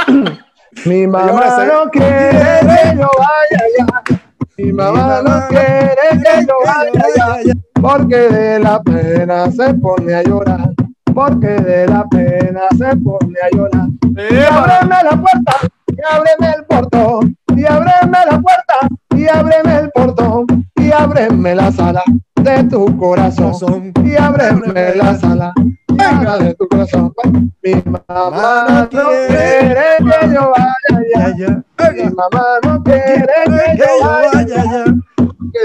Mi 0.85 1.07
mamá 1.07 1.65
no 1.65 1.89
quiere 1.89 2.29
que 2.29 2.97
yo 2.99 3.09
vaya 3.17 3.59
allá, 3.65 4.21
mi 4.57 4.71
mamá 4.71 5.23
no 5.23 5.47
quiere 5.47 5.95
que 6.23 6.45
yo 6.45 6.53
vaya 6.63 7.05
allá, 7.35 7.53
porque 7.81 8.29
de 8.29 8.59
la 8.59 8.81
pena 8.81 9.51
se 9.51 9.73
pone 9.75 10.13
a 10.13 10.23
llorar, 10.23 10.71
porque 11.13 11.47
de 11.47 11.87
la 11.87 12.05
pena 12.05 12.61
se 12.77 12.95
pone 12.97 13.35
a 13.41 13.55
llorar. 13.55 13.87
Y 14.15 14.37
ábreme 14.43 14.95
la 15.03 15.21
puerta, 15.21 15.55
y 15.87 16.15
ábreme 16.15 16.55
el 16.57 16.65
portón, 16.65 17.35
y 17.55 17.65
ábreme 17.65 18.17
la 18.29 18.39
puerta, 18.39 18.75
y 19.15 19.27
ábreme 19.27 19.79
el 19.79 19.91
portón, 19.91 20.45
y 20.75 20.91
ábreme 20.91 21.55
la 21.55 21.71
sala 21.71 22.03
de 22.35 22.63
tu 22.65 22.97
corazón, 22.97 23.93
y 24.03 24.15
ábreme 24.15 24.95
la 24.95 25.15
sala 25.15 25.53
venga 25.99 26.37
de 26.37 26.53
tu 26.55 26.67
corazón. 26.67 27.13
Mi 27.63 27.73
mamá 27.85 28.87
no 28.91 29.09
quiere 29.27 29.97
que 29.99 30.33
yo 30.33 30.51
vaya 30.55 31.03
Ya, 31.13 31.25
allá, 31.25 31.63
mi 31.93 32.09
mamá 32.15 32.45
no 32.63 32.83
quiere 32.83 33.25
que 33.45 33.77
yo 33.77 33.85
vaya 34.01 34.61
allá, 34.61 34.85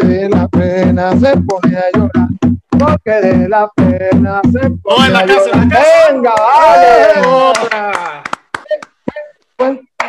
porque 0.00 0.07
de 0.07 0.28
la 0.28 0.48
pena 0.48 1.12
se 1.18 1.37
pone 1.38 1.76
a 1.76 1.85
llorar. 1.94 2.28
Porque 2.70 3.11
de 3.11 3.48
la 3.48 3.70
pena 3.74 4.40
se 4.52 4.70
pone 4.70 4.80
Oh, 4.85 5.04
en 5.04 5.12
la 5.12 5.18
a 5.20 5.26
casa, 5.26 5.50
en 5.50 5.59
la 5.59 5.64
llorar. 5.64 5.68
casa. 5.70 6.12
Venga, 6.12 6.35
vale. 6.37 7.28
Otra. 7.28 8.22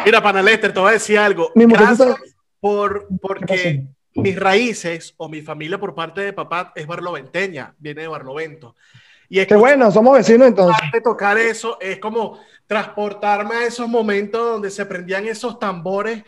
Mira, 0.06 0.22
pana 0.22 0.42
Lester, 0.42 0.74
te 0.74 0.80
voy 0.80 0.90
a 0.90 0.94
decir 0.94 1.18
algo. 1.18 1.52
Mi 1.56 1.66
Gracias 1.66 2.16
por, 2.60 3.08
¿Qué 3.08 3.16
porque 3.22 3.84
mis 4.16 4.40
raíces 4.40 5.14
o 5.18 5.30
mi 5.30 5.42
familia 5.42 5.80
por 5.80 5.94
parte 5.96 6.22
de 6.22 6.34
papá 6.34 6.72
es 6.76 6.88
barloventeña, 6.88 7.74
viene 7.78 8.02
de 8.02 8.08
Barlovento. 8.08 8.76
Y 9.28 9.40
es 9.40 9.48
Qué 9.48 9.56
bueno, 9.56 9.92
somos 9.92 10.16
vecinos 10.18 10.48
entonces. 10.48 10.78
de 10.94 11.02
tocar 11.02 11.38
eso 11.38 11.78
es 11.82 11.98
como 12.00 12.40
transportarme 12.68 13.56
a 13.56 13.66
esos 13.66 13.88
momentos 13.88 14.42
donde 14.54 14.70
se 14.70 14.86
prendían 14.86 15.26
esos 15.26 15.58
tambores 15.60 16.24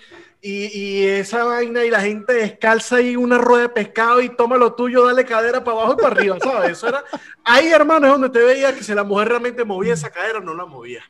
y, 0.48 0.78
y 0.78 1.06
esa 1.08 1.44
vaina 1.44 1.84
y 1.84 1.90
la 1.90 2.02
gente 2.02 2.34
descalza 2.34 3.02
y 3.02 3.16
una 3.16 3.38
rueda 3.38 3.64
de 3.64 3.70
pescado 3.70 4.22
y 4.22 4.30
toma 4.36 4.58
lo 4.58 4.74
tuyo, 4.74 5.06
dale 5.06 5.26
cadera 5.26 5.64
para 5.64 5.78
abajo 5.78 5.94
y 5.94 6.02
para 6.02 6.16
arriba, 6.16 6.38
¿sabes? 6.40 6.72
Eso 6.72 6.88
era 6.88 7.04
ahí, 7.44 7.68
hermano, 7.68 8.08
es 8.08 8.14
donde 8.14 8.30
te 8.30 8.40
veía 8.46 8.74
que 8.74 8.84
si 8.84 8.94
la 8.94 9.04
mujer 9.04 9.30
realmente 9.30 9.64
movía 9.66 9.94
esa 9.94 10.10
cadera 10.10 10.40
o 10.40 10.42
no 10.42 10.54
la 10.54 10.66
movía. 10.66 11.02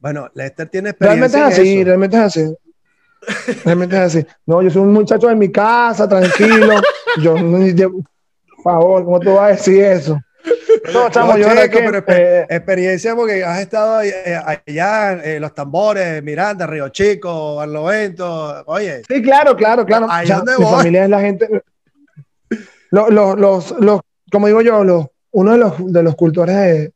Bueno, 0.00 0.30
Lester 0.34 0.68
tiene 0.68 0.94
Realmente 0.98 1.36
experiencia 1.38 1.48
es 1.48 1.58
en 1.58 1.60
así, 1.62 1.78
eso. 1.80 1.86
realmente 1.86 2.16
es 2.16 2.22
así. 2.22 2.54
Realmente 3.64 3.96
es 3.96 4.02
así. 4.02 4.26
No, 4.46 4.62
yo 4.62 4.70
soy 4.70 4.82
un 4.82 4.92
muchacho 4.92 5.26
de 5.28 5.34
mi 5.34 5.50
casa, 5.50 6.08
tranquilo. 6.08 6.74
Yo, 7.20 7.34
no- 7.38 7.66
yo- 7.66 7.90
por 7.90 8.62
favor, 8.62 9.04
¿cómo 9.04 9.18
tú 9.20 9.34
vas 9.34 9.42
a 9.44 9.48
decir 9.48 9.82
eso? 9.82 10.20
No, 10.92 11.10
chamo, 11.10 11.36
yo 11.36 11.48
pero 11.72 12.04
eh, 12.08 12.46
experiencia 12.48 13.14
porque 13.14 13.44
has 13.44 13.60
estado 13.60 14.02
eh, 14.02 14.40
allá 14.66 15.22
en 15.24 15.40
los 15.40 15.54
tambores, 15.54 16.22
Miranda, 16.22 16.66
Río 16.66 16.88
Chico, 16.90 17.56
Barlovento, 17.56 18.64
oye. 18.66 19.02
Sí, 19.08 19.22
claro, 19.22 19.56
claro, 19.56 19.84
claro. 19.84 20.06
Ahí 20.10 20.28
donde 20.28 20.58
mi 20.58 20.64
familia 20.64 21.04
es 21.04 21.10
la 21.10 21.20
gente. 21.20 21.48
Los, 22.90 23.10
los, 23.10 23.74
los, 23.80 24.00
como 24.30 24.46
digo 24.46 24.62
yo, 24.62 24.84
los, 24.84 25.06
uno 25.32 25.52
de 25.52 25.58
los, 25.58 25.92
de 25.92 26.02
los 26.02 26.14
cultores 26.14 26.56
de, 26.56 26.92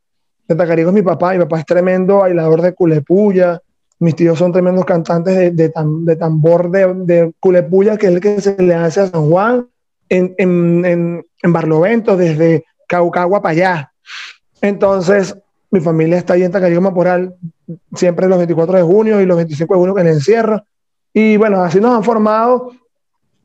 de 0.49 0.55
Tacarico 0.55 0.89
es 0.89 0.95
mi 0.95 1.03
papá. 1.03 1.33
Mi 1.33 1.41
papá 1.41 1.61
es 1.61 1.67
tremendo 1.67 2.19
bailador 2.19 2.63
de 2.63 2.73
culepuya. 2.73 3.61
Mis 3.99 4.17
tíos 4.17 4.39
son 4.39 4.53
tremendos 4.53 4.85
cantantes 4.85 5.37
de, 5.37 5.51
de, 5.51 5.73
de 5.75 6.17
tambor 6.17 6.71
de, 6.71 6.93
de, 6.95 7.33
culepuya, 7.39 7.97
que 7.97 8.07
es 8.07 8.13
el 8.15 8.21
que 8.21 8.41
se 8.41 8.61
le 8.61 8.75
hace 8.75 9.01
a 9.01 9.07
San 9.07 9.29
Juan 9.31 9.69
en, 10.09 10.35
en, 10.39 10.85
en, 10.85 11.27
en 11.43 11.53
Barlovento, 11.53 12.17
desde 12.17 12.65
Caucagua 12.93 13.41
para 13.41 13.53
allá. 13.53 13.93
Entonces, 14.61 15.35
mi 15.71 15.81
familia 15.81 16.19
está 16.19 16.35
ahí 16.35 16.43
en 16.43 16.53
Tacarico 16.53 16.83
Maporal, 16.83 17.35
siempre 17.95 18.29
los 18.29 18.37
24 18.37 18.77
de 18.77 18.83
junio 18.83 19.21
y 19.23 19.25
los 19.25 19.39
25 19.39 19.73
de 19.73 19.81
junio 19.81 19.95
que 19.95 20.03
el 20.03 20.09
encierro. 20.09 20.63
Y 21.15 21.39
bueno, 21.39 21.63
así 21.63 21.81
nos 21.81 21.97
han 21.97 22.05
formado 22.05 22.73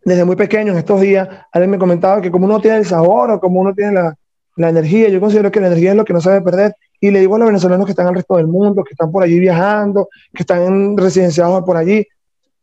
desde 0.04 0.26
muy 0.26 0.36
pequeños 0.36 0.74
en 0.74 0.80
estos 0.80 1.00
días. 1.00 1.30
Alguien 1.54 1.72
me 1.72 1.78
comentaba 1.78 2.22
que 2.22 2.30
como 2.30 2.46
uno 2.46 2.60
tiene 2.60 2.78
el 2.78 2.86
sabor 2.86 3.32
o 3.32 3.40
como 3.40 3.62
uno 3.62 3.74
tiene 3.74 3.94
la, 3.94 4.16
la 4.58 4.70
energía, 4.70 5.08
yo 5.08 5.22
considero 5.22 5.50
que 5.50 5.62
la 5.62 5.68
energía 5.68 5.92
es 5.92 5.96
lo 5.96 6.04
que 6.04 6.12
no 6.12 6.20
se 6.20 6.30
debe 6.32 6.42
perder. 6.42 6.76
Y 7.00 7.12
le 7.12 7.22
digo 7.22 7.36
a 7.36 7.40
los 7.40 7.48
venezolanos 7.48 7.86
que 7.86 7.92
están 7.94 8.08
al 8.08 8.16
resto 8.16 8.36
del 8.36 8.48
mundo, 8.48 8.84
que 8.84 8.94
están 8.94 9.10
por 9.10 9.24
allí 9.24 9.40
viajando, 9.40 10.10
que 10.34 10.44
están 10.44 10.98
residenciados 10.98 11.64
por 11.64 11.78
allí, 11.78 12.06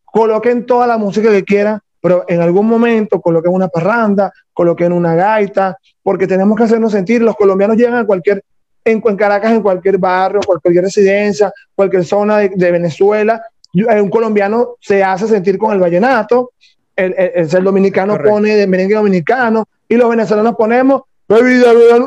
coloquen 0.05 0.67
toda 0.67 0.87
la 0.87 0.99
música 0.99 1.31
que 1.31 1.45
quieran, 1.45 1.81
pero 2.03 2.25
en 2.29 2.43
algún 2.43 2.67
momento 2.67 3.21
coloquen 3.23 3.53
una 3.53 3.69
parranda, 3.69 4.31
coloquen 4.55 4.93
una 4.93 5.15
gaita, 5.15 5.77
porque 6.03 6.27
tenemos 6.27 6.57
que 6.57 6.65
hacernos 6.65 6.93
sentir. 6.93 7.21
Los 7.21 7.37
colombianos 7.37 7.77
llegan 7.77 7.97
a 7.97 8.07
cualquier, 8.07 8.43
en, 8.85 9.01
Caracas, 9.01 9.53
en 9.53 9.63
cualquier 9.63 9.99
barrio, 9.99 10.41
cualquier 10.47 10.85
residencia, 10.85 11.53
cualquier 11.75 12.05
zona 12.05 12.39
de, 12.39 12.71
Venezuela, 12.71 13.43
eh, 13.75 14.01
un 14.01 14.09
colombiano 14.09 14.77
se 14.81 15.03
hace 15.03 15.27
sentir 15.27 15.59
con 15.59 15.73
el 15.73 15.81
vallenato, 15.81 16.53
el, 16.97 17.15
el, 17.17 17.65
dominicano 17.65 18.17
pone 18.23 18.55
de 18.55 18.67
merengue 18.67 18.95
dominicano 18.95 19.65
y 19.89 19.97
los 19.97 20.09
venezolanos 20.09 20.55
ponemos, 20.55 21.03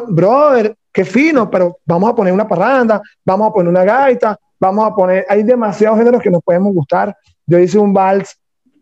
brother, 0.08 0.76
qué 0.92 1.04
fino, 1.04 1.50
pero 1.50 1.78
vamos 1.86 2.10
a 2.10 2.16
poner 2.16 2.34
una 2.34 2.48
parranda, 2.48 3.02
vamos 3.26 3.50
a 3.50 3.54
poner 3.54 3.70
una 3.70 3.84
gaita, 3.84 4.40
vamos 4.60 4.90
a 4.90 4.96
poner, 4.96 5.26
hay 5.28 5.44
demasiados 5.44 5.98
géneros 5.98 6.22
que 6.22 6.30
nos 6.30 6.42
podemos 6.42 6.74
gustar. 6.74 7.16
Yo 7.46 7.60
hice 7.60 7.78
un 7.78 7.94
vals 7.94 8.38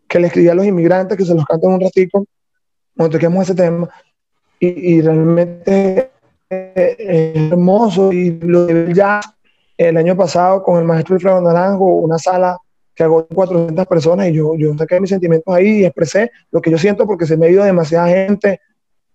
que 0.08 0.20
le 0.20 0.28
escribí 0.28 0.48
a 0.48 0.54
los 0.54 0.64
inmigrantes, 0.64 1.16
que 1.16 1.24
se 1.24 1.34
los 1.34 1.44
canto 1.44 1.66
en 1.66 1.74
un 1.74 1.80
ratico, 1.80 2.24
cuando 2.96 3.16
toquemos 3.16 3.44
ese 3.44 3.54
tema, 3.54 3.88
y, 4.58 5.00
realmente 5.02 6.10
es 6.48 6.96
hermoso. 7.50 8.12
Y 8.12 8.38
lo 8.40 8.66
de 8.66 8.94
ya 8.94 9.20
el 9.76 9.96
año 9.96 10.16
pasado 10.16 10.62
con 10.62 10.78
el 10.78 10.84
maestro 10.84 11.16
Alfredo 11.16 11.40
Naranjo, 11.40 11.84
una 11.84 12.18
sala 12.18 12.56
que 12.94 13.02
hago 13.02 13.26
400 13.26 13.86
personas, 13.86 14.28
y 14.28 14.32
yo, 14.32 14.54
yo 14.56 14.74
saqué 14.76 14.98
mis 14.98 15.10
sentimientos 15.10 15.54
ahí 15.54 15.80
y 15.80 15.84
expresé 15.84 16.30
lo 16.50 16.62
que 16.62 16.70
yo 16.70 16.78
siento 16.78 17.06
porque 17.06 17.26
se 17.26 17.36
me 17.36 17.46
ha 17.46 17.50
ido 17.50 17.64
demasiada 17.64 18.08
gente. 18.08 18.60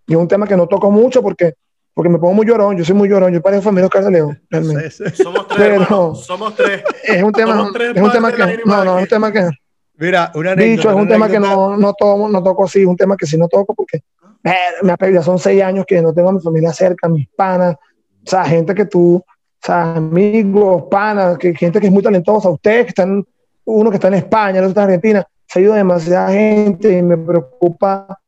Y 0.06 0.13
es 0.13 0.20
un 0.20 0.28
tema 0.28 0.46
que 0.46 0.56
no 0.56 0.67
toco 0.67 0.91
mucho 0.91 1.22
porque 1.22 1.56
porque 1.94 2.10
me 2.10 2.20
pongo 2.20 2.34
muy 2.34 2.46
llorón, 2.46 2.78
yo 2.78 2.86
soy 2.86 2.96
muy 2.96 3.10
llorón, 3.10 3.34
yo 3.34 3.41
parezco 3.41 3.65
familia 3.65 3.88
Oscar 3.88 4.06
de 4.06 4.12
León, 4.12 4.41
realmente. 4.50 4.89
Somos 4.91 5.48
tres, 5.48 5.82
somos 6.26 6.56
tres. 6.56 6.84
Es 7.04 7.22
un 7.22 7.34
tema, 7.34 7.70
es 7.94 8.02
un 8.02 8.12
tema 8.12 8.32
que, 8.32 8.60
no, 8.65 8.86
no, 8.86 8.98
es 8.98 9.04
un 9.04 9.10
tema 9.10 9.32
que, 9.32 9.50
Mira, 10.02 10.32
una 10.34 10.56
Dicho, 10.56 10.90
es 10.90 10.96
un 10.96 11.08
tema 11.08 11.30
que 11.30 11.40
no, 11.40 11.78
no, 11.78 11.94
toco, 11.94 12.28
no 12.28 12.42
toco 12.42 12.66
así, 12.66 12.82
es 12.82 12.88
un 12.88 12.98
tema 12.98 13.16
que 13.16 13.28
sí 13.28 13.38
no 13.38 13.48
toco 13.48 13.76
porque 13.76 14.02
me, 14.42 14.56
me 14.82 14.94
ha 14.94 15.22
son 15.22 15.38
seis 15.38 15.62
años 15.62 15.86
que 15.86 16.02
no 16.02 16.12
tengo 16.12 16.30
a 16.30 16.34
mi 16.34 16.40
familia 16.40 16.74
cerca, 16.74 17.08
mis 17.08 17.28
panas, 17.30 17.76
o 17.76 18.28
sea, 18.28 18.44
gente 18.46 18.74
que 18.74 18.86
tú, 18.86 19.18
o 19.18 19.26
sea, 19.62 19.98
amigos, 19.98 20.86
panas, 20.90 21.38
que, 21.38 21.54
gente 21.54 21.80
que 21.80 21.86
es 21.86 21.94
muy 21.94 22.02
talentosa, 22.02 22.50
ustedes 22.50 22.86
que 22.86 22.90
están, 22.90 23.24
uno 23.64 23.92
que 23.92 23.98
está 23.98 24.08
en 24.08 24.16
España, 24.16 24.58
el 24.58 24.66
otro 24.66 24.70
está 24.70 24.82
en 24.82 24.88
Argentina, 24.88 25.28
se 25.46 25.60
ha 25.60 25.62
ido 25.62 25.74
demasiada 25.76 26.32
gente 26.32 26.98
y 26.98 27.04
me 27.04 27.18
preocupa, 27.18 28.20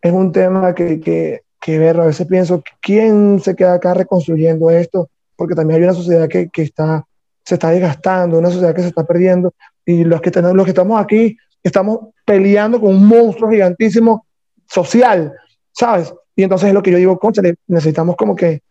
es 0.00 0.12
un 0.12 0.32
tema 0.32 0.74
que, 0.74 1.00
que, 1.00 1.42
que 1.60 1.78
ver, 1.78 2.00
a 2.00 2.06
veces 2.06 2.26
pienso, 2.26 2.62
¿quién 2.80 3.40
se 3.40 3.54
queda 3.54 3.74
acá 3.74 3.92
reconstruyendo 3.92 4.70
esto? 4.70 5.10
Porque 5.36 5.54
también 5.54 5.80
hay 5.80 5.84
una 5.84 5.94
sociedad 5.94 6.28
que, 6.28 6.48
que 6.48 6.62
está, 6.62 7.04
se 7.44 7.56
está 7.56 7.68
desgastando, 7.68 8.38
una 8.38 8.48
sociedad 8.48 8.74
que 8.74 8.80
se 8.80 8.88
está 8.88 9.04
perdiendo, 9.04 9.52
y 9.90 10.04
los 10.04 10.20
que, 10.20 10.30
tenemos, 10.30 10.56
los 10.56 10.64
que 10.64 10.70
estamos 10.70 11.00
aquí 11.00 11.36
estamos 11.62 11.98
peleando 12.24 12.80
con 12.80 12.94
un 12.94 13.06
monstruo 13.06 13.50
gigantísimo 13.50 14.26
social, 14.66 15.32
¿sabes? 15.72 16.14
Y 16.36 16.42
entonces 16.42 16.68
es 16.68 16.74
lo 16.74 16.82
que 16.82 16.90
yo 16.90 16.98
digo, 16.98 17.18
concha, 17.18 17.42
necesitamos 17.66 18.16
como 18.16 18.34
que, 18.36 18.62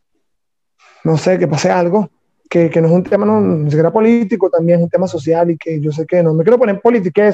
no 1.03 1.17
sé, 1.17 1.37
que 1.37 1.47
pase 1.47 1.69
algo, 1.69 2.09
que, 2.49 2.69
que 2.69 2.81
no 2.81 2.87
es 2.87 2.93
un 2.93 3.03
tema 3.03 3.25
no, 3.25 3.41
ni 3.41 3.69
siquiera 3.69 3.91
político, 3.91 4.49
también 4.49 4.79
es 4.79 4.83
un 4.85 4.89
tema 4.89 5.07
social 5.07 5.51
y 5.51 5.57
que 5.57 5.79
yo 5.79 5.91
sé 5.91 6.05
que 6.05 6.23
no 6.23 6.33
me 6.33 6.43
quiero 6.43 6.57
poner 6.57 6.75
en 6.75 6.81
política, 6.81 7.31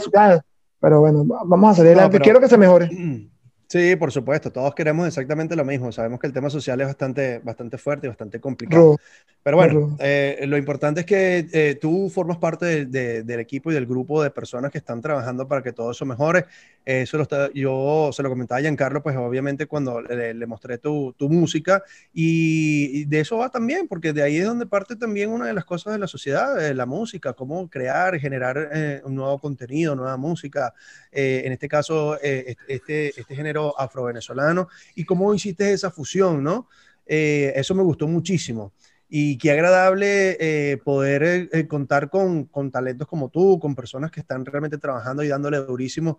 pero 0.80 1.00
bueno, 1.00 1.24
vamos 1.26 1.72
a 1.72 1.76
salir 1.76 1.94
adelante, 1.94 2.20
quiero 2.20 2.40
que 2.40 2.50
se 2.50 2.58
mejore. 2.58 2.90
Sí, 3.68 3.96
por 3.96 4.12
supuesto, 4.12 4.52
todos 4.52 4.76
queremos 4.76 5.08
exactamente 5.08 5.56
lo 5.56 5.66
mismo. 5.66 5.92
Sabemos 5.92 6.20
que 6.20 6.28
el 6.28 6.34
tema 6.34 6.50
social 6.50 6.80
es 6.82 6.88
bastante, 6.88 7.40
bastante 7.40 7.78
fuerte 7.78 8.06
y 8.06 8.10
bastante 8.10 8.40
complicado. 8.40 8.98
Pero 9.42 9.58
bueno, 9.58 9.98
eh, 10.00 10.44
lo 10.48 10.58
importante 10.58 11.02
es 11.02 11.06
que 11.06 11.48
eh, 11.52 11.78
tú 11.80 12.10
formas 12.10 12.38
parte 12.38 12.86
del 12.86 13.40
equipo 13.40 13.72
y 13.72 13.76
del 13.76 13.86
grupo 13.86 14.22
de 14.22 14.30
personas 14.30 14.72
que 14.72 14.78
están 14.78 15.02
trabajando 15.02 15.48
para 15.48 15.62
que 15.64 15.72
todo 15.72 15.92
eso 15.92 16.06
mejore. 16.06 16.46
eso 16.84 17.18
lo 17.18 17.54
yo 17.54 18.12
se 18.12 18.24
lo 18.24 18.30
comentaba 18.30 18.60
a 18.60 18.62
Giancarlo, 18.62 19.02
pues 19.02 19.16
obviamente 19.18 19.66
cuando 19.66 20.02
le, 20.02 20.46
mostré 20.46 20.78
tu, 20.78 21.14
tu 21.18 21.30
música 21.30 21.84
y, 22.14 23.06
de 23.06 23.20
eso 23.20 23.38
va 23.38 23.50
también, 23.50 23.88
porque 23.88 24.14
de 24.14 24.24
ahí 24.24 24.38
es 24.38 24.46
donde 24.46 24.66
parte 24.66 24.96
también 24.96 25.32
una 25.32 25.48
de 25.48 25.54
las 25.54 25.66
cosas 25.66 25.94
de 25.94 26.00
la 26.00 26.08
sociedad, 26.08 26.64
eh, 26.64 26.74
la 26.74 26.86
música, 26.86 27.34
cómo 27.34 27.70
crear, 27.70 28.20
generar 28.20 29.02
un 29.04 29.16
nuevo 29.16 29.40
contenido, 29.40 29.96
nueva 29.96 30.18
música. 30.18 30.74
en 31.12 31.52
este 31.52 31.68
caso, 31.68 32.20
este, 32.22 33.20
este 33.20 33.36
género 33.36 33.55
afro-venezolano 33.78 34.68
y 34.96 35.06
cómo 35.06 35.34
hiciste 35.34 35.74
esa 35.74 35.92
fusión, 35.92 36.44
¿no? 36.44 36.68
Eh, 37.06 37.54
eso 37.56 37.76
me 37.76 37.84
gustó 37.84 38.08
muchísimo. 38.08 38.74
Y 39.08 39.38
qué 39.38 39.52
agradable 39.52 40.36
eh, 40.40 40.78
poder 40.78 41.48
eh, 41.52 41.68
contar 41.68 42.10
con, 42.10 42.46
con, 42.46 42.72
talentos 42.72 43.08
como 43.08 43.30
tú, 43.30 43.60
con 43.60 43.76
personas 43.76 44.10
que 44.10 44.20
están 44.20 44.44
realmente 44.44 44.80
trabajando 44.80 45.24
y 45.24 45.28
dándole 45.28 45.58
durísimo, 45.58 46.18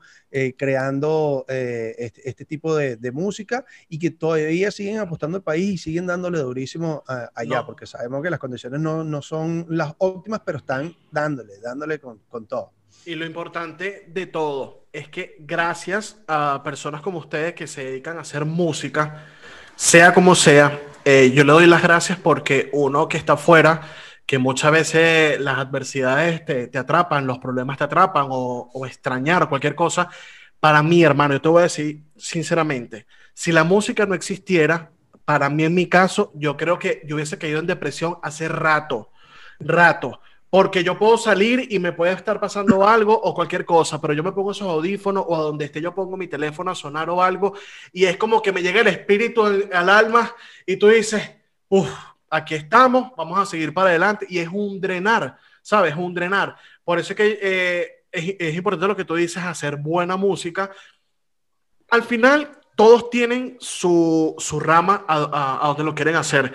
creando 0.56 1.44
este, 1.48 2.28
este, 2.30 2.44
tipo 2.44 2.76
de, 2.76 2.96
de, 2.96 3.10
música 3.10 3.64
y 3.88 3.98
que 3.98 4.12
todavía 4.12 4.70
siguen 4.70 4.98
apostando 4.98 5.36
al 5.36 5.42
país 5.42 5.68
y 5.72 5.78
siguen 5.78 6.06
dándole 6.06 6.38
durísimo 6.38 7.02
allá, 7.34 7.66
porque 7.66 7.86
sabemos 7.86 8.22
que 8.22 8.30
las 8.30 8.38
condiciones 8.38 8.80
no, 8.80 9.02
no, 9.02 9.20
son 9.20 9.66
las 9.68 9.92
óptimas, 9.98 10.42
pero 10.46 10.58
están 10.58 10.94
dándole, 11.10 11.58
dándole 11.60 11.98
con, 11.98 12.20
con 12.28 12.46
todo. 12.46 12.72
Y 13.04 13.16
lo 13.16 13.26
importante 13.26 14.06
de 14.08 14.26
todo 14.26 14.85
es 14.96 15.08
que 15.08 15.36
gracias 15.38 16.16
a 16.26 16.62
personas 16.64 17.02
como 17.02 17.18
ustedes 17.18 17.54
que 17.54 17.66
se 17.66 17.84
dedican 17.84 18.16
a 18.16 18.22
hacer 18.22 18.46
música, 18.46 19.26
sea 19.74 20.14
como 20.14 20.34
sea, 20.34 20.80
eh, 21.04 21.32
yo 21.34 21.44
le 21.44 21.52
doy 21.52 21.66
las 21.66 21.82
gracias 21.82 22.18
porque 22.18 22.70
uno 22.72 23.06
que 23.06 23.18
está 23.18 23.34
afuera, 23.34 23.82
que 24.24 24.38
muchas 24.38 24.72
veces 24.72 25.38
las 25.38 25.58
adversidades 25.58 26.44
te, 26.46 26.68
te 26.68 26.78
atrapan, 26.78 27.26
los 27.26 27.38
problemas 27.38 27.76
te 27.76 27.84
atrapan 27.84 28.28
o, 28.30 28.70
o, 28.72 28.86
extrañar 28.86 29.50
cualquier 29.50 29.74
cosa, 29.74 30.08
para 30.60 30.82
mí, 30.82 31.04
hermano, 31.04 31.34
yo 31.34 31.42
te 31.42 31.48
voy 31.50 31.60
a 31.60 31.64
decir 31.64 32.02
sinceramente, 32.16 33.06
si 33.34 33.52
la 33.52 33.64
música 33.64 34.06
no 34.06 34.14
existiera, 34.14 34.90
para 35.26 35.50
mí 35.50 35.64
en 35.64 35.74
mi 35.74 35.88
caso, 35.88 36.32
yo 36.34 36.56
creo 36.56 36.78
que 36.78 37.02
yo 37.06 37.16
hubiese 37.16 37.36
caído 37.36 37.60
en 37.60 37.66
depresión 37.66 38.16
hace 38.22 38.48
rato, 38.48 39.10
rato 39.60 40.20
porque 40.50 40.84
yo 40.84 40.98
puedo 40.98 41.18
salir 41.18 41.66
y 41.70 41.78
me 41.78 41.92
puede 41.92 42.12
estar 42.12 42.38
pasando 42.38 42.86
algo 42.86 43.12
o 43.14 43.34
cualquier 43.34 43.64
cosa, 43.64 44.00
pero 44.00 44.14
yo 44.14 44.22
me 44.22 44.32
pongo 44.32 44.52
esos 44.52 44.68
audífonos 44.68 45.24
o 45.26 45.36
a 45.36 45.40
donde 45.40 45.64
esté 45.64 45.80
yo 45.80 45.94
pongo 45.94 46.16
mi 46.16 46.28
teléfono 46.28 46.70
a 46.70 46.74
sonar 46.74 47.10
o 47.10 47.22
algo 47.22 47.54
y 47.92 48.04
es 48.04 48.16
como 48.16 48.40
que 48.40 48.52
me 48.52 48.62
llega 48.62 48.80
el 48.80 48.86
espíritu 48.86 49.44
al, 49.44 49.88
alma 49.88 50.34
y 50.64 50.76
tú 50.76 50.88
dices, 50.88 51.30
uff, 51.68 51.90
aquí 52.30 52.54
estamos, 52.54 53.12
vamos 53.16 53.38
a 53.38 53.46
seguir 53.46 53.74
para 53.74 53.90
adelante 53.90 54.26
y 54.28 54.38
es 54.38 54.48
un 54.48 54.80
drenar, 54.80 55.36
¿sabes? 55.62 55.92
Es 55.92 55.98
un 55.98 56.14
drenar. 56.14 56.56
Por 56.84 56.98
eso 56.98 57.12
es 57.12 57.16
que 57.16 57.38
eh, 57.42 58.04
es, 58.12 58.54
importante 58.54 58.86
lo 58.86 58.96
que 58.96 59.04
tú 59.04 59.14
dices, 59.14 59.42
hacer 59.42 59.76
buena 59.76 60.16
música. 60.16 60.70
Al 61.90 62.02
final, 62.02 62.60
todos 62.76 63.10
tienen 63.10 63.56
su, 63.58 64.34
su 64.38 64.60
rama 64.60 65.04
a, 65.08 65.64
a 65.64 65.68
donde 65.68 65.84
lo 65.84 65.94
quieren 65.94 66.16
hacer. 66.16 66.54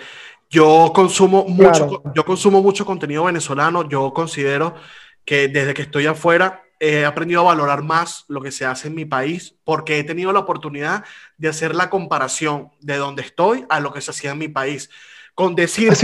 Yo 0.52 0.92
consumo 0.94 1.46
mucho, 1.48 2.02
yo 2.14 2.26
consumo 2.26 2.60
mucho 2.60 2.84
contenido 2.84 3.24
venezolano. 3.24 3.88
Yo 3.88 4.12
considero 4.12 4.74
que 5.24 5.48
desde 5.48 5.72
que 5.72 5.80
estoy 5.80 6.04
afuera 6.04 6.62
he 6.78 7.06
aprendido 7.06 7.40
a 7.40 7.44
valorar 7.44 7.82
más 7.82 8.26
lo 8.28 8.42
que 8.42 8.52
se 8.52 8.66
hace 8.66 8.88
en 8.88 8.94
mi 8.94 9.06
país 9.06 9.56
porque 9.64 9.98
he 9.98 10.04
tenido 10.04 10.30
la 10.30 10.40
oportunidad 10.40 11.04
de 11.38 11.48
hacer 11.48 11.74
la 11.74 11.88
comparación 11.88 12.70
de 12.80 12.96
donde 12.96 13.22
estoy 13.22 13.64
a 13.70 13.80
lo 13.80 13.94
que 13.94 14.02
se 14.02 14.10
hacía 14.10 14.32
en 14.32 14.38
mi 14.38 14.48
país. 14.48 14.90
Con, 15.34 15.54
decir, 15.54 15.94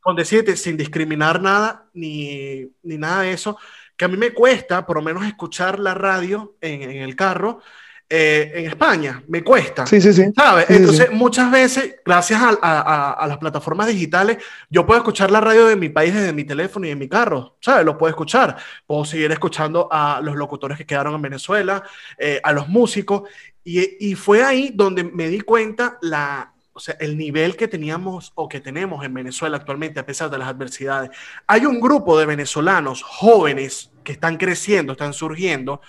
con 0.00 0.16
decirte 0.16 0.54
sin 0.58 0.76
discriminar 0.76 1.40
nada 1.40 1.88
ni, 1.94 2.68
ni, 2.82 2.98
nada 2.98 3.22
de 3.22 3.32
eso, 3.32 3.56
que 3.96 4.04
a 4.04 4.08
mí 4.08 4.18
me 4.18 4.34
cuesta 4.34 4.84
por 4.84 4.96
lo 4.96 5.02
menos 5.02 5.24
escuchar 5.24 5.78
la 5.78 5.94
radio 5.94 6.56
en, 6.60 6.82
en 6.82 7.00
el 7.00 7.16
carro 7.16 7.60
eh, 8.08 8.52
en 8.54 8.66
España, 8.66 9.22
me 9.28 9.42
cuesta. 9.42 9.86
Sí, 9.86 10.00
sí, 10.00 10.12
sí. 10.12 10.24
¿Sabes? 10.36 10.66
Sí, 10.68 10.74
Entonces, 10.74 11.06
sí. 11.10 11.14
muchas 11.14 11.50
veces, 11.50 11.96
gracias 12.04 12.40
a, 12.40 12.50
a- 12.60 12.80
a- 12.80 13.12
a 13.12 13.26
las 13.26 13.38
plataformas 13.38 13.86
digitales, 13.88 14.38
yo 14.70 14.84
puedo 14.86 14.98
escuchar 14.98 15.30
la 15.30 15.40
radio 15.40 15.66
de 15.66 15.76
mi 15.76 15.88
país 15.88 16.14
desde 16.14 16.32
mi 16.32 16.44
teléfono 16.44 16.86
y 16.86 16.90
en 16.90 16.98
mi 16.98 17.08
carro, 17.08 17.56
¿sabes? 17.60 17.84
Lo 17.84 17.96
puedo 17.98 18.10
escuchar. 18.10 18.56
Puedo 18.86 19.04
seguir 19.04 19.32
escuchando 19.32 19.88
a 19.90 20.20
los 20.22 20.36
locutores 20.36 20.76
que 20.78 20.86
quedaron 20.86 21.14
en 21.14 21.22
Venezuela, 21.22 21.82
eh, 22.18 22.40
a 22.44 22.52
los 22.52 22.68
músicos. 22.68 23.22
Y, 23.64 24.10
y 24.10 24.14
fue 24.14 24.44
ahí 24.44 24.70
donde 24.74 25.02
me 25.04 25.28
di 25.28 25.40
cuenta 25.40 25.96
la, 26.02 26.52
o 26.74 26.80
sea, 26.80 26.96
el 27.00 27.16
nivel 27.16 27.56
que 27.56 27.68
teníamos 27.68 28.32
o 28.34 28.48
que 28.48 28.60
tenemos 28.60 29.02
en 29.04 29.14
Venezuela 29.14 29.56
actualmente, 29.56 29.98
a 30.00 30.04
pesar 30.06 30.28
de 30.28 30.36
las 30.38 30.48
adversidades. 30.48 31.10
Hay 31.46 31.64
un 31.64 31.80
grupo 31.80 32.18
de 32.18 32.26
venezolanos 32.26 33.02
jóvenes 33.02 33.90
que 34.04 34.12
están 34.12 34.36
creciendo, 34.36 34.92
están 34.92 35.14
surgiendo 35.14 35.80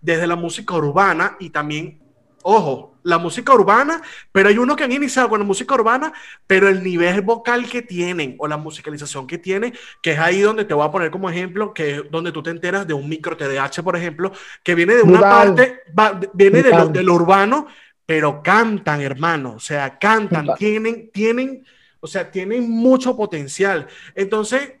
desde 0.00 0.26
la 0.26 0.36
música 0.36 0.74
urbana 0.74 1.36
y 1.40 1.50
también, 1.50 2.00
ojo, 2.42 2.94
la 3.02 3.18
música 3.18 3.54
urbana, 3.54 4.02
pero 4.32 4.48
hay 4.48 4.58
unos 4.58 4.76
que 4.76 4.84
han 4.84 4.92
iniciado 4.92 5.28
con 5.28 5.38
la 5.40 5.46
música 5.46 5.74
urbana, 5.74 6.12
pero 6.46 6.68
el 6.68 6.82
nivel 6.82 7.20
vocal 7.22 7.68
que 7.68 7.82
tienen 7.82 8.34
o 8.38 8.48
la 8.48 8.56
musicalización 8.56 9.26
que 9.26 9.38
tienen, 9.38 9.72
que 10.02 10.12
es 10.12 10.18
ahí 10.18 10.40
donde 10.40 10.64
te 10.64 10.74
voy 10.74 10.86
a 10.86 10.90
poner 10.90 11.10
como 11.10 11.30
ejemplo, 11.30 11.72
que 11.72 11.96
es 11.96 12.02
donde 12.10 12.32
tú 12.32 12.42
te 12.42 12.50
enteras 12.50 12.86
de 12.86 12.94
un 12.94 13.08
micro 13.08 13.36
TDH, 13.36 13.82
por 13.82 13.96
ejemplo, 13.96 14.32
que 14.64 14.74
viene 14.74 14.94
de 14.96 15.02
una 15.02 15.18
Brutal. 15.18 15.46
parte, 15.48 15.80
va- 15.98 16.20
viene 16.34 16.62
de 16.62 16.72
lo, 16.72 16.88
de 16.88 17.02
lo 17.02 17.14
urbano, 17.14 17.66
pero 18.04 18.42
cantan, 18.42 19.00
hermano, 19.00 19.54
o 19.56 19.60
sea, 19.60 19.98
cantan, 19.98 20.42
Brutal. 20.46 20.58
tienen, 20.58 21.10
tienen, 21.12 21.64
o 22.00 22.06
sea, 22.06 22.30
tienen 22.30 22.68
mucho 22.70 23.16
potencial. 23.16 23.86
Entonces, 24.14 24.74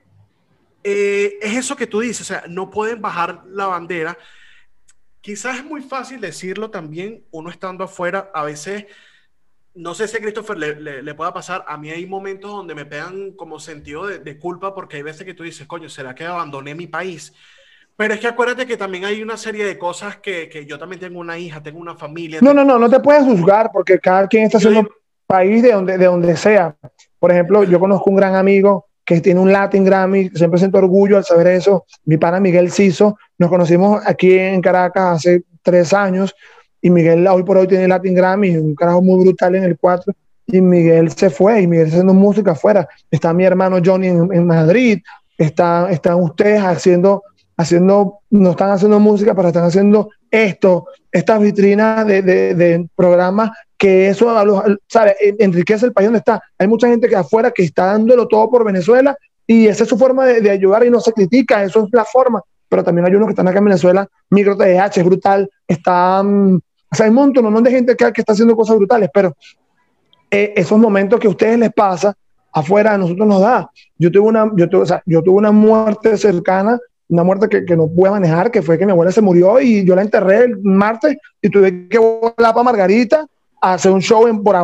eh, 0.84 1.38
es 1.42 1.56
eso 1.56 1.76
que 1.76 1.86
tú 1.86 2.00
dices, 2.00 2.22
o 2.22 2.24
sea, 2.24 2.44
no 2.48 2.70
pueden 2.70 3.00
bajar 3.02 3.42
la 3.48 3.66
bandera. 3.66 4.16
Quizás 5.26 5.56
es 5.58 5.64
muy 5.64 5.82
fácil 5.82 6.20
decirlo 6.20 6.70
también, 6.70 7.24
uno 7.32 7.50
estando 7.50 7.82
afuera, 7.82 8.30
a 8.32 8.44
veces, 8.44 8.86
no 9.74 9.94
sé 9.94 10.08
si 10.08 10.18
a 10.18 10.20
Christopher 10.20 10.58
le, 10.58 10.80
le- 10.80 11.02
le 11.02 11.14
pueda 11.14 11.34
pasar, 11.34 11.64
a 11.68 11.76
mí 11.78 11.90
hay 11.90 12.06
momentos 12.06 12.50
donde 12.52 12.74
me 12.74 12.86
pegan 12.86 13.32
como 13.32 13.58
sentido 13.60 14.06
de, 14.06 14.20
de 14.20 14.38
culpa 14.38 14.74
porque 14.74 14.98
hay 14.98 15.02
veces 15.02 15.26
que 15.26 15.34
tú 15.34 15.42
dices, 15.44 15.66
coño, 15.66 15.88
¿será 15.88 16.14
que 16.14 16.24
abandoné 16.26 16.74
mi 16.76 16.86
país? 16.86 17.34
Pero 17.96 18.14
es 18.14 18.20
que 18.20 18.28
acuérdate 18.28 18.66
que 18.66 18.76
también 18.76 19.04
hay 19.04 19.22
una 19.22 19.36
serie 19.36 19.64
de 19.64 19.78
cosas 19.78 20.18
que, 20.18 20.48
que 20.48 20.66
yo 20.66 20.78
también 20.78 21.00
tengo 21.00 21.20
una 21.20 21.38
hija, 21.38 21.62
tengo 21.62 21.80
una 21.80 21.96
familia. 21.96 22.40
No, 22.42 22.54
no, 22.54 22.64
no, 22.64 22.78
no 22.78 22.90
te 22.90 23.00
puedes 23.00 23.24
juzgar 23.24 23.70
porque 23.72 23.98
cada 23.98 24.28
quien 24.28 24.44
está 24.44 24.58
haciendo 24.58 24.88
país 25.26 25.62
de 25.62 25.72
donde, 25.72 25.98
de 25.98 26.06
donde 26.06 26.36
sea. 26.36 26.76
Por 27.18 27.32
ejemplo, 27.32 27.64
yo 27.64 27.80
conozco 27.80 28.10
un 28.10 28.16
gran 28.16 28.36
amigo 28.36 28.85
que 29.06 29.20
tiene 29.20 29.38
un 29.38 29.52
Latin 29.52 29.84
Grammy, 29.84 30.30
siempre 30.34 30.58
siento 30.58 30.78
orgullo 30.78 31.16
al 31.16 31.24
saber 31.24 31.46
eso. 31.46 31.86
Mi 32.04 32.16
pana 32.16 32.40
Miguel 32.40 32.72
Ciso, 32.72 33.16
nos 33.38 33.48
conocimos 33.48 34.02
aquí 34.04 34.36
en 34.36 34.60
Caracas 34.60 35.18
hace 35.18 35.44
tres 35.62 35.92
años 35.92 36.34
y 36.82 36.90
Miguel 36.90 37.26
hoy 37.28 37.44
por 37.44 37.56
hoy 37.56 37.68
tiene 37.68 37.86
Latin 37.86 38.14
Grammy, 38.14 38.56
un 38.56 38.74
carajo 38.74 39.00
muy 39.00 39.22
brutal 39.22 39.54
en 39.54 39.62
el 39.62 39.78
4 39.78 40.12
y 40.48 40.60
Miguel 40.60 41.10
se 41.12 41.30
fue 41.30 41.62
y 41.62 41.66
Miguel 41.68 41.86
está 41.86 41.98
haciendo 41.98 42.14
música 42.14 42.52
afuera. 42.52 42.88
Está 43.08 43.32
mi 43.32 43.44
hermano 43.44 43.78
Johnny 43.84 44.08
en, 44.08 44.28
en 44.32 44.44
Madrid, 44.44 44.98
está, 45.38 45.88
están 45.90 46.20
ustedes 46.20 46.62
haciendo, 46.62 47.22
haciendo, 47.56 48.18
no 48.30 48.50
están 48.50 48.70
haciendo 48.70 48.98
música, 48.98 49.36
pero 49.36 49.48
están 49.48 49.64
haciendo 49.64 50.10
esto, 50.32 50.86
estas 51.12 51.40
vitrinas 51.40 52.04
de, 52.06 52.22
de, 52.22 52.54
de 52.56 52.88
programas 52.96 53.50
que 53.78 54.08
eso 54.08 54.34
¿sabe? 54.88 55.16
En- 55.20 55.36
enriquece 55.38 55.86
el 55.86 55.92
país 55.92 56.06
donde 56.06 56.18
está. 56.18 56.42
Hay 56.58 56.66
mucha 56.66 56.88
gente 56.88 57.08
que 57.08 57.16
afuera 57.16 57.50
que 57.50 57.62
está 57.62 57.86
dándolo 57.86 58.26
todo 58.26 58.50
por 58.50 58.64
Venezuela 58.64 59.16
y 59.46 59.66
esa 59.66 59.84
es 59.84 59.88
su 59.88 59.96
forma 59.96 60.26
de, 60.26 60.50
ayudar 60.50 60.84
y 60.84 60.90
no 60.90 61.00
se 61.00 61.12
critica, 61.12 61.62
eso 61.62 61.84
es 61.84 61.90
la 61.92 62.04
forma. 62.04 62.42
Pero 62.68 62.82
también 62.82 63.06
hay 63.06 63.14
unos 63.14 63.28
que 63.28 63.32
están 63.32 63.46
acá 63.46 63.58
en 63.58 63.66
Venezuela, 63.66 64.08
micro 64.30 64.56
TDH, 64.56 64.98
es 64.98 65.04
brutal, 65.04 65.48
está, 65.68 66.22
mm, 66.22 66.56
o 66.56 66.94
sea, 66.96 67.04
hay 67.04 67.10
un 67.10 67.16
montón 67.16 67.62
de 67.62 67.70
gente 67.70 67.94
que, 67.94 68.12
que 68.12 68.20
está 68.20 68.32
haciendo 68.32 68.56
cosas 68.56 68.76
brutales, 68.76 69.08
pero 69.14 69.36
eh, 70.30 70.52
esos 70.56 70.78
momentos 70.78 71.20
que 71.20 71.28
a 71.28 71.30
ustedes 71.30 71.58
les 71.58 71.72
pasa, 71.72 72.14
afuera 72.52 72.94
a 72.94 72.98
nosotros 72.98 73.28
nos 73.28 73.40
da. 73.40 73.70
Yo 73.98 74.10
tuve 74.10 74.26
una, 74.28 74.50
yo 74.56 74.68
tuve, 74.68 74.82
o 74.82 74.86
sea, 74.86 75.02
yo 75.06 75.22
tuve 75.22 75.36
una 75.36 75.52
muerte 75.52 76.16
cercana, 76.16 76.78
una 77.08 77.22
muerte 77.22 77.48
que, 77.48 77.64
que 77.64 77.76
no 77.76 77.86
pude 77.86 78.10
manejar, 78.10 78.50
que 78.50 78.62
fue 78.62 78.78
que 78.78 78.86
mi 78.86 78.92
abuela 78.92 79.12
se 79.12 79.20
murió 79.20 79.60
y 79.60 79.84
yo 79.84 79.94
la 79.94 80.02
enterré 80.02 80.44
el 80.44 80.58
martes 80.62 81.16
y 81.40 81.50
tuve 81.50 81.88
que 81.88 81.98
volar 81.98 82.34
para 82.36 82.62
Margarita 82.64 83.26
a 83.70 83.74
hacer 83.74 83.92
un 83.92 84.00
show 84.00 84.26
en 84.26 84.42
Bora, 84.42 84.62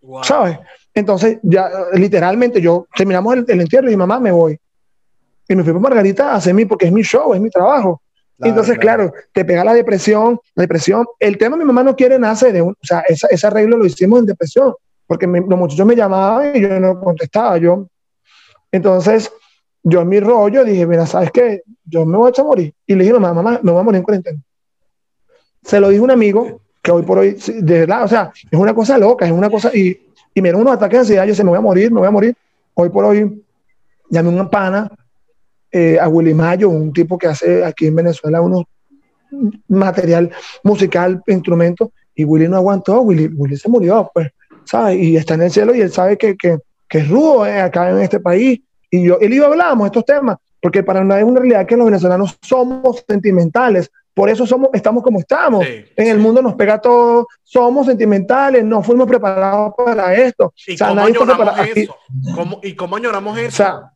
Wow. 0.00 0.22
¿sabes? 0.22 0.58
Entonces, 0.92 1.38
ya 1.42 1.70
literalmente, 1.94 2.60
yo 2.60 2.86
terminamos 2.94 3.34
el, 3.34 3.44
el 3.48 3.60
entierro 3.62 3.90
y 3.90 3.96
mamá, 3.96 4.20
me 4.20 4.30
voy. 4.30 4.58
Y 5.48 5.56
me 5.56 5.62
fui 5.64 5.72
para 5.72 5.82
Margarita 5.82 6.32
a 6.32 6.36
hacer 6.36 6.52
mi, 6.54 6.64
porque 6.66 6.86
es 6.86 6.92
mi 6.92 7.02
show, 7.02 7.34
es 7.34 7.40
mi 7.40 7.50
trabajo. 7.50 8.00
Claro, 8.36 8.48
Entonces, 8.50 8.78
claro. 8.78 9.10
claro. 9.10 9.24
te 9.32 9.44
pega 9.44 9.64
la 9.64 9.72
depresión, 9.74 10.38
la 10.54 10.62
depresión. 10.62 11.06
El 11.18 11.38
tema 11.38 11.56
mi 11.56 11.64
mamá 11.64 11.82
no 11.82 11.96
quiere 11.96 12.18
nace 12.18 12.52
de 12.52 12.60
un, 12.62 12.72
o 12.72 12.84
sea, 12.86 13.00
esa- 13.08 13.28
ese 13.28 13.46
arreglo 13.46 13.76
lo 13.78 13.86
hicimos 13.86 14.18
en 14.20 14.26
depresión, 14.26 14.74
porque 15.06 15.26
me- 15.26 15.40
los 15.40 15.58
muchachos 15.58 15.86
me 15.86 15.96
llamaban 15.96 16.54
y 16.54 16.60
yo 16.60 16.78
no 16.80 17.00
contestaba. 17.00 17.56
Yo, 17.58 17.86
entonces, 18.72 19.32
yo 19.82 20.00
en 20.02 20.08
mi 20.08 20.20
rollo 20.20 20.64
dije, 20.64 20.86
mira, 20.86 21.06
¿sabes 21.06 21.30
qué? 21.30 21.62
Yo 21.84 22.04
me 22.04 22.16
voy 22.18 22.26
a 22.26 22.30
echar 22.30 22.44
a 22.44 22.48
morir. 22.48 22.74
Y 22.86 22.94
le 22.94 23.04
dije, 23.04 23.14
mamá, 23.18 23.32
mamá, 23.34 23.60
me 23.62 23.70
voy 23.72 23.80
a 23.80 23.84
morir 23.84 23.98
en 23.98 24.04
cuarentena. 24.04 24.40
Se 25.62 25.80
lo 25.80 25.88
dijo 25.88 26.04
un 26.04 26.10
amigo 26.10 26.60
que 26.84 26.92
hoy 26.92 27.02
por 27.02 27.18
hoy, 27.18 27.34
de 27.46 27.80
verdad, 27.80 28.04
o 28.04 28.08
sea, 28.08 28.30
es 28.50 28.58
una 28.58 28.74
cosa 28.74 28.98
loca, 28.98 29.24
es 29.24 29.32
una 29.32 29.48
cosa, 29.48 29.74
y, 29.74 29.98
y 30.34 30.42
me 30.42 30.52
unos 30.52 30.74
ataques 30.74 30.92
de 30.92 31.00
ansiedad, 31.00 31.24
yo 31.24 31.30
dije, 31.30 31.42
me 31.42 31.48
voy 31.48 31.58
a 31.58 31.62
morir, 31.62 31.90
me 31.90 31.98
voy 31.98 32.08
a 32.08 32.10
morir. 32.10 32.36
Hoy 32.74 32.90
por 32.90 33.06
hoy, 33.06 33.42
llamé 34.10 34.38
a 34.38 34.42
un 34.42 34.50
pana, 34.50 34.90
eh, 35.72 35.98
a 35.98 36.06
Willy 36.08 36.34
Mayo, 36.34 36.68
un 36.68 36.92
tipo 36.92 37.16
que 37.16 37.26
hace 37.26 37.64
aquí 37.64 37.86
en 37.86 37.96
Venezuela 37.96 38.42
unos 38.42 38.64
material 39.66 40.30
musical, 40.62 41.22
instrumentos, 41.26 41.88
y 42.14 42.24
Willy 42.24 42.48
no 42.48 42.56
aguantó, 42.56 43.00
Willy, 43.00 43.28
Willy 43.28 43.56
se 43.56 43.70
murió, 43.70 44.10
pues, 44.12 44.28
¿sabes? 44.64 44.98
Y 44.98 45.16
está 45.16 45.34
en 45.34 45.42
el 45.42 45.50
cielo 45.50 45.74
y 45.74 45.80
él 45.80 45.90
sabe 45.90 46.18
que, 46.18 46.36
que, 46.36 46.58
que 46.86 46.98
es 46.98 47.08
rudo 47.08 47.46
eh, 47.46 47.62
acá 47.62 47.88
en 47.88 48.00
este 48.00 48.20
país. 48.20 48.60
Y 48.90 49.04
yo, 49.04 49.16
él 49.22 49.32
y 49.32 49.36
yo 49.36 49.46
hablábamos 49.46 49.86
estos 49.86 50.04
temas, 50.04 50.36
porque 50.60 50.82
para 50.82 51.02
nada 51.02 51.20
es 51.20 51.26
una 51.26 51.40
realidad 51.40 51.64
que 51.66 51.78
los 51.78 51.86
venezolanos 51.86 52.36
somos 52.42 53.02
sentimentales, 53.08 53.90
por 54.14 54.30
eso 54.30 54.46
somos, 54.46 54.70
estamos 54.72 55.02
como 55.02 55.18
estamos. 55.18 55.64
Sí, 55.66 55.84
en 55.96 56.06
el 56.06 56.16
sí. 56.18 56.22
mundo 56.22 56.40
nos 56.40 56.54
pega 56.54 56.80
todo, 56.80 57.26
somos 57.42 57.86
sentimentales, 57.86 58.64
no 58.64 58.82
fuimos 58.82 59.06
preparados 59.08 59.74
para 59.76 60.14
esto. 60.14 60.52
¿Y 60.66 60.74
O 60.74 60.76
sea, 60.78 60.88
cómo 60.88 61.00
aquí- 61.02 61.80
eso? 61.82 61.96
¿Cómo- 62.34 62.60
¿Y 62.62 62.74
cómo 62.74 62.96
añoramos 62.96 63.36
eso? 63.38 63.48
o 63.48 63.50
sea, 63.50 63.90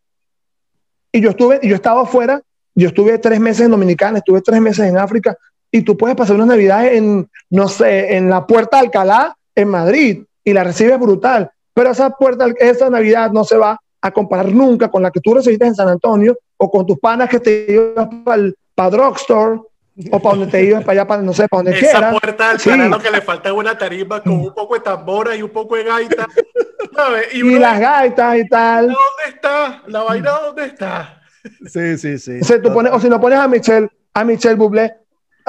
y 1.12 1.20
yo 1.20 1.30
estuve, 1.30 1.60
yo 1.62 1.74
estaba 1.74 2.02
afuera, 2.02 2.42
yo 2.74 2.88
estuve 2.88 3.18
tres 3.18 3.40
meses 3.40 3.64
en 3.66 3.70
Dominicana, 3.70 4.18
estuve 4.18 4.40
tres 4.42 4.60
meses 4.60 4.86
en 4.86 4.98
África, 4.98 5.36
y 5.70 5.82
tú 5.82 5.96
puedes 5.96 6.16
pasar 6.16 6.36
unas 6.36 6.48
navidades 6.48 6.92
en, 6.94 7.28
no 7.50 7.68
sé, 7.68 8.16
en 8.16 8.28
la 8.30 8.46
Puerta 8.46 8.78
de 8.78 8.84
Alcalá, 8.86 9.36
en 9.54 9.68
Madrid, 9.68 10.24
y 10.44 10.52
la 10.52 10.64
recibes 10.64 10.98
brutal, 10.98 11.50
pero 11.74 11.90
esa 11.90 12.10
puerta, 12.10 12.46
esa 12.58 12.88
Navidad 12.90 13.30
no 13.32 13.44
se 13.44 13.56
va 13.56 13.78
a 14.00 14.10
comparar 14.10 14.46
nunca 14.52 14.90
con 14.90 15.02
la 15.02 15.10
que 15.10 15.20
tú 15.20 15.34
recibiste 15.34 15.66
en 15.66 15.74
San 15.74 15.88
Antonio, 15.88 16.36
o 16.56 16.70
con 16.70 16.86
tus 16.86 16.98
panas 16.98 17.28
que 17.28 17.38
te 17.40 17.66
ibas 17.72 18.08
para 18.24 18.36
el 18.42 18.56
Drugstore, 18.76 19.60
o 20.12 20.20
para 20.20 20.36
donde 20.36 20.50
te 20.50 20.62
ibas, 20.64 20.82
para 20.84 20.92
allá, 21.00 21.06
para 21.08 21.22
no 21.22 21.32
sé, 21.32 21.48
para 21.48 21.62
donde 21.64 21.78
Esa 21.78 21.90
quieras. 21.98 22.20
puerta 22.20 22.48
del 22.50 22.60
Sí. 22.60 22.70
que 23.02 23.10
le 23.10 23.20
falta 23.20 23.48
es 23.48 23.54
una 23.54 23.76
tarima 23.76 24.22
con 24.22 24.32
un 24.32 24.54
poco 24.54 24.74
de 24.74 24.80
tambora 24.80 25.34
y 25.34 25.42
un 25.42 25.50
poco 25.50 25.76
de 25.76 25.84
gaita. 25.84 26.26
¿sabes? 26.94 27.34
Y 27.34 27.42
uno 27.42 27.58
las 27.58 27.78
gaitas 27.80 28.36
y 28.38 28.48
tal. 28.48 28.86
¿Dónde 28.86 28.96
está? 29.34 29.82
¿La 29.86 30.02
vaina 30.02 30.30
dónde 30.30 30.64
está? 30.66 31.20
Sí, 31.66 31.96
sí, 31.98 32.18
sí. 32.18 32.40
O, 32.40 32.44
sea, 32.44 32.60
tú 32.60 32.72
pones, 32.72 32.92
o 32.92 33.00
si 33.00 33.08
no 33.08 33.20
pones 33.20 33.38
a 33.38 33.46
Michelle, 33.48 33.88
a 34.14 34.24
Michelle 34.24 34.54
Bublé 34.56 34.94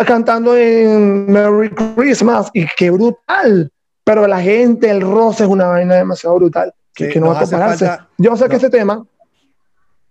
cantando 0.06 0.56
en 0.56 1.26
Merry 1.32 1.70
Christmas 1.96 2.50
y 2.54 2.66
qué 2.78 2.90
brutal. 2.92 3.72
Pero 4.04 4.26
la 4.28 4.40
gente, 4.42 4.90
el 4.90 5.02
roce 5.02 5.44
es 5.44 5.50
una 5.50 5.68
vaina 5.68 5.96
demasiado 5.96 6.36
brutal 6.38 6.74
que, 6.94 7.06
Sí, 7.08 7.12
que 7.14 7.20
no 7.20 7.28
va 7.28 7.38
a 7.38 7.42
compararse. 7.42 7.86
falta- 7.86 8.08
yo 8.18 8.36
sé 8.38 8.44
que 8.46 8.50
no. 8.52 8.58
ese 8.58 8.70
tema 8.70 9.06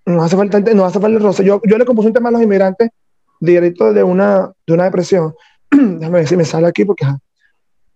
no 0.06 0.22
hace 0.22 0.36
falta, 0.36 0.58
el- 0.58 0.76
no 0.76 0.84
hace 0.84 1.00
falta 1.00 1.16
el 1.16 1.22
roce. 1.22 1.44
Yo, 1.44 1.60
yo 1.64 1.78
le 1.78 1.84
compuse 1.84 2.08
un 2.08 2.14
tema 2.14 2.28
a 2.28 2.32
los 2.32 2.42
inmigrantes 2.42 2.90
directo 3.40 3.92
de 3.92 4.02
una, 4.02 4.52
de 4.66 4.72
una 4.72 4.84
depresión. 4.84 5.34
Déjame 5.70 6.18
ver 6.18 6.28
si 6.28 6.36
me 6.36 6.44
sale 6.44 6.66
aquí 6.66 6.84
porque 6.84 7.06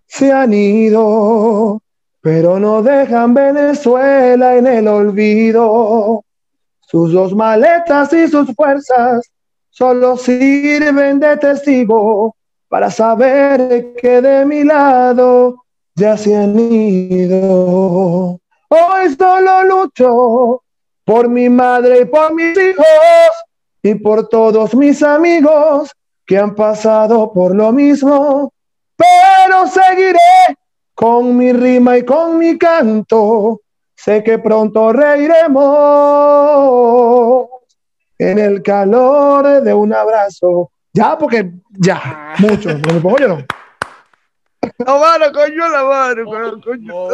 se 0.06 0.30
han 0.30 0.52
ido, 0.52 1.80
pero 2.20 2.58
no 2.58 2.82
dejan 2.82 3.34
Venezuela 3.34 4.56
en 4.56 4.66
el 4.66 4.88
olvido. 4.88 6.22
Sus 6.80 7.12
dos 7.12 7.34
maletas 7.34 8.12
y 8.12 8.28
sus 8.28 8.54
fuerzas 8.54 9.30
solo 9.70 10.18
sirven 10.18 11.18
de 11.18 11.36
testigo 11.38 12.36
para 12.68 12.90
saber 12.90 13.94
que 13.96 14.20
de 14.20 14.44
mi 14.44 14.64
lado 14.64 15.64
ya 15.94 16.16
se 16.16 16.36
han 16.36 16.58
ido. 16.58 18.38
Hoy 18.68 19.14
solo 19.18 19.64
lucho 19.64 20.62
por 21.04 21.28
mi 21.28 21.48
madre 21.48 22.00
y 22.00 22.04
por 22.04 22.34
mis 22.34 22.56
hijos 22.56 22.86
y 23.82 23.94
por 23.96 24.28
todos 24.28 24.74
mis 24.74 25.02
amigos 25.02 25.90
que 26.24 26.38
han 26.38 26.54
pasado 26.54 27.32
por 27.32 27.54
lo 27.54 27.72
mismo, 27.72 28.52
pero 28.96 29.66
seguiré 29.66 30.18
con 30.94 31.36
mi 31.36 31.52
rima 31.52 31.98
y 31.98 32.04
con 32.04 32.38
mi 32.38 32.56
canto. 32.56 33.60
Sé 33.94 34.22
que 34.22 34.38
pronto 34.38 34.92
reiremos 34.92 35.62
en 38.18 38.38
el 38.38 38.62
calor 38.62 39.62
de 39.62 39.74
un 39.74 39.92
abrazo. 39.92 40.70
Ya, 40.92 41.16
porque 41.18 41.50
ya, 41.70 42.34
mucho, 42.38 42.68
porque 42.70 42.92
me 42.92 43.00
pongo 43.00 43.18
llorón. 43.18 43.46
La 44.78 44.98
mano, 44.98 45.32
coño, 45.32 45.68
la 45.68 45.84
mano, 45.84 46.60
coño. 46.62 46.92
No, 46.92 47.10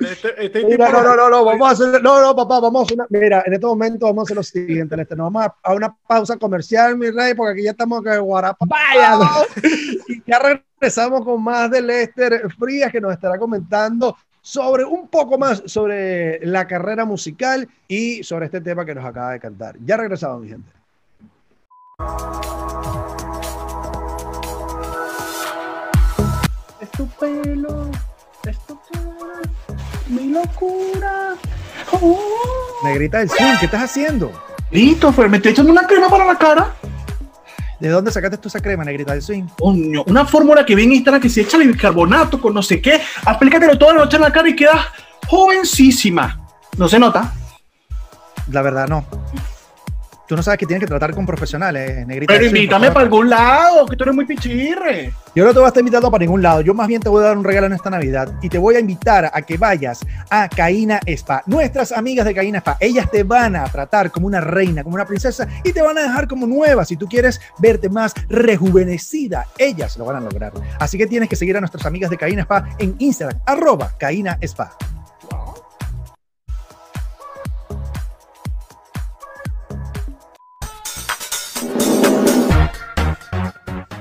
este, 0.00 0.44
este 0.44 0.64
Mira, 0.64 0.90
no, 0.90 1.02
no, 1.02 1.16
no, 1.16 1.30
no, 1.30 1.44
vamos 1.44 1.68
a 1.68 1.72
hacer, 1.72 2.02
no, 2.02 2.20
no, 2.20 2.34
papá, 2.34 2.58
vamos 2.60 2.82
a 2.82 2.84
hacer 2.84 2.98
una, 2.98 3.06
mira, 3.10 3.42
en 3.46 3.54
este 3.54 3.66
momento 3.66 4.06
vamos 4.06 4.22
a 4.22 4.24
hacer 4.24 4.36
lo 4.36 4.42
siguiente, 4.42 4.96
Lester, 4.96 5.16
nos 5.16 5.32
vamos 5.32 5.46
a, 5.46 5.54
a 5.62 5.74
una 5.74 5.94
pausa 6.06 6.36
comercial, 6.36 6.96
mi 6.98 7.10
rey, 7.10 7.34
porque 7.34 7.52
aquí 7.52 7.62
ya 7.62 7.70
estamos 7.70 8.02
que 8.02 8.18
guarapa, 8.18 8.66
vaya, 8.66 9.20
y 10.08 10.22
ya 10.26 10.38
regresamos 10.40 11.24
con 11.24 11.42
más 11.42 11.70
de 11.70 11.80
Lester 11.80 12.50
Frías, 12.58 12.90
que 12.90 13.00
nos 13.00 13.12
estará 13.12 13.38
comentando 13.38 14.16
sobre 14.44 14.84
un 14.84 15.08
poco 15.08 15.38
más 15.38 15.62
sobre 15.66 16.44
la 16.44 16.66
carrera 16.66 17.04
musical 17.04 17.68
y 17.88 18.22
sobre 18.24 18.46
este 18.46 18.60
tema 18.60 18.84
que 18.84 18.94
nos 18.94 19.04
acaba 19.04 19.32
de 19.32 19.40
cantar. 19.40 19.76
Ya 19.84 19.96
regresamos, 19.96 20.42
mi 20.42 20.48
gente. 20.48 20.70
Pelo, 27.18 27.90
es 28.46 28.58
tu 28.66 28.78
cara, 28.92 29.40
mi 30.08 30.28
locura. 30.28 31.34
Oh. 31.92 32.18
Negrita 32.84 33.18
del 33.18 33.30
swing, 33.30 33.56
¿qué 33.60 33.66
estás 33.66 33.82
haciendo? 33.82 34.32
Listo, 34.70 35.12
Fer, 35.12 35.28
me 35.28 35.36
estoy 35.36 35.52
echando 35.52 35.72
una 35.72 35.86
crema 35.86 36.08
para 36.08 36.24
la 36.24 36.38
cara. 36.38 36.74
¿De 37.80 37.88
dónde 37.88 38.10
sacaste 38.10 38.38
tú 38.38 38.48
esa 38.48 38.60
crema, 38.60 38.84
Negrita 38.84 39.12
del 39.12 39.22
swing? 39.22 39.44
Coño, 39.58 40.04
una 40.06 40.24
fórmula 40.24 40.64
que 40.64 40.74
vi 40.74 40.84
en 40.84 40.92
Instagram 40.92 41.20
que 41.20 41.28
se 41.28 41.42
echa 41.42 41.56
el 41.56 41.68
bicarbonato 41.68 42.40
con 42.40 42.54
no 42.54 42.62
sé 42.62 42.80
qué. 42.80 43.00
Aplícatelo 43.24 43.78
toda 43.78 43.94
la 43.94 44.00
noche 44.00 44.16
en 44.16 44.22
la 44.22 44.32
cara 44.32 44.48
y 44.48 44.56
quedas 44.56 44.86
jovencísima. 45.26 46.40
No 46.76 46.88
se 46.88 46.98
nota. 46.98 47.34
La 48.50 48.62
verdad, 48.62 48.88
no. 48.88 49.04
Tú 50.26 50.36
no 50.36 50.42
sabes 50.42 50.58
que 50.58 50.66
tienes 50.66 50.80
que 50.80 50.86
tratar 50.86 51.14
con 51.14 51.26
profesionales, 51.26 52.06
Negrita 52.06 52.32
Pero 52.32 52.46
invítame 52.46 52.90
para 52.90 53.00
algún 53.00 53.28
lado, 53.28 53.84
que 53.84 53.94
tú 53.94 54.04
eres 54.04 54.14
muy 54.14 54.24
pichirre. 54.24 55.12
Yo 55.34 55.44
no 55.44 55.52
te 55.52 55.58
voy 55.58 55.66
a 55.66 55.68
estar 55.68 55.80
invitando 55.80 56.10
para 56.10 56.22
ningún 56.22 56.40
lado. 56.40 56.62
Yo 56.62 56.72
más 56.72 56.88
bien 56.88 57.02
te 57.02 57.10
voy 57.10 57.22
a 57.22 57.26
dar 57.26 57.36
un 57.36 57.44
regalo 57.44 57.66
en 57.66 57.74
esta 57.74 57.90
Navidad 57.90 58.32
y 58.40 58.48
te 58.48 58.56
voy 58.56 58.76
a 58.76 58.80
invitar 58.80 59.30
a 59.34 59.42
que 59.42 59.58
vayas 59.58 60.00
a 60.30 60.48
Caína 60.48 61.00
Spa. 61.06 61.42
Nuestras 61.46 61.92
amigas 61.92 62.24
de 62.24 62.34
Caína 62.34 62.58
Spa, 62.58 62.78
ellas 62.80 63.10
te 63.10 63.22
van 63.22 63.54
a 63.54 63.64
tratar 63.64 64.10
como 64.10 64.26
una 64.26 64.40
reina, 64.40 64.82
como 64.82 64.94
una 64.94 65.04
princesa 65.04 65.46
y 65.62 65.72
te 65.72 65.82
van 65.82 65.98
a 65.98 66.02
dejar 66.02 66.26
como 66.26 66.46
nueva. 66.46 66.86
Si 66.86 66.96
tú 66.96 67.06
quieres 67.06 67.40
verte 67.58 67.90
más 67.90 68.14
rejuvenecida, 68.28 69.46
ellas 69.58 69.98
lo 69.98 70.06
van 70.06 70.16
a 70.16 70.20
lograr. 70.20 70.52
Así 70.78 70.96
que 70.96 71.06
tienes 71.06 71.28
que 71.28 71.36
seguir 71.36 71.56
a 71.56 71.60
nuestras 71.60 71.84
amigas 71.84 72.10
de 72.10 72.16
Caína 72.16 72.42
Spa 72.42 72.64
en 72.78 72.94
Instagram, 72.98 73.38
arroba 73.44 73.92
Caína 73.98 74.38
Spa. 74.40 74.74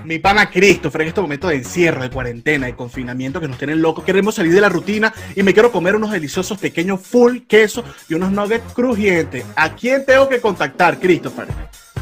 Mi 0.06 0.20
pana 0.20 0.50
Christopher, 0.50 1.02
en 1.02 1.08
este 1.08 1.22
momento 1.22 1.48
de 1.48 1.56
encierro, 1.56 2.02
de 2.02 2.10
cuarentena, 2.10 2.66
de 2.66 2.76
confinamiento 2.76 3.40
que 3.40 3.48
nos 3.48 3.58
tienen 3.58 3.82
locos, 3.82 4.04
queremos 4.04 4.36
salir 4.36 4.54
de 4.54 4.60
la 4.60 4.68
rutina 4.68 5.14
y 5.36 5.44
me 5.44 5.54
quiero 5.54 5.72
comer 5.72 5.96
unos 5.96 6.12
deliciosos 6.12 6.58
pequeños 6.58 7.00
full 7.00 7.40
queso 7.48 7.86
y 8.10 8.14
unos 8.14 8.32
nuggets 8.32 8.74
crujientes. 8.74 9.46
¿A 9.56 9.74
quién 9.76 10.06
tengo 10.06 10.28
que 10.28 10.42
contactar, 10.42 11.00
Christopher? 11.00 11.48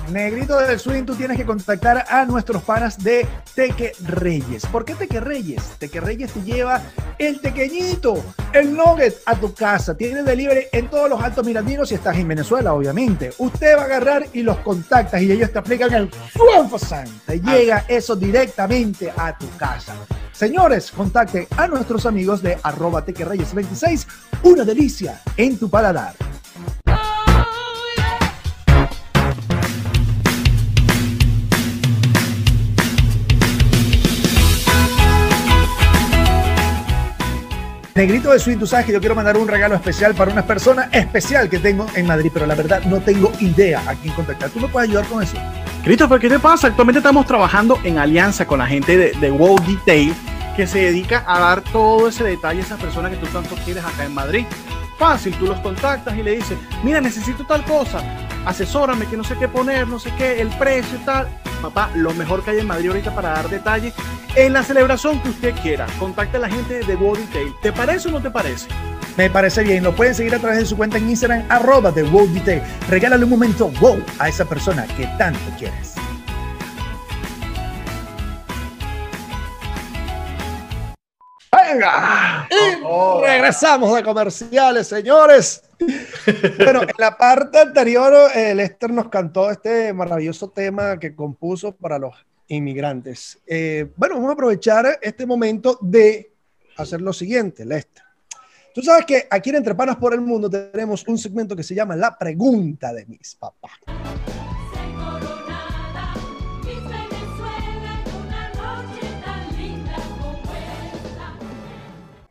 Negrito 0.10 0.58
del 0.58 0.80
Swing, 0.80 1.04
tú 1.06 1.16
tienes 1.16 1.38
que 1.38 1.46
contactar 1.46 2.06
a 2.10 2.26
nuestros 2.26 2.64
panas 2.64 2.98
de 3.02 3.28
Teque 3.56 3.94
Reyes. 4.04 4.66
¿Por 4.66 4.84
qué 4.84 4.96
Teque 4.96 5.20
Reyes? 5.20 5.64
Teque 5.78 6.02
Reyes 6.02 6.32
te 6.32 6.42
lleva 6.42 6.82
el 7.18 7.40
tequeñito, 7.40 8.16
el 8.54 8.76
nugget 8.76 9.22
a 9.26 9.36
tu 9.36 9.54
casa. 9.54 9.96
Tiene 9.96 10.24
delivery 10.24 10.68
en 10.72 10.90
todos 10.90 11.10
los 11.10 11.22
altos 11.22 11.46
mirandinos 11.46 11.90
si 11.90 11.96
estás 11.96 12.18
en 12.18 12.28
Venezuela, 12.28 12.74
obviamente. 12.74 13.32
Usted 13.38 13.78
va 13.78 13.84
a 13.84 13.86
agarrar 13.86 14.26
y 14.34 14.42
los 14.44 14.58
contactas 14.58 15.22
y 15.22 15.32
ellos 15.32 15.52
te 15.52 15.60
aplican 15.60 15.94
el 15.94 16.10
Fuenfosan. 16.10 17.08
Te 17.26 17.40
llega 17.40 17.86
eso 17.88 18.16
directamente 18.16 19.14
a 19.16 19.38
tu 19.38 19.50
casa. 19.58 19.96
Señores, 20.34 20.92
contacte 20.92 21.48
a 21.56 21.68
nuestros 21.68 22.06
amigos 22.06 22.42
de 22.42 22.58
arroba 22.64 23.06
Teque 23.06 23.24
Reyes 23.26 23.54
26. 23.54 24.08
Una 24.44 24.66
delicia 24.66 25.22
en 25.38 25.58
tu 25.58 25.70
paladar. 25.70 26.16
Negrito 38.02 38.32
de 38.32 38.40
Swing, 38.40 38.58
tú 38.58 38.66
sabes 38.66 38.88
que 38.88 38.94
yo 38.94 39.00
quiero 39.00 39.14
mandar 39.14 39.38
un 39.38 39.48
regalo 39.48 39.76
especial 39.76 40.16
para 40.16 40.32
una 40.32 40.44
persona 40.44 40.90
especial 40.92 41.48
que 41.48 41.60
tengo 41.60 41.86
en 41.94 42.08
Madrid, 42.08 42.32
pero 42.34 42.48
la 42.48 42.56
verdad 42.56 42.82
no 42.86 43.00
tengo 43.00 43.32
idea 43.40 43.84
a 43.88 43.94
quién 43.94 44.12
contactar. 44.16 44.50
¿Tú 44.50 44.60
me 44.60 44.68
puedes 44.68 44.90
ayudar 44.90 45.06
con 45.06 45.22
eso? 45.22 45.38
Christopher, 45.84 46.20
¿qué 46.20 46.28
te 46.28 46.40
pasa? 46.40 46.66
Actualmente 46.66 46.98
estamos 46.98 47.28
trabajando 47.28 47.80
en 47.84 48.00
alianza 48.00 48.48
con 48.48 48.58
la 48.58 48.66
gente 48.66 48.98
de, 48.98 49.12
de 49.12 49.30
Wow 49.30 49.56
Detail 49.68 50.16
que 50.56 50.66
se 50.66 50.80
dedica 50.80 51.24
a 51.28 51.42
dar 51.42 51.62
todo 51.62 52.08
ese 52.08 52.24
detalle 52.24 52.62
a 52.62 52.64
esas 52.64 52.82
personas 52.82 53.12
que 53.12 53.18
tú 53.18 53.28
tanto 53.28 53.54
quieres 53.64 53.86
acá 53.86 54.04
en 54.04 54.16
Madrid. 54.16 54.46
Fácil, 55.02 55.34
tú 55.40 55.48
los 55.48 55.60
contactas 55.62 56.16
y 56.16 56.22
le 56.22 56.36
dices, 56.36 56.60
mira, 56.84 57.02
necesito 57.02 57.44
tal 57.44 57.66
cosa, 57.66 58.04
asesórame 58.46 59.08
que 59.08 59.18
no 59.18 59.24
sé 59.24 59.36
qué 59.36 59.48
poner, 59.48 59.88
no 59.88 59.98
sé 59.98 60.14
qué, 60.16 60.40
el 60.40 60.50
precio 60.50 60.96
y 60.96 61.04
tal. 61.04 61.28
Papá, 61.60 61.90
lo 61.96 62.14
mejor 62.14 62.44
que 62.44 62.52
hay 62.52 62.60
en 62.60 62.68
Madrid 62.68 62.90
ahorita 62.90 63.16
para 63.16 63.30
dar 63.30 63.50
detalles 63.50 63.96
en 64.36 64.54
la 64.54 64.62
celebración 64.62 65.20
que 65.22 65.30
usted 65.30 65.56
quiera. 65.64 65.88
Contacte 65.98 66.38
a 66.38 66.42
la 66.42 66.50
gente 66.50 66.82
de 66.82 66.96
Wow 66.96 67.16
Detail. 67.16 67.52
¿Te 67.64 67.72
parece 67.72 68.10
o 68.10 68.12
no 68.12 68.22
te 68.22 68.30
parece? 68.30 68.68
Me 69.18 69.28
parece 69.28 69.64
bien. 69.64 69.84
Lo 69.84 69.96
pueden 69.96 70.14
seguir 70.14 70.36
a 70.36 70.40
través 70.40 70.60
de 70.60 70.66
su 70.68 70.78
cuenta 70.78 71.00
en 71.00 71.10
Instagram, 71.10 71.46
arroba 71.50 71.92
de 71.92 72.04
Wow 72.04 72.28
Detail. 72.28 72.62
Regálale 72.88 73.24
un 73.24 73.32
momento 73.32 73.72
wow 73.82 74.00
a 74.20 74.30
esa 74.30 74.46
persona 74.46 74.86
que 74.86 75.08
tanto 75.18 75.40
quieres. 75.58 75.96
¡Venga! 81.72 82.48
Oh, 82.84 83.22
Regresamos 83.24 83.96
de 83.96 84.04
comerciales, 84.04 84.88
señores. 84.88 85.64
Bueno, 86.58 86.84
en 86.84 86.90
la 86.98 87.18
parte 87.18 87.60
anterior, 87.60 88.14
eh, 88.36 88.54
Lester 88.54 88.92
nos 88.92 89.10
cantó 89.10 89.50
este 89.50 89.94
maravilloso 89.94 90.50
tema 90.50 91.00
que 91.00 91.16
compuso 91.16 91.76
para 91.76 91.98
los 91.98 92.14
inmigrantes. 92.48 93.40
Eh, 93.48 93.92
bueno, 93.96 94.16
vamos 94.16 94.32
a 94.32 94.34
aprovechar 94.34 95.00
este 95.02 95.26
momento 95.26 95.80
de 95.82 96.34
hacer 96.78 97.02
lo 97.02 97.14
siguiente, 97.14 97.66
Lester. 97.66 98.04
Tú 98.74 98.82
sabes 98.82 99.06
que 99.06 99.28
aquí 99.30 99.50
en 99.50 99.58
Entre 99.58 99.76
Panas 99.76 99.98
por 99.98 100.14
el 100.14 100.22
Mundo 100.22 100.50
tenemos 100.50 101.06
un 101.08 101.18
segmento 101.18 101.56
que 101.56 101.64
se 101.64 101.76
llama 101.76 101.96
La 101.96 102.18
Pregunta 102.18 102.94
de 102.94 103.06
mis 103.06 103.36
papás. 103.36 103.72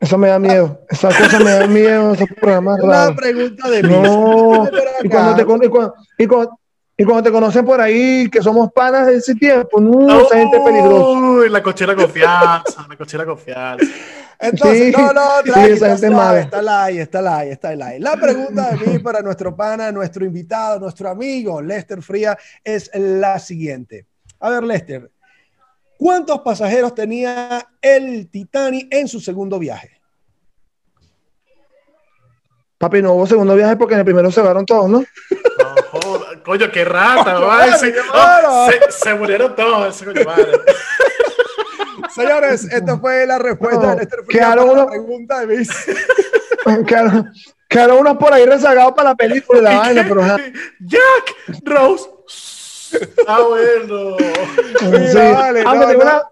Eso 0.01 0.16
me 0.18 0.28
da 0.28 0.38
miedo. 0.38 0.80
Esa 0.88 1.09
cosa 1.09 1.38
me 1.40 1.51
da 1.51 1.66
miedo. 1.66 2.14
Esos 2.14 2.28
programas 2.40 2.80
raros. 2.82 3.16
pregunta 3.16 3.68
de 3.68 3.82
mis 3.82 3.92
No. 3.92 4.68
Y 5.05 5.09
cuando, 5.09 5.36
te, 5.36 5.42
y, 5.42 5.44
cuando, 5.44 5.64
y 6.18 6.26
cuando- 6.26 6.57
y 6.96 7.05
cuando 7.05 7.22
te 7.22 7.32
conocen 7.32 7.64
por 7.64 7.80
ahí, 7.80 8.28
que 8.30 8.42
somos 8.42 8.70
panas 8.72 9.07
de 9.07 9.16
ese 9.16 9.34
tiempo, 9.34 9.80
no, 9.80 10.20
esa 10.20 10.36
gente 10.36 10.61
peligrosa. 10.61 11.18
Uy, 11.18 11.48
la 11.48 11.62
cochera 11.62 11.94
confianza, 11.96 12.86
la 12.86 12.96
cochera 12.96 13.24
confianza. 13.24 13.86
Entonces, 14.38 14.94
Sí, 14.94 15.01
no, 15.01 15.11
no, 15.14 15.20
sí, 15.44 15.51
tranqui, 15.51 15.72
esa 15.72 15.92
está 15.94 16.11
mala. 16.11 16.40
está 16.40 16.61
la 16.62 16.84
ahí, 16.84 16.98
está 16.98 17.22
la 17.22 17.38
ahí, 17.38 17.48
está 17.51 17.74
la 17.74 17.86
ahí. 17.86 18.01
La 18.01 18.16
pregunta 18.16 18.70
de 18.70 18.76
mí 18.86 18.98
para 18.98 19.22
nuestro 19.22 19.57
pana, 19.57 19.90
nuestro 19.92 20.26
invitado, 20.26 20.78
nuestro 20.78 21.09
amigo 21.09 21.62
Lester 21.62 22.03
Fría 22.03 22.36
es 22.62 22.90
la 22.94 23.38
siguiente. 23.38 24.05
A 24.38 24.51
ver, 24.51 24.64
Lester, 24.64 25.11
¿cuántos 26.01 26.40
pasajeros 26.40 26.94
tenía 26.94 27.68
el 27.82 28.30
Titanic 28.30 28.88
en 28.90 29.07
su 29.07 29.20
segundo 29.20 29.59
viaje? 29.59 30.01
Papi, 32.78 33.03
no 33.03 33.12
hubo 33.12 33.26
segundo 33.26 33.55
viaje 33.55 33.76
porque 33.76 33.92
en 33.94 34.01
el 34.01 34.07
primero 34.07 34.30
se 34.30 34.40
fueron 34.40 34.64
todos, 34.64 34.88
¿no? 34.88 35.01
No, 35.01 36.01
joda, 36.01 36.42
coño, 36.42 36.70
qué 36.72 36.82
rata, 36.86 37.34
Coño, 37.34 37.46
madre, 37.46 37.72
se, 37.78 37.92
se 38.90 39.14
murieron 39.14 39.55
todos, 39.55 39.94
ese 39.94 40.07
coño 40.07 40.24
madre. 40.24 40.53
Señores, 42.14 42.64
esta 42.72 42.98
fue 42.98 43.26
la 43.26 43.38
respuesta 43.38 43.94
No, 43.94 43.96
de 43.96 44.07
Fría 44.07 44.24
quedaron 44.28 44.66
para 44.66 44.76
la 44.78 44.82
uno- 44.82 44.86
pregunta 44.90 45.40
de 45.40 45.57
mí. 45.59 45.66
Quedaron, 46.86 47.32
quedaron 47.68 47.98
unos 47.98 48.16
por 48.18 48.32
ahí 48.32 48.44
rezagados 48.44 48.92
para 48.92 49.11
la 49.11 49.14
película 49.14 49.59
y 49.61 49.62
la 49.62 49.78
vaina, 49.78 50.07
pero. 50.09 50.22
Jack 50.80 51.62
Rose. 51.64 52.07
Ah, 53.26 53.41
bueno. 53.49 54.16
Mira, 54.91 55.12
Sí. 55.12 55.18
vale, 55.34 55.64
no, 55.64 55.74
no. 55.74 55.99
una- 55.99 56.22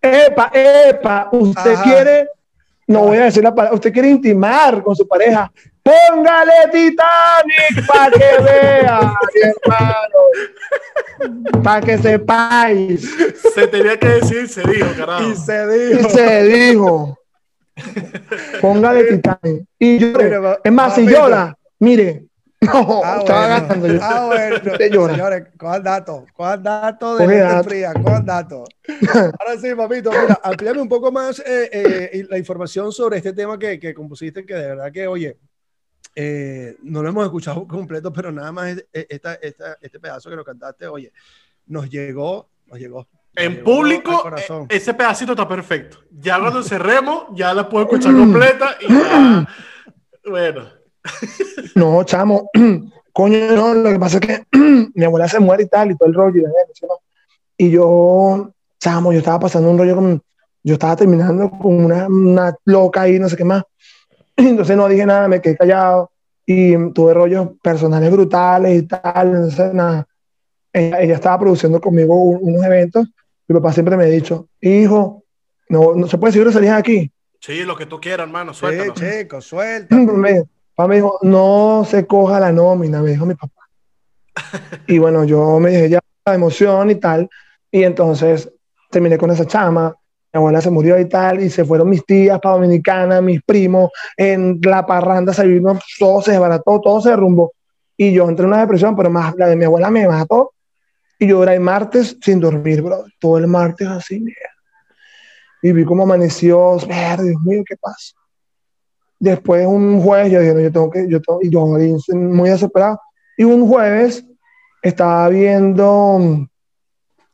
Epa, 0.00 0.50
epa, 0.54 1.28
usted 1.32 1.72
Ajá. 1.72 1.82
quiere, 1.82 2.28
no 2.86 3.00
voy 3.06 3.16
a 3.18 3.24
decir 3.24 3.42
la 3.42 3.52
palabra, 3.54 3.74
usted 3.74 3.92
quiere 3.92 4.08
intimar 4.08 4.82
con 4.82 4.94
su 4.94 5.06
pareja. 5.08 5.50
Póngale 5.82 6.52
Titanic 6.70 7.86
para 7.86 8.10
que 8.10 8.42
vea, 8.42 9.12
hermano. 9.42 11.62
Para 11.64 11.80
que 11.84 11.98
sepáis. 11.98 13.10
Se 13.54 13.66
tenía 13.66 13.98
que 13.98 14.08
decir, 14.08 14.48
se 14.48 14.62
dijo, 14.62 14.86
carajo. 14.96 15.24
Y 15.24 15.34
se 15.34 15.64
Y 15.64 15.96
dijo. 15.96 16.08
se 16.10 16.42
dijo. 16.44 17.18
Póngale 18.60 19.04
Titanic. 19.04 19.64
Y 19.78 19.98
yo, 19.98 20.12
es 20.62 20.72
más, 20.72 20.94
si 20.94 21.06
llora, 21.06 21.56
mire, 21.78 22.24
No, 22.68 23.00
Ah, 23.04 23.18
estaba 23.20 23.46
bueno. 23.46 23.68
ganando 23.68 23.86
yo. 23.88 23.98
Ah, 24.02 24.26
bueno. 24.26 24.76
Señores, 24.78 25.48
¿cuál 25.58 25.82
dato? 25.82 26.26
¿Cuál 26.34 26.62
dato 26.62 27.16
de 27.16 27.24
Coge 27.24 27.36
Lester 27.36 27.48
dato. 27.56 27.68
Fría? 27.68 27.94
¿Cuál 28.02 28.24
dato? 28.24 28.64
Ahora 29.38 29.60
sí, 29.60 29.74
papito, 29.74 30.10
mira, 30.10 30.40
amplíame 30.42 30.80
un 30.80 30.88
poco 30.88 31.12
más 31.12 31.38
eh, 31.40 31.70
eh, 31.72 32.26
la 32.28 32.36
información 32.38 32.90
sobre 32.92 33.18
este 33.18 33.32
tema 33.32 33.58
que, 33.58 33.78
que 33.78 33.94
compusiste, 33.94 34.44
que 34.44 34.54
de 34.54 34.66
verdad 34.68 34.90
que, 34.92 35.06
oye, 35.06 35.38
eh, 36.14 36.76
no 36.82 37.02
lo 37.02 37.10
hemos 37.10 37.24
escuchado 37.24 37.66
completo, 37.68 38.12
pero 38.12 38.32
nada 38.32 38.50
más 38.50 38.68
es- 38.70 38.86
esta, 39.08 39.34
esta- 39.34 39.78
este 39.80 40.00
pedazo 40.00 40.28
que 40.28 40.36
nos 40.36 40.44
cantaste, 40.44 40.86
oye, 40.88 41.12
nos 41.66 41.88
llegó, 41.88 42.48
nos 42.66 42.78
llegó. 42.78 43.06
nos 43.34 43.44
En 43.44 43.52
llegó 43.52 43.64
público, 43.64 44.32
eh, 44.36 44.66
ese 44.70 44.94
pedacito 44.94 45.32
está 45.32 45.46
perfecto. 45.46 45.98
Ya 46.10 46.40
cuando 46.40 46.62
cerremos, 46.64 47.26
ya 47.34 47.54
la 47.54 47.68
puedo 47.68 47.84
escuchar 47.84 48.14
completa 48.16 48.76
y 48.80 48.88
ya. 48.92 49.48
Bueno, 50.24 50.68
No, 51.74 52.02
chamo, 52.04 52.50
coño, 53.12 53.38
no, 53.54 53.74
lo 53.74 53.90
que 53.90 53.98
pasa 53.98 54.18
es 54.18 54.26
que 54.26 54.44
mi 54.94 55.04
abuela 55.04 55.28
se 55.28 55.38
muere 55.40 55.64
y 55.64 55.66
tal, 55.68 55.90
y 55.90 55.96
todo 55.96 56.08
el 56.08 56.14
rollo, 56.14 56.42
y, 56.42 56.44
¿sí, 56.74 56.86
no? 56.86 56.94
y 57.56 57.70
yo, 57.70 58.52
chamo, 58.80 59.12
yo 59.12 59.18
estaba 59.18 59.40
pasando 59.40 59.70
un 59.70 59.78
rollo 59.78 59.94
con, 59.96 60.22
yo 60.62 60.74
estaba 60.74 60.96
terminando 60.96 61.50
con 61.50 61.84
una, 61.84 62.06
una 62.06 62.56
loca 62.64 63.02
ahí, 63.02 63.18
no 63.18 63.28
sé 63.28 63.36
qué 63.36 63.44
más, 63.44 63.62
entonces 64.36 64.76
no 64.76 64.88
dije 64.88 65.06
nada, 65.06 65.28
me 65.28 65.40
quedé 65.40 65.56
callado, 65.56 66.10
y 66.46 66.74
tuve 66.92 67.12
rollos 67.14 67.48
personales 67.62 68.10
brutales 68.10 68.82
y 68.82 68.86
tal, 68.86 69.28
entonces 69.28 69.74
nada, 69.74 70.06
ella, 70.72 71.00
ella 71.00 71.14
estaba 71.14 71.38
produciendo 71.38 71.80
conmigo 71.80 72.14
un- 72.14 72.38
unos 72.54 72.64
eventos, 72.64 73.06
mi 73.46 73.54
papá 73.54 73.72
siempre 73.72 73.96
me 73.96 74.04
ha 74.04 74.08
dicho, 74.08 74.48
hijo, 74.60 75.24
no, 75.68 75.94
no 75.94 76.06
se 76.06 76.16
puede 76.18 76.30
decir 76.30 76.42
groserías 76.44 76.78
aquí, 76.78 77.10
sí, 77.40 77.64
lo 77.64 77.76
que 77.76 77.86
tú 77.86 78.00
quieras, 78.00 78.26
hermano, 78.26 78.52
Sí, 78.54 78.60
suéltalo. 78.60 78.94
chico, 78.94 79.40
suelta. 79.40 79.96
Papá 80.78 80.88
me 80.88 80.94
dijo, 80.94 81.18
no 81.22 81.84
se 81.84 82.06
coja 82.06 82.38
la 82.38 82.52
nómina, 82.52 83.02
me 83.02 83.10
dijo 83.10 83.26
mi 83.26 83.34
papá. 83.34 83.68
Y 84.86 84.98
bueno, 84.98 85.24
yo 85.24 85.58
me 85.58 85.70
dije 85.70 85.88
ya 85.88 86.00
la 86.24 86.34
emoción 86.34 86.88
y 86.90 86.94
tal, 86.94 87.28
y 87.68 87.82
entonces 87.82 88.48
terminé 88.88 89.18
con 89.18 89.32
esa 89.32 89.44
chama, 89.44 89.92
mi 90.32 90.38
abuela 90.38 90.60
se 90.60 90.70
murió 90.70 90.96
y 91.00 91.08
tal, 91.08 91.42
y 91.42 91.50
se 91.50 91.64
fueron 91.64 91.90
mis 91.90 92.06
tías 92.06 92.38
para 92.38 92.54
Dominicana, 92.54 93.20
mis 93.20 93.42
primos, 93.42 93.90
en 94.16 94.60
la 94.62 94.86
parranda 94.86 95.34
se 95.34 95.48
vino, 95.48 95.76
todo 95.98 96.22
se 96.22 96.32
desbarató, 96.32 96.80
todo 96.80 97.00
se 97.00 97.10
derrumbó. 97.10 97.52
Y 97.96 98.12
yo 98.12 98.28
entré 98.28 98.44
en 98.44 98.52
una 98.52 98.60
depresión, 98.60 98.94
pero 98.94 99.10
más 99.10 99.34
la 99.36 99.48
de 99.48 99.56
mi 99.56 99.64
abuela 99.64 99.90
me 99.90 100.06
mató, 100.06 100.52
y 101.18 101.26
yo 101.26 101.42
era 101.42 101.54
el 101.54 101.60
martes 101.60 102.16
sin 102.22 102.38
dormir, 102.38 102.82
bro, 102.82 103.04
todo 103.18 103.38
el 103.38 103.48
martes 103.48 103.88
así, 103.88 104.20
mierda. 104.20 104.54
Y 105.60 105.72
vi 105.72 105.84
cómo 105.84 106.04
amaneció, 106.04 106.76
Dios 106.78 107.42
mío, 107.44 107.64
¿qué 107.66 107.76
pasa? 107.76 108.17
Después 109.20 109.66
un 109.66 110.00
jueves 110.00 110.30
yo 110.30 110.40
dije, 110.40 110.54
no, 110.54 110.60
yo 110.60 110.72
tengo 110.72 110.90
que, 110.90 111.08
yo 111.08 111.20
tengo, 111.20 111.40
y 111.42 111.50
yo 111.50 111.66
muy 111.66 112.50
desesperado. 112.50 113.00
Y 113.36 113.44
un 113.44 113.68
jueves 113.68 114.24
estaba 114.82 115.28
viendo, 115.28 116.46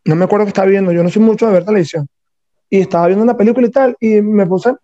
no 0.04 0.16
me 0.16 0.24
acuerdo 0.24 0.46
qué 0.46 0.50
estaba 0.50 0.68
viendo, 0.68 0.92
yo 0.92 1.02
no 1.02 1.10
soy 1.10 1.22
mucho 1.22 1.46
de 1.46 1.52
ver 1.52 1.64
televisión. 1.64 2.08
Y 2.70 2.80
estaba 2.80 3.06
viendo 3.06 3.22
una 3.22 3.36
película 3.36 3.66
y 3.66 3.70
tal, 3.70 3.96
y 4.00 4.22
me 4.22 4.46
puse 4.46 4.74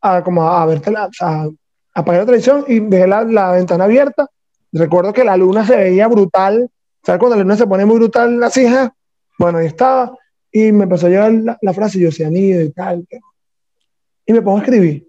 a, 0.00 0.22
como 0.22 0.42
a, 0.42 0.66
ver, 0.66 0.82
a, 0.96 1.08
a 1.20 1.48
apagar 1.94 2.22
la 2.22 2.26
televisión 2.26 2.64
y 2.66 2.80
dejé 2.80 3.06
la, 3.06 3.24
la 3.24 3.52
ventana 3.52 3.84
abierta. 3.84 4.26
Recuerdo 4.72 5.12
que 5.12 5.24
la 5.24 5.36
luna 5.36 5.64
se 5.64 5.76
veía 5.76 6.08
brutal, 6.08 6.68
¿sabes? 7.04 7.18
Cuando 7.20 7.36
la 7.36 7.42
luna 7.42 7.56
se 7.56 7.66
pone 7.66 7.86
muy 7.86 7.96
brutal, 7.96 8.38
las 8.38 8.56
hijas, 8.56 8.90
bueno, 9.38 9.58
ahí 9.58 9.66
estaba, 9.66 10.16
y 10.50 10.72
me 10.72 10.84
empezó 10.84 11.06
a 11.06 11.10
llegar 11.10 11.32
la, 11.32 11.58
la 11.62 11.72
frase, 11.72 12.00
yo 12.00 12.10
cianide 12.10 12.64
y 12.64 12.70
tal. 12.72 13.06
Y 14.26 14.32
me 14.32 14.42
pongo 14.42 14.58
a 14.58 14.60
escribir 14.60 15.07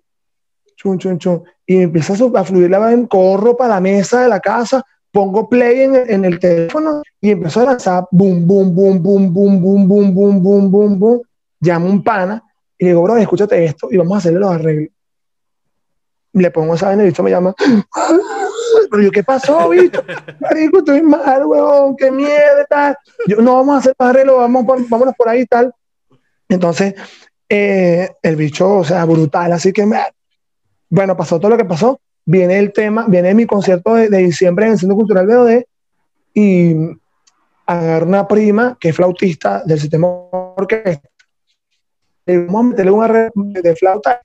chun, 0.80 0.98
chun, 0.98 1.20
chun, 1.20 1.44
y 1.66 1.82
empieza 1.82 2.14
a, 2.14 2.44
fluir 2.44 2.70
la 2.70 2.80
vaina, 2.80 3.06
corro 3.08 3.56
para 3.58 3.76
la 3.76 3.82
mesa 3.82 4.22
de 4.22 4.30
la 4.30 4.40
casa, 4.40 4.82
pongo 5.12 5.50
play 5.50 5.82
en, 5.82 6.24
el 6.24 6.40
teléfono 6.40 7.02
y 7.20 7.32
empiezo 7.32 7.62
a 7.62 7.66
lanzar 7.66 8.06
boom, 8.12 8.48
boom, 8.48 8.74
boom, 8.74 9.04
boom, 9.04 9.34
boom, 9.34 9.62
boom, 9.62 9.88
boom, 9.88 10.14
boom, 10.14 10.42
boom, 10.42 10.72
boom, 10.72 11.00
boom. 11.00 11.22
Llamo 11.60 11.90
un 11.90 12.02
pana 12.02 12.42
y 12.78 12.86
le 12.86 12.92
digo, 12.92 13.02
bro, 13.04 13.18
escúchate 13.18 13.66
esto 13.66 13.90
y 13.92 13.98
vamos 13.98 14.16
a 14.16 14.18
hacerle 14.20 14.40
los 14.40 14.52
arreglos. 14.52 14.94
Le 16.32 16.52
pongo 16.52 16.76
esa 16.76 16.88
vaina 16.88 17.04
y 17.04 17.08
bicho 17.08 17.24
me 17.24 17.32
llama. 17.32 17.54
Pero 18.90 19.04
yo, 19.04 19.12
¿qué 19.12 19.24
pasó, 19.24 19.68
bicho? 19.70 20.02
Marico, 20.40 20.80
estoy 20.80 21.02
mal, 21.02 21.46
weón, 21.46 21.98
qué 21.98 22.10
mierda, 22.10 22.66
tal. 22.70 22.98
Yo, 23.28 23.42
no, 23.42 23.56
vamos 23.56 23.76
a 23.76 23.80
hacer 23.80 23.96
los 24.00 24.10
arreglos, 24.10 24.38
vamos 24.38 24.66
vámonos 24.88 25.14
por 25.18 25.28
ahí 25.28 25.46
tal. 25.46 25.74
Entonces, 26.48 26.96
eh, 27.50 28.10
el 28.22 28.36
bicho, 28.38 28.78
o 28.78 28.84
sea, 28.86 29.04
brutal, 29.04 29.52
así 29.52 29.74
que, 29.74 29.86
me- 29.86 30.00
bueno, 30.90 31.16
pasó 31.16 31.40
todo 31.40 31.52
lo 31.52 31.58
que 31.58 31.66
pasó. 31.66 32.00
Viene 32.26 32.60
el 32.60 32.74
tema, 32.74 33.06
viene 33.08 33.34
mi 33.34 33.46
concierto 33.46 33.96
de, 33.96 34.10
diciembre 34.10 34.66
en 34.66 34.74
el 34.74 34.80
Centro 34.80 34.96
Cultural 34.96 35.28
BOD 35.28 35.62
y 36.34 36.76
agarro 37.66 38.06
una 38.06 38.28
prima 38.28 38.78
que 38.80 38.90
es 38.90 38.96
flautista 38.96 39.64
del 39.66 39.80
sistema 39.80 40.08
orquesta. 40.08 41.08
Le 42.26 42.46
vamos 42.46 42.62
a 42.62 42.70
meterle 42.70 42.92
un 42.92 43.04
arreglo 43.04 43.32
de 43.36 43.76
flauta. 43.76 44.22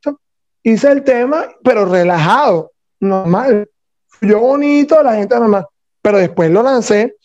Hice 0.63 0.91
el 0.91 1.03
tema, 1.03 1.47
pero 1.63 1.85
relajado, 1.85 2.73
normal. 3.01 3.69
Yo 4.21 4.41
bonito, 4.41 5.03
la 5.03 5.15
gente 5.15 5.35
normal. 5.39 5.67
Pero 6.03 6.19
después 6.19 6.51
lo 6.51 6.63
lancé 6.63 7.17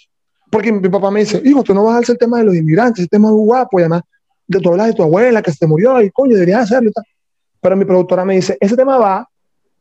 porque 0.49 0.71
mi 0.71 0.89
papá 0.89 1.11
me 1.11 1.21
dice, 1.21 1.41
hijo, 1.45 1.63
tú 1.63 1.73
no 1.73 1.83
vas 1.83 1.95
a 1.95 1.99
hacer 1.99 2.13
el 2.13 2.19
tema 2.19 2.39
de 2.39 2.45
los 2.45 2.55
inmigrantes, 2.55 3.01
ese 3.01 3.09
tema 3.09 3.29
es 3.29 3.35
guapo, 3.35 3.79
y 3.79 3.83
además 3.83 4.01
de 4.47 4.59
tú 4.59 4.69
hablas 4.69 4.87
de 4.87 4.93
tu 4.93 5.03
abuela 5.03 5.41
que 5.41 5.51
se 5.51 5.59
te 5.59 5.67
murió, 5.67 6.01
y 6.01 6.09
coño, 6.09 6.33
deberías 6.33 6.63
hacerlo 6.63 6.89
y 6.89 6.93
tal. 6.93 7.03
Pero 7.61 7.75
mi 7.75 7.85
productora 7.85 8.25
me 8.25 8.35
dice, 8.35 8.57
ese 8.59 8.75
tema 8.75 8.97
va, 8.97 9.28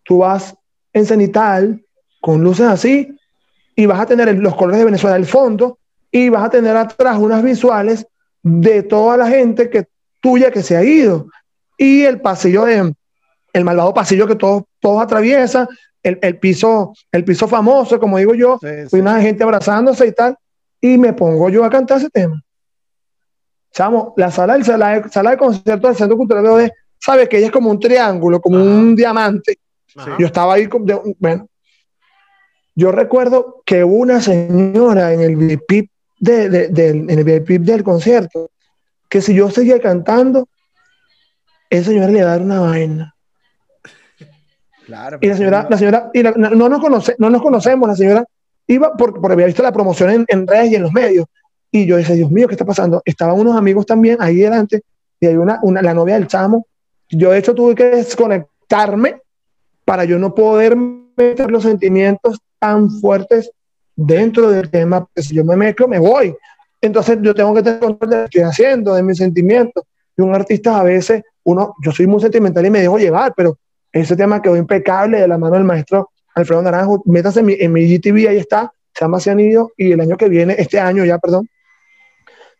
tú 0.08 0.18
vas 0.18 0.56
en 0.94 1.04
cenital, 1.04 1.84
con 2.22 2.42
luces 2.42 2.66
así, 2.66 3.14
y 3.76 3.84
vas 3.84 4.00
a 4.00 4.06
tener 4.06 4.34
los 4.38 4.56
colores 4.56 4.78
de 4.78 4.86
Venezuela 4.86 5.16
al 5.16 5.26
fondo, 5.26 5.78
y 6.10 6.30
vas 6.30 6.44
a 6.44 6.50
tener 6.50 6.74
atrás 6.76 7.18
unas 7.18 7.42
visuales 7.42 8.06
de 8.42 8.82
toda 8.82 9.18
la 9.18 9.28
gente 9.28 9.68
que 9.68 9.86
tuya 10.22 10.50
que 10.50 10.62
se 10.62 10.78
ha 10.78 10.82
ido. 10.82 11.26
Y 11.76 12.04
el 12.04 12.22
pasillo 12.22 12.64
de, 12.64 12.94
el 13.52 13.64
malvado 13.64 13.92
pasillo 13.92 14.26
que 14.26 14.34
todos, 14.34 14.64
todos 14.80 15.02
atraviesan, 15.02 15.68
el, 16.02 16.18
el 16.22 16.38
piso, 16.38 16.94
el 17.12 17.24
piso 17.24 17.46
famoso, 17.46 18.00
como 18.00 18.16
digo 18.16 18.34
yo, 18.34 18.58
Sí, 18.90 18.98
una 18.98 19.20
gente 19.20 19.44
abrazándose 19.44 20.06
y 20.06 20.12
tal, 20.12 20.36
y 20.80 20.96
me 20.96 21.12
pongo 21.12 21.50
yo 21.50 21.64
a 21.64 21.70
cantar 21.70 21.98
ese 21.98 22.08
tema. 22.08 22.42
Chamo, 23.74 24.14
la 24.16 24.30
sala, 24.30 24.56
el 24.56 24.64
sala, 24.64 25.00
de, 25.00 25.08
sala 25.10 25.32
de 25.32 25.36
conciertos 25.36 25.90
del 25.90 25.96
Centro 25.98 26.16
Cultural 26.16 26.44
de 26.44 26.50
OD, 26.50 26.70
sabe 26.98 27.28
que 27.28 27.36
ella 27.36 27.48
es 27.48 27.52
como 27.52 27.70
un 27.70 27.78
triángulo, 27.78 28.40
como 28.40 28.56
un 28.56 28.96
diamante. 28.96 29.58
Ajá. 29.96 30.16
Yo 30.18 30.26
estaba 30.26 30.54
ahí, 30.54 30.66
con- 30.66 30.84
de- 30.84 31.16
bueno, 31.18 31.48
yo 32.74 32.92
recuerdo 32.92 33.62
que 33.64 33.82
una 33.84 34.20
señora 34.20 35.12
en 35.12 35.20
el 35.20 35.36
VIP, 35.36 35.90
de, 36.20 36.48
de- 36.48 36.68
del- 36.68 37.10
en 37.10 37.18
el 37.18 37.24
VIP 37.24 37.58
del 37.64 37.82
concierto, 37.82 38.50
que 39.08 39.20
si 39.20 39.34
yo 39.34 39.50
seguía 39.50 39.80
cantando, 39.80 40.48
esa 41.70 41.90
señora 41.90 42.08
le 42.08 42.18
iba 42.18 42.28
a 42.28 42.30
dar 42.32 42.42
una 42.42 42.60
vaina. 42.60 43.14
Claro. 44.86 45.18
Y 45.20 45.26
la 45.28 45.36
señora, 45.36 45.66
la 45.68 45.76
señora, 45.78 46.10
y 46.14 46.22
la- 46.22 46.32
no, 46.32 46.50
no 46.50 46.68
nos 46.68 46.80
conoce, 46.80 47.14
no 47.18 47.28
nos 47.30 47.42
conocemos, 47.42 47.88
la 47.88 47.96
señora 47.96 48.24
iba 48.66 48.92
por- 48.96 49.20
porque 49.20 49.32
había 49.34 49.46
visto 49.46 49.62
la 49.62 49.72
promoción 49.72 50.10
en, 50.10 50.24
en 50.28 50.46
redes 50.46 50.72
y 50.72 50.74
en 50.76 50.82
los 50.82 50.92
medios. 50.92 51.26
Y 51.70 51.86
yo 51.86 51.96
decía, 51.96 52.14
Dios 52.14 52.30
mío, 52.30 52.48
¿qué 52.48 52.54
está 52.54 52.64
pasando? 52.64 53.02
Estaban 53.04 53.38
unos 53.38 53.54
amigos 53.56 53.84
también 53.84 54.16
ahí 54.20 54.36
delante, 54.36 54.82
y 55.20 55.26
hay 55.26 55.36
una, 55.36 55.58
una, 55.62 55.82
la 55.82 55.92
novia 55.92 56.14
del 56.14 56.26
chamo. 56.26 56.66
Yo, 57.10 57.30
de 57.30 57.38
hecho, 57.38 57.54
tuve 57.54 57.74
que 57.74 57.84
desconectarme 57.84 59.20
para 59.88 60.04
yo 60.04 60.18
no 60.18 60.34
poder 60.34 60.76
meter 60.76 61.50
los 61.50 61.62
sentimientos 61.62 62.38
tan 62.58 62.90
fuertes 62.90 63.50
dentro 63.96 64.50
del 64.50 64.70
tema, 64.70 65.00
porque 65.00 65.22
si 65.22 65.34
yo 65.34 65.46
me 65.46 65.56
mezclo, 65.56 65.88
me 65.88 65.98
voy. 65.98 66.36
Entonces, 66.78 67.16
yo 67.22 67.34
tengo 67.34 67.54
que 67.54 67.62
tener 67.62 67.80
control 67.80 68.10
de 68.10 68.16
lo 68.16 68.22
que 68.24 68.26
estoy 68.26 68.42
haciendo, 68.42 68.94
de 68.94 69.02
mis 69.02 69.16
sentimientos. 69.16 69.84
Y 70.14 70.20
un 70.20 70.34
artista 70.34 70.78
a 70.78 70.82
veces, 70.82 71.22
uno, 71.44 71.74
yo 71.82 71.90
soy 71.90 72.06
muy 72.06 72.20
sentimental 72.20 72.66
y 72.66 72.70
me 72.70 72.82
dejo 72.82 72.98
llevar, 72.98 73.32
pero 73.34 73.56
ese 73.90 74.14
tema 74.14 74.42
quedó 74.42 74.58
impecable 74.58 75.22
de 75.22 75.26
la 75.26 75.38
mano 75.38 75.54
del 75.54 75.64
maestro 75.64 76.10
Alfredo 76.34 76.60
Naranjo. 76.60 77.02
Métase 77.06 77.40
en 77.40 77.46
mi, 77.46 77.56
en 77.58 77.72
mi 77.72 77.88
GTV, 77.88 78.28
ahí 78.28 78.36
está, 78.36 78.70
se 78.92 79.06
llama 79.06 79.20
Cianido. 79.20 79.72
Y 79.74 79.92
el 79.92 80.00
año 80.02 80.18
que 80.18 80.28
viene, 80.28 80.54
este 80.58 80.78
año 80.78 81.06
ya, 81.06 81.16
perdón, 81.16 81.48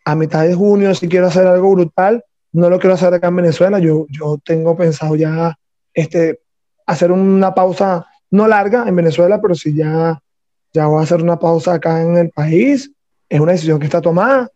a 0.03 0.15
mitad 0.15 0.47
de 0.47 0.55
junio, 0.55 0.95
si 0.95 1.07
quiero 1.07 1.27
hacer 1.27 1.45
algo 1.45 1.69
brutal, 1.75 2.23
no 2.53 2.71
lo 2.71 2.79
quiero 2.79 2.95
hacer 2.95 3.13
acá 3.13 3.27
en 3.27 3.35
Venezuela. 3.35 3.77
Yo, 3.77 4.07
yo 4.09 4.39
tengo 4.43 4.75
pensado 4.75 5.15
ya 5.15 5.55
este, 5.93 6.39
hacer 6.89 7.11
una 7.11 7.53
pausa 7.53 8.05
no 8.31 8.47
larga 8.47 8.87
en 8.87 8.95
Venezuela, 8.95 9.39
pero 9.41 9.53
si 9.55 9.75
ya, 9.75 10.19
ya 10.73 10.87
voy 10.87 10.99
a 10.99 11.03
hacer 11.03 11.21
una 11.21 11.37
pausa 11.37 11.73
acá 11.73 12.01
en 12.01 12.17
el 12.17 12.29
país. 12.31 12.91
Es 13.27 13.39
una 13.39 13.51
decisión 13.51 13.79
que 13.79 13.85
está 13.85 14.01
tomada. 14.01 14.49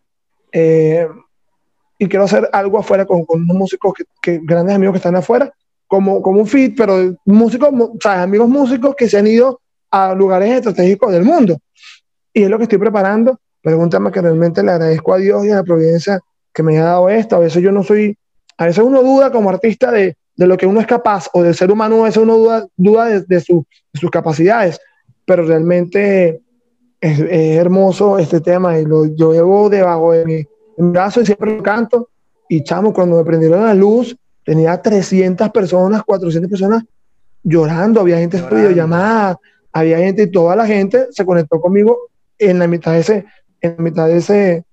Eh, 0.52 1.06
y 1.98 2.08
quiero 2.08 2.24
hacer 2.24 2.48
algo 2.52 2.78
afuera 2.78 3.06
con, 3.06 3.24
con 3.24 3.42
unos 3.42 3.56
músicos, 3.56 3.94
que, 3.94 4.04
que- 4.20 4.40
grandes 4.42 4.74
amigos 4.74 4.94
que 4.94 4.98
están 4.98 5.14
afuera, 5.16 5.52
como, 5.86 6.20
como 6.22 6.40
un 6.40 6.46
fit, 6.46 6.74
pero 6.76 7.14
músicos, 7.24 7.68
o 7.72 7.96
sea, 8.00 8.22
amigos 8.22 8.48
músicos 8.48 8.94
que 8.96 9.08
se 9.08 9.18
han 9.18 9.26
ido 9.28 9.60
a 9.90 10.12
lugares 10.12 10.50
estratégicos 10.50 11.12
del 11.12 11.24
mundo. 11.24 11.56
Y 12.32 12.42
es 12.42 12.50
lo 12.50 12.58
que 12.58 12.64
estoy 12.64 12.78
preparando, 12.78 13.38
pero 13.62 13.88
que 14.12 14.20
realmente 14.20 14.62
le 14.62 14.72
agradezco 14.72 15.14
a 15.14 15.18
Dios 15.18 15.44
y 15.46 15.50
a 15.50 15.56
la 15.56 15.62
providencia 15.62 16.20
que 16.52 16.62
me 16.64 16.78
ha 16.78 16.84
dado 16.84 17.08
esto. 17.08 17.36
A 17.36 17.40
veces 17.40 17.62
yo 17.62 17.70
no 17.70 17.84
soy, 17.84 18.16
a 18.58 18.66
veces 18.66 18.82
uno 18.82 19.02
duda 19.02 19.30
como 19.30 19.50
artista 19.50 19.92
de, 19.92 20.16
de 20.36 20.46
lo 20.46 20.56
que 20.56 20.66
uno 20.66 20.80
es 20.80 20.86
capaz, 20.86 21.28
o 21.32 21.42
del 21.42 21.54
ser 21.54 21.70
humano, 21.70 22.02
veces 22.02 22.22
uno 22.22 22.36
duda, 22.36 22.66
duda 22.76 23.06
de, 23.06 23.20
de 23.22 23.40
su- 23.40 23.64
de 23.92 24.00
sus 24.00 24.10
capacidades, 24.10 24.80
pero 25.24 25.44
realmente 25.44 26.40
es, 27.00 27.18
es 27.20 27.56
hermoso 27.58 28.18
este 28.18 28.40
tema 28.40 28.78
y 28.78 28.84
lo 28.84 29.06
yo 29.14 29.32
llevo 29.32 29.68
debajo 29.70 30.12
de 30.12 30.24
mi, 30.24 30.44
mi 30.78 30.90
brazo 30.90 31.20
y 31.20 31.26
siempre 31.26 31.56
lo 31.56 31.62
canto. 31.62 32.08
Y 32.48 32.62
chamo, 32.64 32.92
cuando 32.92 33.16
me 33.16 33.24
prendieron 33.24 33.64
la 33.64 33.74
luz, 33.74 34.16
tenía 34.44 34.80
300 34.80 35.50
personas, 35.50 36.02
400 36.02 36.50
personas 36.50 36.82
llorando, 37.42 38.00
había 38.00 38.18
gente 38.18 38.38
en 38.38 38.44
videollamada, 38.56 39.38
había 39.72 39.98
gente 39.98 40.22
y 40.24 40.30
toda 40.30 40.56
la 40.56 40.66
gente 40.66 41.06
se 41.10 41.24
conectó 41.24 41.60
conmigo 41.60 41.96
en 42.38 42.58
la 42.58 42.66
mitad 42.66 42.92
de 42.92 43.00
ese, 43.00 43.24
en 43.60 43.76
la 43.76 43.82
mitad 43.82 44.06
de 44.08 44.16
ese, 44.18 44.64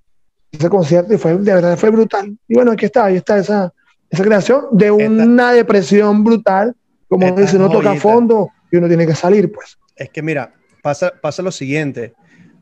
ese 0.51 0.70
concierto 0.70 1.14
y 1.14 1.18
fue, 1.18 1.38
de 1.38 1.53
verdad 1.53 1.78
fue 1.78 1.89
brutal. 1.91 2.38
Y 2.47 2.55
bueno, 2.55 2.72
aquí 2.72 2.86
está, 2.86 3.05
ahí 3.05 3.18
está 3.18 3.38
esa, 3.38 3.74
esa 4.12 4.24
creación 4.24 4.66
de 4.72 4.91
una 4.91 5.51
depresión 5.53 6.24
brutal, 6.24 6.76
como 7.07 7.26
Esta 7.28 7.41
dice, 7.41 7.55
uno 7.55 7.70
toca 7.72 7.95
fondo 7.95 8.49
y 8.72 8.78
uno 8.78 8.88
tiene 8.88 9.07
que 9.07 9.16
salir, 9.16 9.51
pues. 9.51 9.80
Es 9.95 10.09
que 10.09 10.22
mira, 10.22 10.53
pasa, 10.84 11.12
pasa 11.22 11.41
lo 11.41 11.51
siguiente. 11.51 12.14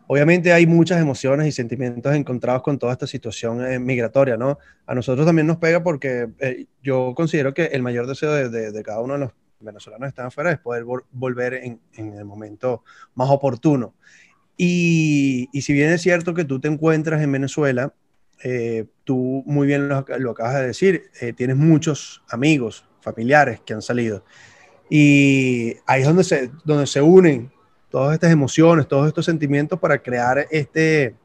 Obviamente 0.07 0.53
hay 0.53 0.65
muchas 0.65 0.99
emociones 1.01 1.47
y 1.47 1.51
sentimientos 1.51 2.15
encontrados 2.15 2.61
con 2.63 2.79
toda 2.79 2.93
esta 2.93 3.05
situación 3.07 3.65
eh, 3.65 3.77
migratoria, 3.79 4.37
¿no? 4.37 4.57
A 4.87 4.95
nosotros 4.95 5.25
también 5.25 5.45
nos 5.47 5.57
pega 5.57 5.83
porque 5.83 6.29
eh, 6.39 6.65
yo 6.81 7.13
considero 7.15 7.53
que 7.53 7.65
el 7.65 7.81
mayor 7.83 8.07
deseo 8.07 8.31
de, 8.33 8.49
de- 8.49 8.71
de 8.71 8.83
cada 8.83 9.01
uno 9.01 9.13
de 9.13 9.19
los 9.19 9.31
venezolanos 9.59 10.05
que 10.05 10.09
están 10.09 10.27
afuera 10.27 10.51
es 10.51 10.59
poder 10.59 10.83
vol- 10.83 11.03
volver 11.11 11.53
en, 11.55 11.79
en 11.93 12.13
el 12.13 12.25
momento 12.25 12.83
más 13.13 13.29
oportuno. 13.29 13.93
Y, 14.57 15.47
y 15.53 15.61
si 15.61 15.73
bien 15.73 15.91
es 15.91 16.01
cierto 16.01 16.33
que 16.33 16.43
tú 16.43 16.59
te 16.59 16.67
encuentras 16.67 17.21
en 17.21 17.31
Venezuela, 17.31 17.93
eh, 18.43 18.85
tú 19.03 19.43
muy 19.45 19.67
bien 19.67 19.89
lo, 19.89 20.05
lo 20.19 20.31
acabas 20.31 20.55
de 20.55 20.67
decir, 20.67 21.09
eh, 21.21 21.33
tienes 21.33 21.55
muchos 21.57 22.23
amigos, 22.29 22.85
familiares 23.01 23.59
que 23.65 23.73
han 23.73 23.81
salido. 23.81 24.23
Y 24.89 25.75
ahí 25.85 26.01
es 26.01 26.07
donde 26.07 26.23
se, 26.23 26.51
donde 26.65 26.87
se 26.87 27.01
unen 27.01 27.51
todas 27.89 28.13
estas 28.13 28.31
emociones, 28.31 28.87
todos 28.87 29.07
estos 29.07 29.25
sentimientos 29.25 29.79
para 29.79 29.99
crear 30.01 30.47
este, 30.51 31.15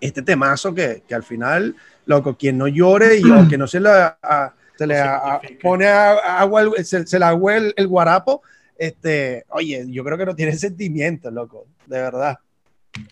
este 0.00 0.22
temazo 0.22 0.74
que, 0.74 1.02
que 1.06 1.14
al 1.14 1.22
final, 1.22 1.76
loco, 2.06 2.36
quien 2.36 2.58
no 2.58 2.68
llore 2.68 3.16
y 3.18 3.30
o 3.30 3.46
que 3.48 3.58
no 3.58 3.66
se, 3.66 3.80
la, 3.80 4.18
a- 4.22 4.54
se 4.76 4.86
le 4.86 4.98
a- 4.98 5.16
a- 5.36 5.40
pone 5.62 5.86
agua, 5.86 6.64
se, 6.82 7.06
se 7.06 7.18
le 7.18 7.24
agua 7.24 7.56
el, 7.56 7.74
el 7.76 7.86
guarapo, 7.86 8.42
este, 8.78 9.44
oye, 9.50 9.84
yo 9.88 10.02
creo 10.04 10.16
que 10.16 10.26
no 10.26 10.34
tiene 10.34 10.52
sentimiento, 10.56 11.30
loco, 11.30 11.66
de 11.86 12.00
verdad, 12.00 12.38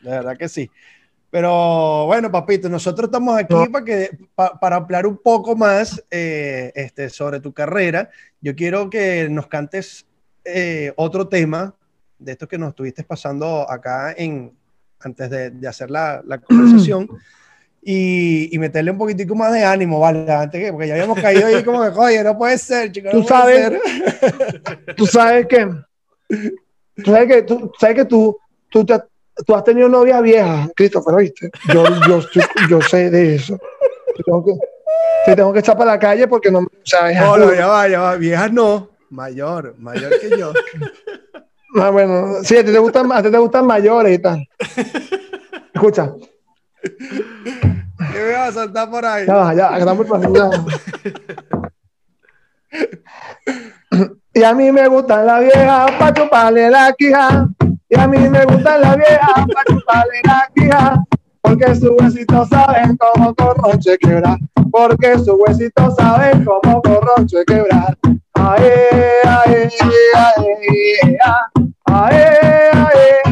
de 0.03 0.11
verdad 0.11 0.37
que 0.37 0.49
sí. 0.49 0.71
Pero 1.31 2.07
bueno, 2.07 2.31
papito, 2.33 2.69
nosotros 2.69 3.09
estamos 3.09 3.37
aquí 3.39 3.53
No. 3.55 3.71
para, 3.71 3.85
que, 3.85 4.11
pa- 4.35 4.59
para 4.59 4.77
hablar 4.77 5.07
un 5.07 5.19
poco 5.19 5.55
más 5.55 6.03
eh, 6.11 6.73
este, 6.75 7.11
sobre 7.11 7.39
tu 7.41 7.53
carrera. 7.53 8.09
Yo 8.41 8.55
quiero 8.57 8.89
que 8.89 9.29
nos 9.29 9.47
cantes 9.47 10.07
eh, 10.45 10.93
otro 10.97 11.29
tema 11.29 11.75
de 12.19 12.33
esto 12.33 12.49
que 12.49 12.57
nos 12.57 12.71
estuviste 12.71 13.05
pasando 13.05 13.71
acá 13.71 14.15
en, 14.17 14.53
antes 15.01 15.29
de, 15.29 15.51
de 15.51 15.69
hacer 15.69 15.91
la, 15.91 16.23
la 16.27 16.39
conversación 16.41 17.09
y, 17.83 18.55
y 18.55 18.59
meterle 18.59 18.91
un 18.91 18.99
poquitico 18.99 19.35
más 19.35 19.53
de 19.53 19.65
ánimo, 19.65 20.01
¿vale? 20.01 20.31
Antes 20.33 20.61
que, 20.63 20.73
porque 20.73 20.89
ya 20.89 20.95
habíamos 20.95 21.21
caído 21.21 21.47
ahí 21.47 21.63
como 21.63 21.83
que, 21.83 21.99
oye, 21.99 22.25
no 22.25 22.37
puede 22.39 22.57
ser, 22.57 22.91
chicos. 22.91 23.13
Tú 23.13 23.19
no 23.19 23.25
sabes- 23.25 23.69
ser". 23.69 24.95
tú 24.97 25.07
sabes 25.07 25.47
que 25.47 25.69
tú 26.97 27.05
sabes 27.13 27.29
que 27.29 27.43
tú 27.43 27.73
sabes 27.79 27.97
que 27.97 28.05
tú 28.07 28.39
tú, 28.71 28.85
te- 28.85 29.01
tú 29.47 29.55
has 29.55 29.65
tenido 29.65 29.89
novia 29.89 30.21
vieja 30.21 30.69
Christopher 30.75 31.17
¿viste? 31.17 31.51
yo 31.73 31.85
yo 32.07 32.21
yo 32.69 32.81
sé 32.83 33.11
de 33.11 33.37
eso 33.37 33.59
Yo 34.17 34.25
tengo 34.25 34.45
que 34.45 34.53
te 35.27 35.37
tengo 35.37 35.53
que 35.53 35.59
echar 35.61 35.77
para 35.77 35.93
la 35.93 35.99
calle 35.99 36.27
porque 36.27 36.51
no 36.51 36.61
o 36.61 36.69
sea, 36.85 37.13
No, 37.21 37.37
no, 37.37 37.55
ya 37.55 37.67
va, 37.67 37.87
ya 37.89 38.01
va. 38.01 38.17
Viejas 38.17 38.53
no. 38.53 38.91
Mayor, 39.11 39.75
mayor 39.79 40.19
que 40.21 40.39
yo. 40.39 40.53
Ah, 41.79 41.91
bueno 41.91 42.43
sí 42.43 42.57
a 42.57 42.65
ti 42.65 42.73
te 42.73 42.79
gustan 42.79 43.13
a 43.13 43.23
ti 43.23 43.31
te 43.31 43.37
gustan 43.37 43.67
mayores 43.67 44.19
y 44.19 44.23
tal 44.23 44.49
escucha 45.75 46.15
¿Qué 46.81 48.19
me 48.23 48.33
vas 48.33 48.49
a 48.49 48.53
soltar 48.63 48.91
por 48.91 49.05
ahí? 49.05 49.27
ya 49.27 49.35
va 49.35 49.55
ya 49.55 49.69
que 49.75 49.79
estamos 49.81 50.07
pasando 50.07 50.51
y 54.33 54.43
a 54.43 54.55
mí 54.55 54.73
me 54.73 54.89
gustan 54.89 55.27
las 55.27 55.41
viejas 55.41 55.91
para 55.99 56.15
chuparle 56.15 56.71
la 56.71 56.95
quija 56.97 57.49
y 57.91 57.99
a 57.99 58.07
mí 58.07 58.19
me 58.29 58.45
gustan 58.45 58.81
las 58.81 58.97
viejas 58.97 59.47
para 59.87 60.51
quija 60.55 61.05
porque 61.41 61.75
sus 61.75 61.91
huesitos 61.99 62.49
saben 62.49 62.97
como 62.97 63.35
corroche 63.35 63.97
quebrar 63.99 64.39
porque 64.71 65.19
sus 65.19 65.35
huesitos 65.39 65.95
saben 65.97 66.45
como 66.45 66.83
corroche 66.83 67.45
quebrar 67.47 67.97
Ae, 68.41 69.23
ae, 69.25 69.69
ae, 70.15 71.19
ah. 71.25 71.51
Ae, 71.91 72.71
ae, 72.73 73.11
ae, 73.25 73.28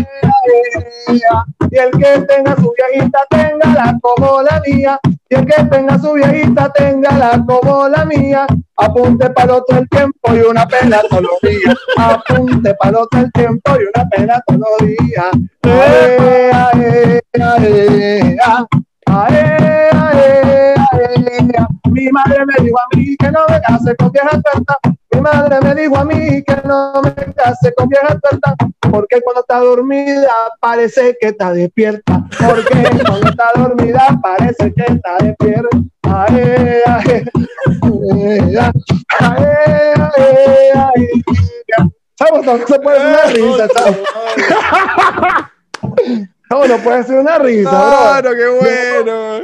y 1.09 1.79
el 1.79 1.91
que 1.93 2.21
tenga 2.27 2.57
su 2.57 2.73
viejita 2.77 3.21
téngala 3.31 3.99
como 4.01 4.43
la 4.43 4.63
mía 4.67 4.99
y 5.29 5.35
el 5.35 5.47
que 5.47 5.65
tenga 5.65 5.99
su 5.99 6.13
viejita 6.13 6.73
téngala 6.73 7.45
como 7.47 7.89
la 7.89 8.05
mía 8.05 8.47
apunte 8.77 9.31
para 9.31 9.55
otro 9.55 9.79
el 9.79 9.89
tiempo 9.89 10.35
y 10.35 10.41
una 10.41 10.67
pena 10.67 11.01
todos 11.09 11.23
los 11.23 11.41
días 11.43 11.77
apunte 11.97 12.75
para 12.75 13.01
otro 13.01 13.21
el 13.21 13.33
tiempo 13.33 13.73
y 13.75 13.99
una 13.99 14.09
pena 14.09 14.43
todos 14.47 14.61
los 14.61 14.89
días 14.89 15.31
Ae, 15.67 16.51
ae, 16.53 17.21
ae. 17.41 18.37
Ae, 19.07 19.91
ae. 19.93 20.75
Mi 21.91 22.09
madre 22.11 22.45
me 22.47 22.65
dijo 22.65 22.77
a 22.79 22.97
mí 22.97 23.17
que 23.17 23.31
no 23.31 23.41
me 23.49 23.61
case 23.63 23.97
con 23.97 24.13
vieja 24.13 24.31
tuerta. 24.31 24.79
Madre 25.27 25.59
me 25.61 25.75
dijo 25.75 25.97
a 25.97 26.05
mí 26.05 26.41
que 26.45 26.57
no 26.65 27.03
me 27.03 27.13
case 27.35 27.75
con 27.77 27.89
vieja 27.89 28.17
tuerta. 28.21 28.55
Porque 28.79 29.21
cuando 29.23 29.41
está 29.41 29.59
dormida 29.59 30.31
parece 30.61 31.17
que 31.21 31.27
está 31.29 31.53
despierta. 31.53 32.25
Porque 32.39 32.89
cuando 33.05 33.29
está 33.29 33.51
dormida 33.57 34.17
parece 34.23 34.73
que 34.73 34.85
está 34.85 35.17
despierta. 35.19 35.79
Ae, 36.05 36.81
ae, 36.87 36.87
ae. 36.87 37.25
Chavo, 42.15 42.41
no 42.43 42.59
se 42.65 42.79
puede 42.79 42.99
hacer 42.99 43.11
una 43.11 43.33
risa, 43.33 43.69
chavo. 43.69 43.97
Chavo, 46.49 46.69
no 46.69 46.79
puede 46.79 47.03
ser 47.03 47.19
una 47.19 47.39
risa, 47.39 47.71
bro. 47.71 47.81
Claro, 47.81 48.31
qué 48.31 48.47
bueno. 48.49 49.41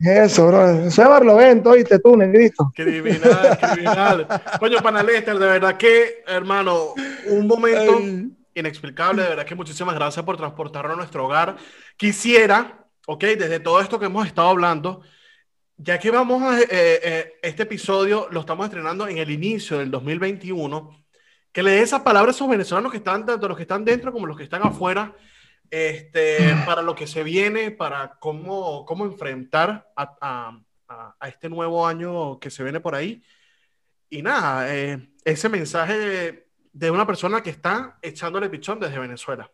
Eso, 0.00 0.46
bro. 0.46 0.86
Eso 0.86 1.02
es 1.02 1.08
Barlovento, 1.08 1.70
oíste 1.70 1.98
tú, 1.98 2.16
negrito. 2.16 2.72
Criminal, 2.74 3.58
criminal. 3.60 4.26
Coño, 4.58 4.78
Panalester, 4.82 5.38
de 5.38 5.46
verdad 5.46 5.76
que, 5.76 6.24
hermano, 6.26 6.94
un 7.26 7.46
momento 7.46 7.98
Ay. 7.98 8.30
inexplicable. 8.54 9.22
De 9.22 9.28
verdad 9.28 9.44
que 9.44 9.54
muchísimas 9.54 9.94
gracias 9.94 10.24
por 10.24 10.38
transportarnos 10.38 10.94
a 10.94 10.96
nuestro 10.96 11.26
hogar. 11.26 11.56
Quisiera, 11.98 12.86
ok, 13.06 13.20
desde 13.20 13.60
todo 13.60 13.78
esto 13.80 14.00
que 14.00 14.06
hemos 14.06 14.26
estado 14.26 14.48
hablando, 14.48 15.02
ya 15.76 15.98
que 15.98 16.10
vamos 16.10 16.42
a, 16.42 16.60
eh, 16.60 16.66
eh, 16.70 17.32
este 17.42 17.64
episodio 17.64 18.26
lo 18.30 18.40
estamos 18.40 18.64
estrenando 18.64 19.06
en 19.06 19.18
el 19.18 19.30
inicio 19.30 19.78
del 19.78 19.90
2021, 19.90 21.04
que 21.52 21.62
le 21.62 21.72
dé 21.72 21.82
esas 21.82 22.00
palabras 22.00 22.34
a 22.34 22.38
esos 22.38 22.48
venezolanos 22.48 22.90
que 22.90 22.98
están, 22.98 23.26
tanto 23.26 23.48
los 23.48 23.56
que 23.56 23.64
están 23.64 23.84
dentro 23.84 24.12
como 24.12 24.26
los 24.26 24.36
que 24.38 24.44
están 24.44 24.62
afuera, 24.62 25.14
este, 25.70 26.38
para 26.66 26.82
lo 26.82 26.94
que 26.94 27.06
se 27.06 27.22
viene, 27.22 27.70
para 27.70 28.16
cómo, 28.18 28.84
cómo 28.84 29.04
enfrentar 29.04 29.90
a, 29.96 30.16
a- 30.20 30.60
a- 31.20 31.28
este 31.28 31.48
nuevo 31.48 31.86
año 31.86 32.38
que 32.40 32.50
se 32.50 32.62
viene 32.62 32.80
por 32.80 32.94
ahí. 32.94 33.22
Y 34.08 34.22
nada, 34.22 34.74
eh, 34.74 35.08
ese 35.24 35.48
mensaje 35.48 36.46
de 36.72 36.90
una 36.90 37.06
persona 37.06 37.42
que 37.42 37.50
está 37.50 37.96
echándole 38.02 38.48
pichón 38.50 38.80
desde 38.80 38.98
Venezuela. 38.98 39.50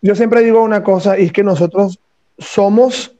Yo 0.00 0.14
siempre 0.14 0.42
digo 0.42 0.62
una 0.62 0.82
cosa, 0.82 1.18
y 1.18 1.24
es 1.26 1.32
que 1.32 1.42
nosotros 1.42 1.98
somos 2.38 3.14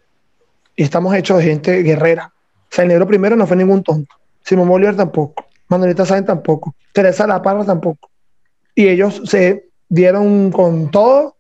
y 0.76 0.82
estamos 0.82 1.14
hechos 1.14 1.38
de 1.38 1.44
gente 1.44 1.82
guerrera. 1.82 2.32
O 2.36 2.74
sea, 2.74 2.82
el 2.82 2.88
negro 2.88 3.06
primero 3.06 3.36
no 3.36 3.46
fue 3.46 3.56
ningún 3.56 3.82
tonto. 3.82 4.14
Simón 4.42 4.68
Bolívar 4.68 4.96
tampoco. 4.96 5.46
Manuelita 5.68 6.04
Sáenz 6.04 6.26
tampoco. 6.26 6.74
Teresa 6.92 7.26
La 7.26 7.40
Parra 7.40 7.64
tampoco. 7.64 8.10
Y 8.74 8.88
ellos 8.88 9.22
se 9.24 9.68
dieron 9.94 10.50
con 10.50 10.90
todo 10.90 11.36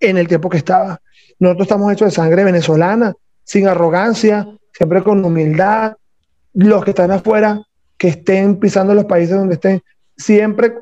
en 0.00 0.16
el 0.16 0.26
tiempo 0.28 0.48
que 0.48 0.56
estaba. 0.56 1.00
Nosotros 1.38 1.66
estamos 1.66 1.92
hechos 1.92 2.06
de 2.08 2.12
sangre 2.12 2.44
venezolana, 2.44 3.14
sin 3.44 3.68
arrogancia, 3.68 4.48
siempre 4.72 5.02
con 5.02 5.24
humildad. 5.24 5.96
Los 6.54 6.84
que 6.84 6.90
están 6.90 7.10
afuera, 7.10 7.60
que 7.98 8.08
estén 8.08 8.56
pisando 8.56 8.94
los 8.94 9.04
países 9.04 9.36
donde 9.36 9.54
estén, 9.54 9.82
siempre 10.16 10.74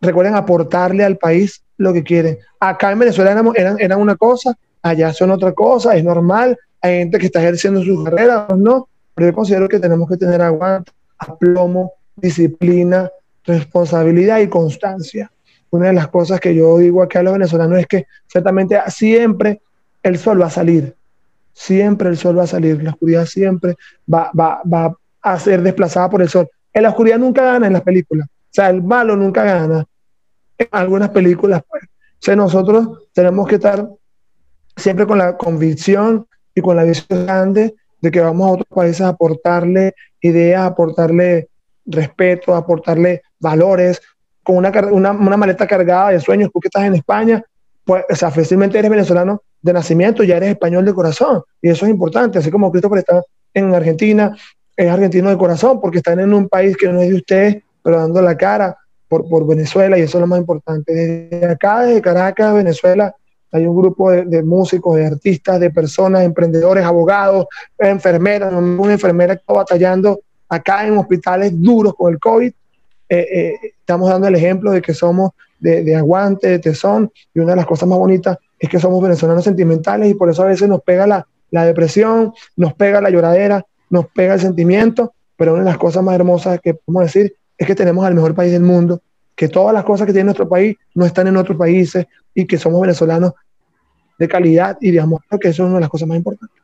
recuerden 0.00 0.36
aportarle 0.36 1.04
al 1.04 1.18
país 1.18 1.62
lo 1.76 1.92
que 1.92 2.04
quieren. 2.04 2.38
Acá 2.60 2.92
en 2.92 3.00
Venezuela 3.00 3.32
éramos- 3.32 3.56
eran, 3.56 3.76
eran 3.80 4.00
una 4.00 4.16
cosa, 4.16 4.56
allá 4.82 5.12
son 5.12 5.30
otra 5.32 5.52
cosa, 5.52 5.96
es 5.96 6.04
normal. 6.04 6.56
Hay 6.80 6.98
gente 6.98 7.18
que 7.18 7.26
está 7.26 7.40
ejerciendo 7.40 7.82
su 7.82 8.04
carrera, 8.04 8.46
no, 8.56 8.88
pero 9.14 9.30
yo 9.30 9.34
considero 9.34 9.68
que 9.68 9.80
tenemos 9.80 10.08
que 10.08 10.16
tener 10.16 10.40
aguante, 10.40 10.92
aplomo, 11.18 11.92
disciplina, 12.14 13.10
responsabilidad 13.44 14.38
y 14.38 14.48
constancia. 14.48 15.30
Una 15.70 15.88
de 15.88 15.92
las 15.92 16.08
cosas 16.08 16.40
que 16.40 16.54
yo 16.54 16.78
digo 16.78 17.02
aquí 17.02 17.18
a 17.18 17.22
los 17.22 17.34
venezolanos 17.34 17.78
es 17.78 17.86
que 17.86 18.06
ciertamente 18.26 18.78
siempre 18.88 19.60
el 20.02 20.18
sol 20.18 20.40
va 20.40 20.46
a 20.46 20.50
salir, 20.50 20.94
siempre 21.52 22.08
el 22.08 22.16
sol 22.16 22.38
va 22.38 22.44
a 22.44 22.46
salir, 22.46 22.82
la 22.82 22.90
oscuridad 22.90 23.26
siempre 23.26 23.76
va, 24.12 24.30
va, 24.38 24.62
va 24.62 24.96
a 25.22 25.38
ser 25.38 25.62
desplazada 25.62 26.08
por 26.08 26.22
el 26.22 26.28
sol. 26.28 26.48
En 26.72 26.82
la 26.82 26.90
oscuridad 26.90 27.18
nunca 27.18 27.44
gana 27.44 27.66
en 27.66 27.72
las 27.72 27.82
películas, 27.82 28.28
o 28.28 28.50
sea, 28.50 28.70
el 28.70 28.82
malo 28.82 29.16
nunca 29.16 29.44
gana. 29.44 29.84
En 30.56 30.68
algunas 30.72 31.10
películas, 31.10 31.62
pues, 31.68 31.82
sea, 32.18 32.36
nosotros 32.36 33.08
tenemos 33.12 33.46
que 33.48 33.56
estar 33.56 33.88
siempre 34.76 35.06
con 35.06 35.18
la 35.18 35.36
convicción 35.36 36.26
y 36.54 36.60
con 36.60 36.76
la 36.76 36.84
visión 36.84 37.26
grande 37.26 37.74
de 38.00 38.10
que 38.10 38.20
vamos 38.20 38.46
a 38.46 38.52
otros 38.52 38.68
países 38.68 39.00
a 39.02 39.08
aportarle 39.08 39.94
ideas, 40.20 40.62
aportarle 40.62 41.48
respeto, 41.86 42.54
aportarle 42.54 43.22
valores, 43.38 44.00
con 44.48 44.56
una, 44.56 44.70
una, 44.90 45.10
una 45.12 45.36
maleta 45.36 45.66
cargada 45.66 46.08
de 46.08 46.20
sueños, 46.20 46.48
porque 46.50 46.68
estás 46.68 46.84
en 46.84 46.94
España, 46.94 47.44
pues, 47.84 48.02
o 48.08 48.16
sea, 48.16 48.30
fácilmente 48.30 48.78
eres 48.78 48.90
venezolano 48.90 49.42
de 49.60 49.74
nacimiento, 49.74 50.24
ya 50.24 50.38
eres 50.38 50.48
español 50.48 50.86
de 50.86 50.94
corazón, 50.94 51.42
y 51.60 51.68
eso 51.68 51.84
es 51.84 51.90
importante, 51.90 52.38
así 52.38 52.50
como 52.50 52.72
Christopher 52.72 53.00
está 53.00 53.22
en 53.52 53.74
Argentina, 53.74 54.34
es 54.74 54.90
argentino 54.90 55.28
de 55.28 55.36
corazón, 55.36 55.82
porque 55.82 55.98
están 55.98 56.18
en 56.20 56.32
un 56.32 56.48
país 56.48 56.78
que 56.78 56.88
no 56.88 56.98
es 57.02 57.10
de 57.10 57.16
ustedes, 57.16 57.62
pero 57.82 57.98
dando 57.98 58.22
la 58.22 58.38
cara 58.38 58.74
por, 59.06 59.28
por 59.28 59.46
Venezuela, 59.46 59.98
y 59.98 60.00
eso 60.00 60.16
es 60.16 60.22
lo 60.22 60.26
más 60.26 60.38
importante. 60.38 60.94
Desde 60.94 61.44
acá, 61.44 61.82
desde 61.82 62.00
Caracas, 62.00 62.54
Venezuela, 62.54 63.14
hay 63.52 63.66
un 63.66 63.76
grupo 63.76 64.10
de, 64.10 64.24
de 64.24 64.42
músicos, 64.42 64.96
de 64.96 65.08
artistas, 65.08 65.60
de 65.60 65.70
personas, 65.70 66.22
emprendedores, 66.22 66.86
abogados, 66.86 67.48
enfermeras, 67.78 68.50
una 68.54 68.92
enfermera 68.94 69.36
que 69.36 69.40
está 69.40 69.52
batallando 69.52 70.20
acá 70.48 70.86
en 70.86 70.96
hospitales 70.96 71.52
duros 71.54 71.94
con 71.94 72.14
el 72.14 72.18
COVID. 72.18 72.50
Eh, 73.08 73.26
eh, 73.32 73.72
estamos 73.80 74.10
dando 74.10 74.28
el 74.28 74.34
ejemplo 74.34 74.70
de 74.70 74.82
que 74.82 74.94
somos 74.94 75.32
de, 75.58 75.82
de 75.82 75.96
aguante, 75.96 76.48
de 76.48 76.58
tesón, 76.58 77.10
y 77.34 77.40
una 77.40 77.50
de 77.50 77.56
las 77.56 77.66
cosas 77.66 77.88
más 77.88 77.98
bonitas 77.98 78.38
es 78.58 78.68
que 78.68 78.78
somos 78.78 79.02
venezolanos 79.02 79.44
sentimentales 79.44 80.10
y 80.10 80.14
por 80.14 80.28
eso 80.28 80.42
a 80.42 80.46
veces 80.46 80.68
nos 80.68 80.82
pega 80.82 81.06
la, 81.06 81.26
la 81.50 81.64
depresión, 81.64 82.32
nos 82.56 82.74
pega 82.74 83.00
la 83.00 83.10
lloradera, 83.10 83.64
nos 83.90 84.06
pega 84.08 84.34
el 84.34 84.40
sentimiento, 84.40 85.14
pero 85.36 85.54
una 85.54 85.62
de 85.62 85.70
las 85.70 85.78
cosas 85.78 86.02
más 86.02 86.14
hermosas 86.14 86.60
que 86.60 86.74
podemos 86.74 87.12
decir 87.12 87.34
es 87.56 87.66
que 87.66 87.74
tenemos 87.74 88.04
al 88.04 88.14
mejor 88.14 88.34
país 88.34 88.52
del 88.52 88.62
mundo, 88.62 89.00
que 89.34 89.48
todas 89.48 89.72
las 89.72 89.84
cosas 89.84 90.06
que 90.06 90.12
tiene 90.12 90.26
nuestro 90.26 90.48
país 90.48 90.76
no 90.94 91.04
están 91.04 91.26
en 91.28 91.36
otros 91.36 91.56
países 91.56 92.06
y 92.34 92.46
que 92.46 92.58
somos 92.58 92.80
venezolanos 92.80 93.32
de 94.18 94.28
calidad 94.28 94.76
y 94.80 94.90
de 94.90 95.00
amor, 95.00 95.22
que 95.40 95.48
eso 95.48 95.62
es 95.62 95.66
una 95.68 95.76
de 95.76 95.80
las 95.82 95.90
cosas 95.90 96.08
más 96.08 96.16
importantes. 96.16 96.58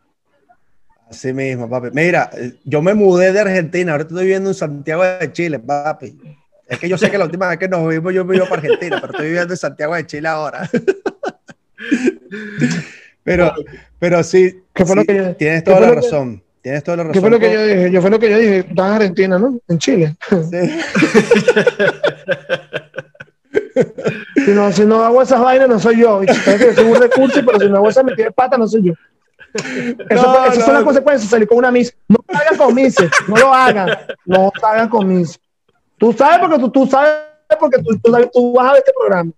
Así 1.11 1.33
mismo, 1.33 1.69
papi. 1.69 1.89
Mira, 1.93 2.31
eh, 2.37 2.55
yo 2.65 2.81
me 2.83 2.95
mudé 2.95 3.33
de 3.33 3.41
Argentina, 3.41 3.93
ahora 3.93 4.03
estoy 4.05 4.23
viviendo 4.25 4.51
en 4.51 4.55
Santiago 4.55 5.03
de 5.05 5.33
Chile, 5.33 5.59
papi. 5.59 6.19
Es 6.67 6.79
que 6.79 6.89
yo 6.89 6.97
sé 6.99 7.11
que 7.11 7.19
la 7.19 7.27
última 7.27 7.49
vez 7.49 7.59
que 7.59 7.69
nos 7.69 7.87
vimos 7.89 8.13
yo 8.15 8.25
me 8.25 8.37
iba 8.37 8.47
para 8.47 8.63
Argentina, 8.63 8.99
pero 9.01 9.13
estoy 9.13 9.27
viviendo 9.27 9.53
en 9.53 9.59
Santiago 9.59 9.95
de 9.95 10.07
Chile 10.07 10.29
ahora. 10.29 10.69
pero, 13.23 13.53
pero 13.99 14.23
sí, 14.23 14.63
¿Qué 14.73 14.85
fue 14.87 14.97
lo 14.97 15.03
sí, 15.03 15.07
que 15.09 15.17
yo- 15.17 15.37
tienes 15.37 15.63
toda 15.65 15.81
la 15.81 15.89
que- 15.91 15.95
razón. 15.97 16.43
Tienes 16.63 16.83
toda 16.83 16.97
la 16.97 17.03
razón. 17.05 17.13
¿Qué 17.13 17.21
fue 17.21 17.31
lo 17.31 17.39
que 17.39 17.53
yo 17.53 17.67
dije? 17.67 17.91
Yo 17.91 18.01
fue 18.01 18.11
lo 18.11 18.19
que 18.19 18.31
yo 18.31 18.39
dije, 18.39 18.59
estás 18.61 18.87
en 18.87 18.93
Argentina, 18.95 19.39
¿no? 19.39 19.61
En 19.69 19.79
Chile. 19.79 20.17
Sí. 20.51 20.57
Si 24.45 24.51
no, 24.53 24.71
si 24.73 24.85
no 24.85 25.03
hago 25.03 25.23
esas 25.23 25.41
vainas, 25.41 25.69
no 25.69 25.79
soy 25.81 26.01
yo. 26.01 26.21
Si 26.23 26.45
tengo 26.45 26.59
que 26.59 26.75
soy 26.75 26.85
un 26.85 27.01
recurso, 27.01 27.41
pero 27.45 27.59
si 27.59 27.69
no 27.69 27.77
hago 27.77 27.89
esa 27.89 28.03
metida 28.03 28.27
de 28.27 28.33
pata, 28.33 28.57
no 28.57 28.69
soy 28.69 28.85
yo. 28.85 28.93
Eso, 29.55 30.23
No, 30.23 30.45
esas 30.47 30.59
no. 30.59 30.65
son 30.65 30.75
las 30.75 30.83
consecuencias, 30.85 31.31
salir 31.31 31.47
con 31.49 31.59
una 31.59 31.71
misa. 31.71 31.93
No 32.09 32.17
lo 32.29 32.39
hagan 32.39 32.57
con 32.59 32.75
mises, 32.75 33.11
no 33.29 33.37
lo 33.37 33.55
hagan. 33.55 33.89
No 34.25 34.53
lo 34.61 34.67
hagan 34.67 34.89
con 34.89 35.09
mises. 35.09 35.41
Tú 35.99 36.13
sabes 36.13 36.39
porque 36.41 36.59
tú, 36.59 36.71
tú 36.71 36.87
sabes 36.87 37.13
porque 37.61 37.79
tú, 37.83 37.97
tú, 38.33 38.53
vas 38.53 38.69
a 38.69 38.73
ver 38.73 38.79
este 38.85 38.93
programa. 38.99 39.31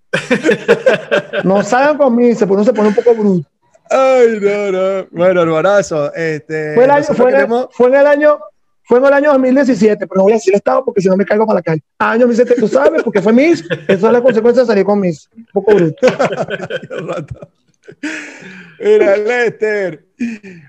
No 1.45 1.63
salgan 1.63 1.99
con 1.99 2.17
mises, 2.17 2.39
porque 2.41 2.55
uno 2.55 2.65
se 2.65 2.73
pone 2.73 2.89
un 2.89 2.95
poco 2.95 3.15
bruto. 3.15 3.49
Ay, 3.91 4.39
no, 4.41 4.73
no. 4.73 5.07
Bueno, 5.11 5.43
hermanazo, 5.43 6.13
este. 6.15 6.75
Fue, 6.75 6.85
el 6.85 6.91
año, 6.91 7.05
fue, 7.05 7.31
en 7.31 7.37
el, 7.37 7.47
queremos- 7.47 7.69
fue 7.73 7.89
en 7.89 7.95
el 7.95 8.07
año 8.07 8.39
fue 8.89 8.99
en 9.01 9.05
el 9.07 9.13
año 9.15 9.33
2017, 9.33 10.07
pero 10.07 10.19
no 10.19 10.23
voy 10.23 10.33
a 10.33 10.37
decir 10.37 10.55
el 10.55 10.59
estado 10.59 10.85
porque 10.85 11.01
si 11.01 11.09
no 11.09 11.17
me 11.17 11.25
caigo 11.27 11.45
para 11.45 11.59
la 11.59 11.63
calle. 11.63 11.83
Año 11.99 12.27
2017, 12.27 12.61
tú 12.61 12.69
sabes, 12.69 13.03
porque 13.03 13.21
fue 13.21 13.33
Miss. 13.33 13.65
Eso 13.89 14.07
es 14.07 14.13
la 14.13 14.23
consecuencia 14.23 14.63
de 14.63 14.67
salir 14.69 14.85
con 14.85 15.01
Miss. 15.01 15.29
Un 15.37 15.47
poco 15.53 15.75
bruto. 15.75 16.07
Mira, 18.81 19.17
Lester. 19.17 20.07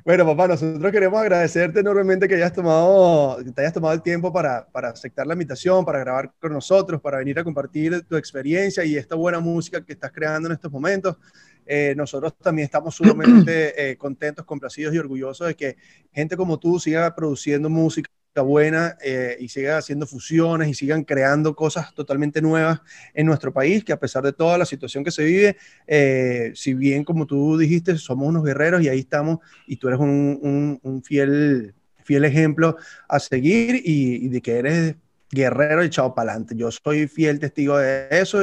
Bueno, 0.03 0.25
papá, 0.25 0.47
nosotros 0.49 0.91
queremos 0.91 1.19
agradecerte 1.21 1.79
enormemente 1.79 2.27
que 2.27 2.35
hayas 2.35 2.53
tomado, 2.53 3.37
que 3.43 3.51
te 3.51 3.61
hayas 3.61 3.73
tomado 3.73 3.93
el 3.93 4.01
tiempo 4.01 4.31
para, 4.31 4.67
para 4.67 4.89
aceptar 4.89 5.25
la 5.25 5.33
invitación, 5.33 5.85
para 5.85 5.99
grabar 5.99 6.33
con 6.39 6.53
nosotros, 6.53 7.01
para 7.01 7.19
venir 7.19 7.39
a 7.39 7.43
compartir 7.43 8.03
tu 8.03 8.17
experiencia 8.17 8.83
y 8.83 8.97
esta 8.97 9.15
buena 9.15 9.39
música 9.39 9.83
que 9.83 9.93
estás 9.93 10.11
creando 10.11 10.49
en 10.49 10.53
estos 10.53 10.71
momentos. 10.71 11.17
Eh, 11.65 11.93
nosotros 11.97 12.33
también 12.37 12.65
estamos 12.65 12.95
sumamente 12.95 13.91
eh, 13.91 13.97
contentos, 13.97 14.45
complacidos 14.45 14.93
y 14.93 14.99
orgullosos 14.99 15.47
de 15.47 15.55
que 15.55 15.77
gente 16.11 16.37
como 16.37 16.57
tú 16.57 16.79
siga 16.79 17.13
produciendo 17.13 17.69
música 17.69 18.09
buena 18.41 18.97
eh, 19.03 19.37
y 19.39 19.47
siga 19.49 19.77
haciendo 19.77 20.05
fusiones 20.07 20.67
y 20.69 20.73
sigan 20.73 21.03
creando 21.03 21.55
cosas 21.55 21.93
totalmente 21.93 22.41
nuevas 22.41 22.79
en 23.13 23.25
nuestro 23.25 23.51
país, 23.53 23.83
que 23.83 23.93
a 23.93 23.99
pesar 23.99 24.23
de 24.23 24.33
toda 24.33 24.57
la 24.57 24.65
situación 24.65 25.03
que 25.03 25.11
se 25.11 25.23
vive, 25.23 25.57
eh, 25.85 26.51
si 26.55 26.73
bien 26.73 27.03
como 27.03 27.25
tú 27.25 27.57
dijiste, 27.57 27.97
somos 27.97 28.27
unos 28.27 28.43
guerreros 28.43 28.81
y 28.81 28.89
ahí 28.89 28.99
estamos, 28.99 29.39
y 29.67 29.77
tú 29.77 29.87
eres 29.87 29.99
un, 29.99 30.39
un- 30.41 30.79
un 30.83 31.03
fiel, 31.03 31.73
fiel 32.03 32.25
ejemplo 32.25 32.77
a 33.07 33.19
seguir 33.19 33.75
y, 33.83 34.25
y 34.25 34.29
de 34.29 34.41
que 34.41 34.57
eres 34.57 34.95
guerrero 35.29 35.83
y 35.83 35.87
echado 35.87 36.13
para 36.15 36.31
adelante. 36.31 36.55
Yo 36.55 36.69
soy 36.71 37.07
fiel 37.07 37.39
testigo 37.39 37.77
de 37.77 38.07
eso 38.11 38.39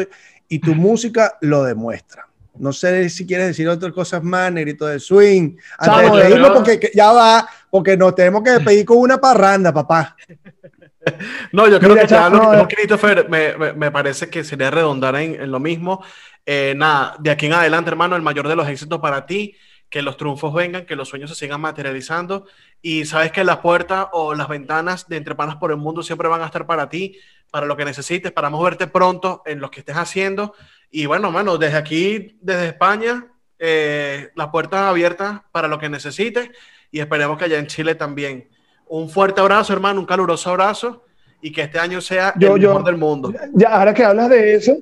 y 0.49 0.59
tu 0.59 0.75
música 0.75 1.37
lo 1.41 1.65
demuestra. 1.65 2.29
No 2.57 2.73
sé 2.73 3.09
si 3.09 3.27
quieres 3.27 3.49
decir 3.49 3.67
otras 3.69 3.93
cosas 3.93 4.23
más, 4.23 4.53
negrito 4.53 4.87
de 4.87 5.01
swing. 5.01 5.57
Antes 5.77 6.03
Chamo, 6.05 6.17
de 6.19 6.29
verdad. 6.29 6.53
porque 6.55 6.79
que- 6.79 6.91
ya 6.95 7.11
va, 7.11 7.49
porque 7.75 7.97
nos 7.97 8.15
tenemos 8.15 8.45
que 8.45 8.51
despedir 8.51 8.85
con 8.85 8.99
una 8.99 9.19
parranda, 9.19 9.75
papá. 9.75 10.15
No, 11.51 11.67
yo 11.67 11.81
creo 11.81 11.91
Mira, 11.91 12.03
que 12.03 12.07
ya 12.07 12.29
lo 12.29 12.39
que 12.53 12.57
no, 12.57 12.69
Christopher 12.69 13.29
me, 13.29 13.57
me- 13.57 13.73
me 13.73 13.91
parece 13.91 14.31
que 14.31 14.45
sería 14.45 14.71
redondar 14.71 15.17
en, 15.17 15.43
en 15.43 15.51
lo 15.51 15.59
mismo. 15.59 16.01
Eh, 16.47 16.75
nada, 16.77 17.17
de 17.19 17.33
aquí 17.33 17.47
en 17.47 17.55
adelante, 17.55 17.91
hermano, 17.91 18.15
el 18.15 18.23
mayor 18.23 18.47
de 18.47 18.55
los 18.55 18.69
éxitos 18.69 19.01
para 19.01 19.27
ti, 19.27 19.57
que 19.91 20.03
los 20.03 20.17
triunfos 20.17 20.55
vengan, 20.55 20.87
que 20.87 20.95
los 20.95 21.09
sueños 21.09 21.31
se 21.31 21.35
sigan 21.35 21.61
materializando 21.61 22.47
y 22.81 23.07
sabes 23.07 23.33
que 23.33 23.43
las 23.43 23.57
puertas 23.57 24.07
o 24.13 24.37
las 24.37 24.47
ventanas 24.47 25.09
de 25.09 25.17
Entre 25.17 25.35
Panas 25.35 25.57
por 25.57 25.73
el 25.73 25.77
Mundo 25.77 26.05
siempre 26.05 26.29
van 26.29 26.43
a 26.43 26.47
estar 26.47 26.67
para 26.67 26.89
ti, 26.89 27.19
para 27.51 27.67
lo 27.67 27.77
que 27.77 27.85
necesites, 27.85 28.31
para 28.31 28.51
verte 28.51 28.87
pronto 28.87 29.43
en 29.47 29.59
lo 29.59 29.69
que 29.73 29.81
estés 29.81 29.97
haciendo. 29.97 30.55
Y 30.93 31.07
bueno, 31.07 31.33
mano, 31.33 31.59
desde 31.59 31.77
aquí, 31.79 32.39
desde 32.41 32.69
España, 32.69 33.33
eh, 33.59 34.31
las 34.37 34.49
puertas 34.51 34.83
abiertas 34.83 35.41
para 35.51 35.67
lo 35.67 35.81
que 35.81 35.89
necesites 35.89 36.51
y 36.95 37.01
esperemos 37.01 37.37
que 37.37 37.47
allá 37.47 37.59
en 37.59 37.67
Chile 37.67 37.97
también. 37.97 38.49
Un 38.87 39.09
fuerte 39.11 39.41
abrazo, 39.41 39.73
hermano, 39.73 39.99
un 39.99 40.07
caluroso 40.07 40.49
abrazo 40.51 41.03
y 41.43 41.51
que 41.51 41.63
este 41.63 41.81
año 41.81 42.01
sea 42.01 42.33
Yo- 42.39 42.55
el 42.55 42.63
yo- 42.63 42.69
mejor 42.69 42.85
del 42.85 42.97
mundo. 42.99 43.33
Ya, 43.53 43.71
ahora 43.71 43.93
que 43.93 44.05
hablas 44.05 44.29
de 44.29 44.55
eso, 44.55 44.77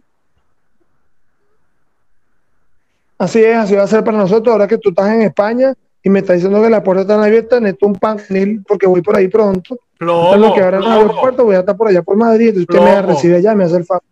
así 3.16 3.42
es, 3.42 3.56
así 3.56 3.74
va 3.74 3.84
a 3.84 3.86
ser 3.86 4.04
para 4.04 4.18
nosotros. 4.18 4.52
Ahora 4.52 4.68
que 4.68 4.76
tú 4.76 4.90
estás 4.90 5.08
en 5.10 5.22
España 5.22 5.72
y 6.02 6.10
me 6.10 6.18
estás 6.18 6.36
diciendo 6.36 6.60
que 6.62 6.68
las 6.68 6.82
puertas 6.82 7.04
están 7.06 7.22
abiertas, 7.24 7.62
necesito 7.62 7.86
un 7.86 7.94
panel 7.94 8.62
porque 8.68 8.86
voy 8.86 9.00
por 9.00 9.16
ahí 9.16 9.28
pronto. 9.28 9.78
Lo 9.98 10.32
que 10.52 10.60
los 10.60 10.80
plomo, 10.82 10.90
aeropuertos, 10.90 11.44
voy 11.46 11.54
a 11.56 11.60
estar 11.60 11.76
por 11.78 11.88
allá 11.88 12.02
por 12.02 12.16
Madrid. 12.18 12.48
Entonces 12.48 12.68
usted 12.68 12.80
me 12.94 13.02
recibe 13.02 13.36
allá, 13.36 13.54
me 13.54 13.64
hace 13.64 13.76
el 13.78 13.84
favor. 13.86 14.02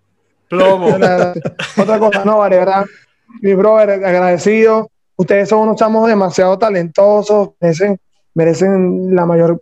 plomo. 0.49 0.87
Otra 0.87 1.99
cosa, 1.99 2.25
no, 2.25 2.39
vale, 2.39 2.57
¿verdad? 2.57 2.87
Mi 3.43 3.53
brother, 3.53 3.91
agradecido. 4.05 4.89
Ustedes 5.21 5.51
son 5.51 5.61
unos 5.65 5.77
chamos 5.77 6.09
demasiado 6.09 6.57
talentosos, 6.59 7.51
merecen, 7.61 8.01
merecen 8.35 9.15
la 9.15 9.27
mayor 9.27 9.61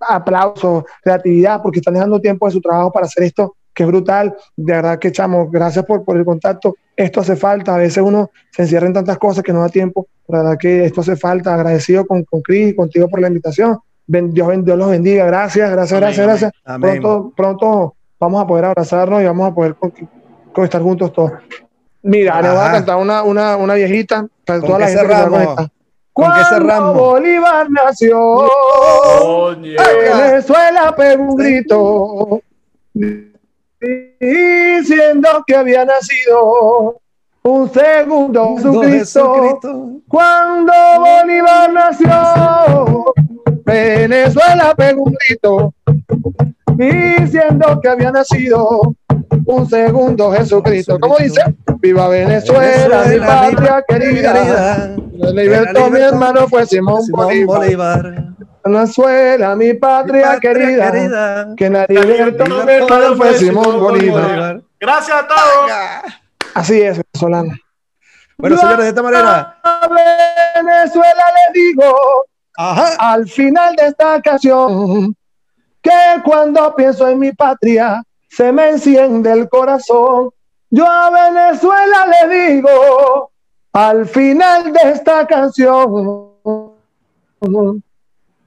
aplauso, 0.00 0.84
creatividad, 1.02 1.62
porque 1.62 1.78
están 1.78 1.94
dejando 1.94 2.20
tiempo 2.20 2.44
de 2.46 2.52
su 2.52 2.60
trabajo 2.60 2.92
para 2.92 3.06
hacer 3.06 3.22
esto, 3.24 3.56
que 3.72 3.84
es 3.84 3.88
brutal. 3.88 4.36
De 4.54 4.72
verdad 4.74 4.98
que, 4.98 5.10
chamo, 5.10 5.48
gracias 5.48 5.86
por, 5.86 6.04
por 6.04 6.18
el 6.18 6.26
contacto. 6.26 6.74
Esto 6.94 7.20
hace 7.20 7.36
falta. 7.36 7.74
A 7.74 7.78
veces 7.78 8.02
uno 8.04 8.30
se 8.50 8.62
encierra 8.62 8.86
en 8.86 8.92
tantas 8.92 9.16
cosas 9.16 9.42
que 9.42 9.52
no 9.54 9.60
da 9.60 9.70
tiempo. 9.70 10.08
La 10.28 10.38
verdad 10.42 10.58
que 10.58 10.84
esto 10.84 11.00
hace 11.00 11.16
falta. 11.16 11.54
Agradecido 11.54 12.04
con, 12.06 12.24
con 12.24 12.42
Chris 12.42 12.68
y 12.72 12.76
contigo 12.76 13.08
por 13.08 13.18
la 13.20 13.28
invitación. 13.28 13.78
Ben- 14.06 14.30
Dios, 14.34 14.46
ben- 14.48 14.62
Dios 14.64 14.76
los 14.76 14.90
bendiga. 14.90 15.24
Gracias, 15.24 15.70
gracias, 15.70 15.92
Amén, 15.96 16.02
gracias, 16.14 16.26
gracias. 16.26 16.52
Amén. 16.66 17.00
Pronto, 17.00 17.32
pronto 17.34 17.94
vamos 18.20 18.42
a 18.42 18.46
poder 18.46 18.66
abrazarnos 18.66 19.22
y 19.22 19.24
vamos 19.24 19.50
a 19.50 19.54
poder 19.54 19.74
con- 19.76 19.92
con 20.52 20.64
estar 20.64 20.82
juntos 20.82 21.10
todos. 21.14 21.32
Mira, 22.02 22.42
le 22.42 22.50
voy 22.50 22.58
a 22.58 22.72
cantar 22.72 22.96
una, 22.96 23.22
una, 23.22 23.56
una 23.56 23.74
viejita 23.74 24.26
para 24.44 24.60
¿Con 24.60 24.68
toda 24.68 24.80
la 24.80 24.86
gente 24.88 25.02
que 25.02 25.08
cerramos? 25.08 25.38
conectar. 25.38 25.70
¿Con 26.12 26.24
qué 26.26 26.30
Cuando 26.30 26.48
cerramos? 26.48 26.94
Bolívar 26.96 27.70
nació. 27.70 28.48
Venezuela 29.56 30.94
pegó 30.96 31.22
un 31.22 31.36
grito 31.36 32.40
diciendo 34.20 35.28
que 35.46 35.56
había 35.56 35.84
nacido 35.84 37.00
un 37.44 37.72
segundo 37.72 38.56
Jesucristo. 38.56 39.34
Jesucristo. 39.34 39.90
Cuando 40.08 40.72
Bolívar 40.98 41.72
nació, 41.72 43.14
Venezuela 43.64 44.74
pegó 44.76 45.04
un 45.04 45.14
grito 45.14 45.74
diciendo 46.76 47.80
que 47.82 47.88
había 47.88 48.10
nacido 48.12 48.94
un 49.46 49.68
segundo 49.68 50.32
Jesucristo. 50.32 50.98
¿Cómo 50.98 51.16
dice? 51.18 51.42
Viva 51.80 52.08
Venezuela, 52.08 53.04
mi 53.04 53.18
patria 53.18 53.84
querida. 53.86 54.96
Libertó 55.32 55.90
mi 55.90 56.00
hermano 56.00 56.48
fue 56.48 56.66
Simón, 56.66 57.02
Simón 57.02 57.26
Bolívar. 57.26 58.02
Bolívar. 58.02 58.32
Venezuela, 58.64 59.56
mi 59.56 59.74
patria, 59.74 60.38
querida. 60.40 61.54
Que 61.56 61.68
nadie 61.68 62.04
libertó 62.04 62.44
mi 62.64 62.72
hermano 62.72 63.16
fue 63.16 63.34
Simón 63.34 63.80
Bolívar. 63.80 64.62
Gracias 64.80 65.16
a 65.16 65.26
todos. 65.26 65.70
Así 66.54 66.80
es, 66.80 66.98
venezolano. 66.98 67.54
Bueno, 68.38 68.56
señores, 68.56 68.78
de 68.78 68.88
esta 68.88 69.02
manera. 69.02 69.58
A 69.62 69.88
Venezuela 70.56 71.24
le 71.54 71.60
digo 71.60 71.94
Ajá. 72.56 72.96
al 72.98 73.28
final 73.28 73.76
de 73.76 73.86
esta 73.88 74.20
canción 74.20 75.14
que 75.80 75.90
cuando 76.24 76.74
pienso 76.74 77.08
en 77.08 77.18
mi 77.18 77.32
patria 77.32 78.02
se 78.34 78.50
me 78.50 78.70
enciende 78.70 79.30
el 79.30 79.48
corazón. 79.48 80.30
Yo 80.70 80.86
a 80.86 81.10
Venezuela 81.10 82.06
le 82.06 82.54
digo 82.54 83.30
al 83.74 84.06
final 84.06 84.72
de 84.72 84.90
esta 84.90 85.26
canción 85.26 86.72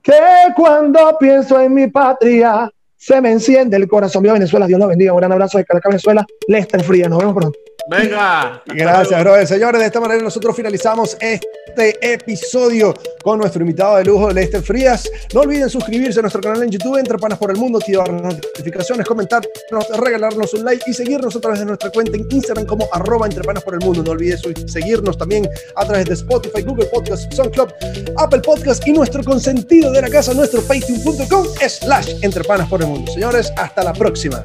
que 0.01 0.13
cuando 0.55 1.17
pienso 1.19 1.59
en 1.59 1.73
mi 1.75 1.87
patria 1.87 2.71
se 2.97 3.21
me 3.21 3.31
enciende 3.31 3.77
el 3.77 3.87
corazón. 3.87 4.23
Viva 4.23 4.33
Venezuela, 4.33 4.65
Dios 4.65 4.79
lo 4.79 4.87
bendiga. 4.87 5.13
Un 5.13 5.19
gran 5.19 5.31
abrazo 5.31 5.59
de 5.59 5.65
Caracas, 5.65 5.91
Venezuela. 5.91 6.25
Lester 6.47 6.83
Fría, 6.83 7.07
nos 7.07 7.19
vemos 7.19 7.35
pronto. 7.35 7.59
Venga. 7.87 8.63
Gracias, 8.65 9.21
brother. 9.21 9.47
Señores, 9.47 9.79
de 9.81 9.87
esta 9.87 9.99
manera 9.99 10.21
nosotros 10.21 10.55
finalizamos 10.55 11.15
este 11.19 12.13
episodio 12.13 12.93
con 13.21 13.37
nuestro 13.39 13.61
invitado 13.61 13.97
de 13.97 14.05
lujo, 14.05 14.31
Lester 14.31 14.61
Frías. 14.63 15.09
No 15.33 15.41
olviden 15.41 15.69
suscribirse 15.69 16.19
a 16.19 16.21
nuestro 16.23 16.41
canal 16.41 16.63
en 16.63 16.69
YouTube, 16.71 16.97
Entre 16.97 17.17
Panas 17.17 17.37
por 17.37 17.51
el 17.51 17.57
Mundo, 17.57 17.77
activar 17.77 18.09
las 18.09 18.21
notificaciones, 18.35 19.05
comentarnos, 19.05 19.51
regalarnos 19.97 20.53
un 20.55 20.65
like 20.65 20.83
y 20.87 20.93
seguirnos 20.93 21.35
a 21.35 21.39
través 21.39 21.59
de 21.59 21.65
nuestra 21.65 21.91
cuenta 21.91 22.17
en 22.17 22.25
Instagram 22.29 22.65
como 22.65 22.87
arroba 22.91 23.27
Entre 23.27 23.43
Panas 23.43 23.63
por 23.63 23.73
el 23.75 23.81
Mundo. 23.81 24.01
No 24.03 24.11
olvides 24.11 24.39
su- 24.41 24.53
seguirnos 24.67 25.17
también 25.17 25.47
a 25.75 25.85
través 25.85 26.05
de 26.05 26.13
Spotify, 26.15 26.61
Google 26.63 26.85
Podcast, 26.87 27.31
SoundCloud, 27.33 27.69
Apple 28.17 28.39
Podcast 28.39 28.87
y 28.87 28.93
nuestro 28.93 29.23
consentido 29.23 29.91
de 29.91 30.01
la 30.01 30.09
casa, 30.09 30.33
nuestro 30.33 30.61
patreon.com 30.61 31.45
slash 31.67 32.09
Entre 32.23 32.43
Panas 32.43 32.67
por 32.67 32.81
el 32.81 32.87
Mundo. 32.87 33.11
Señores, 33.11 33.51
hasta 33.57 33.83
la 33.83 33.93
próxima. 33.93 34.41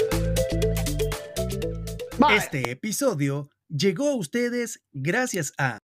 Este 2.29 2.71
episodio 2.71 3.51
llegó 3.69 4.09
a 4.09 4.15
ustedes 4.15 4.83
gracias 4.93 5.53
a 5.57 5.79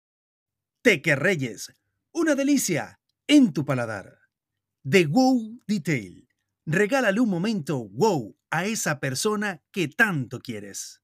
Teque 0.81 1.15
Reyes, 1.15 1.73
una 2.11 2.35
delicia 2.35 2.99
en 3.27 3.53
tu 3.53 3.63
paladar. 3.63 4.19
The 4.87 5.05
Wow 5.07 5.61
Detail, 5.65 6.27
regálale 6.65 7.21
un 7.21 7.29
momento 7.29 7.87
wow 7.87 8.37
a 8.49 8.65
esa 8.65 8.99
persona 8.99 9.63
que 9.71 9.87
tanto 9.87 10.39
quieres. 10.39 11.01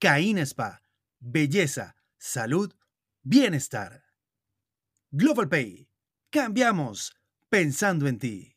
Caín 0.00 0.38
Spa, 0.38 0.82
belleza, 1.20 1.96
salud, 2.16 2.74
bienestar. 3.22 4.04
Global 5.10 5.48
Pay, 5.48 5.88
cambiamos 6.30 7.14
pensando 7.50 8.08
en 8.08 8.18
ti. 8.18 8.56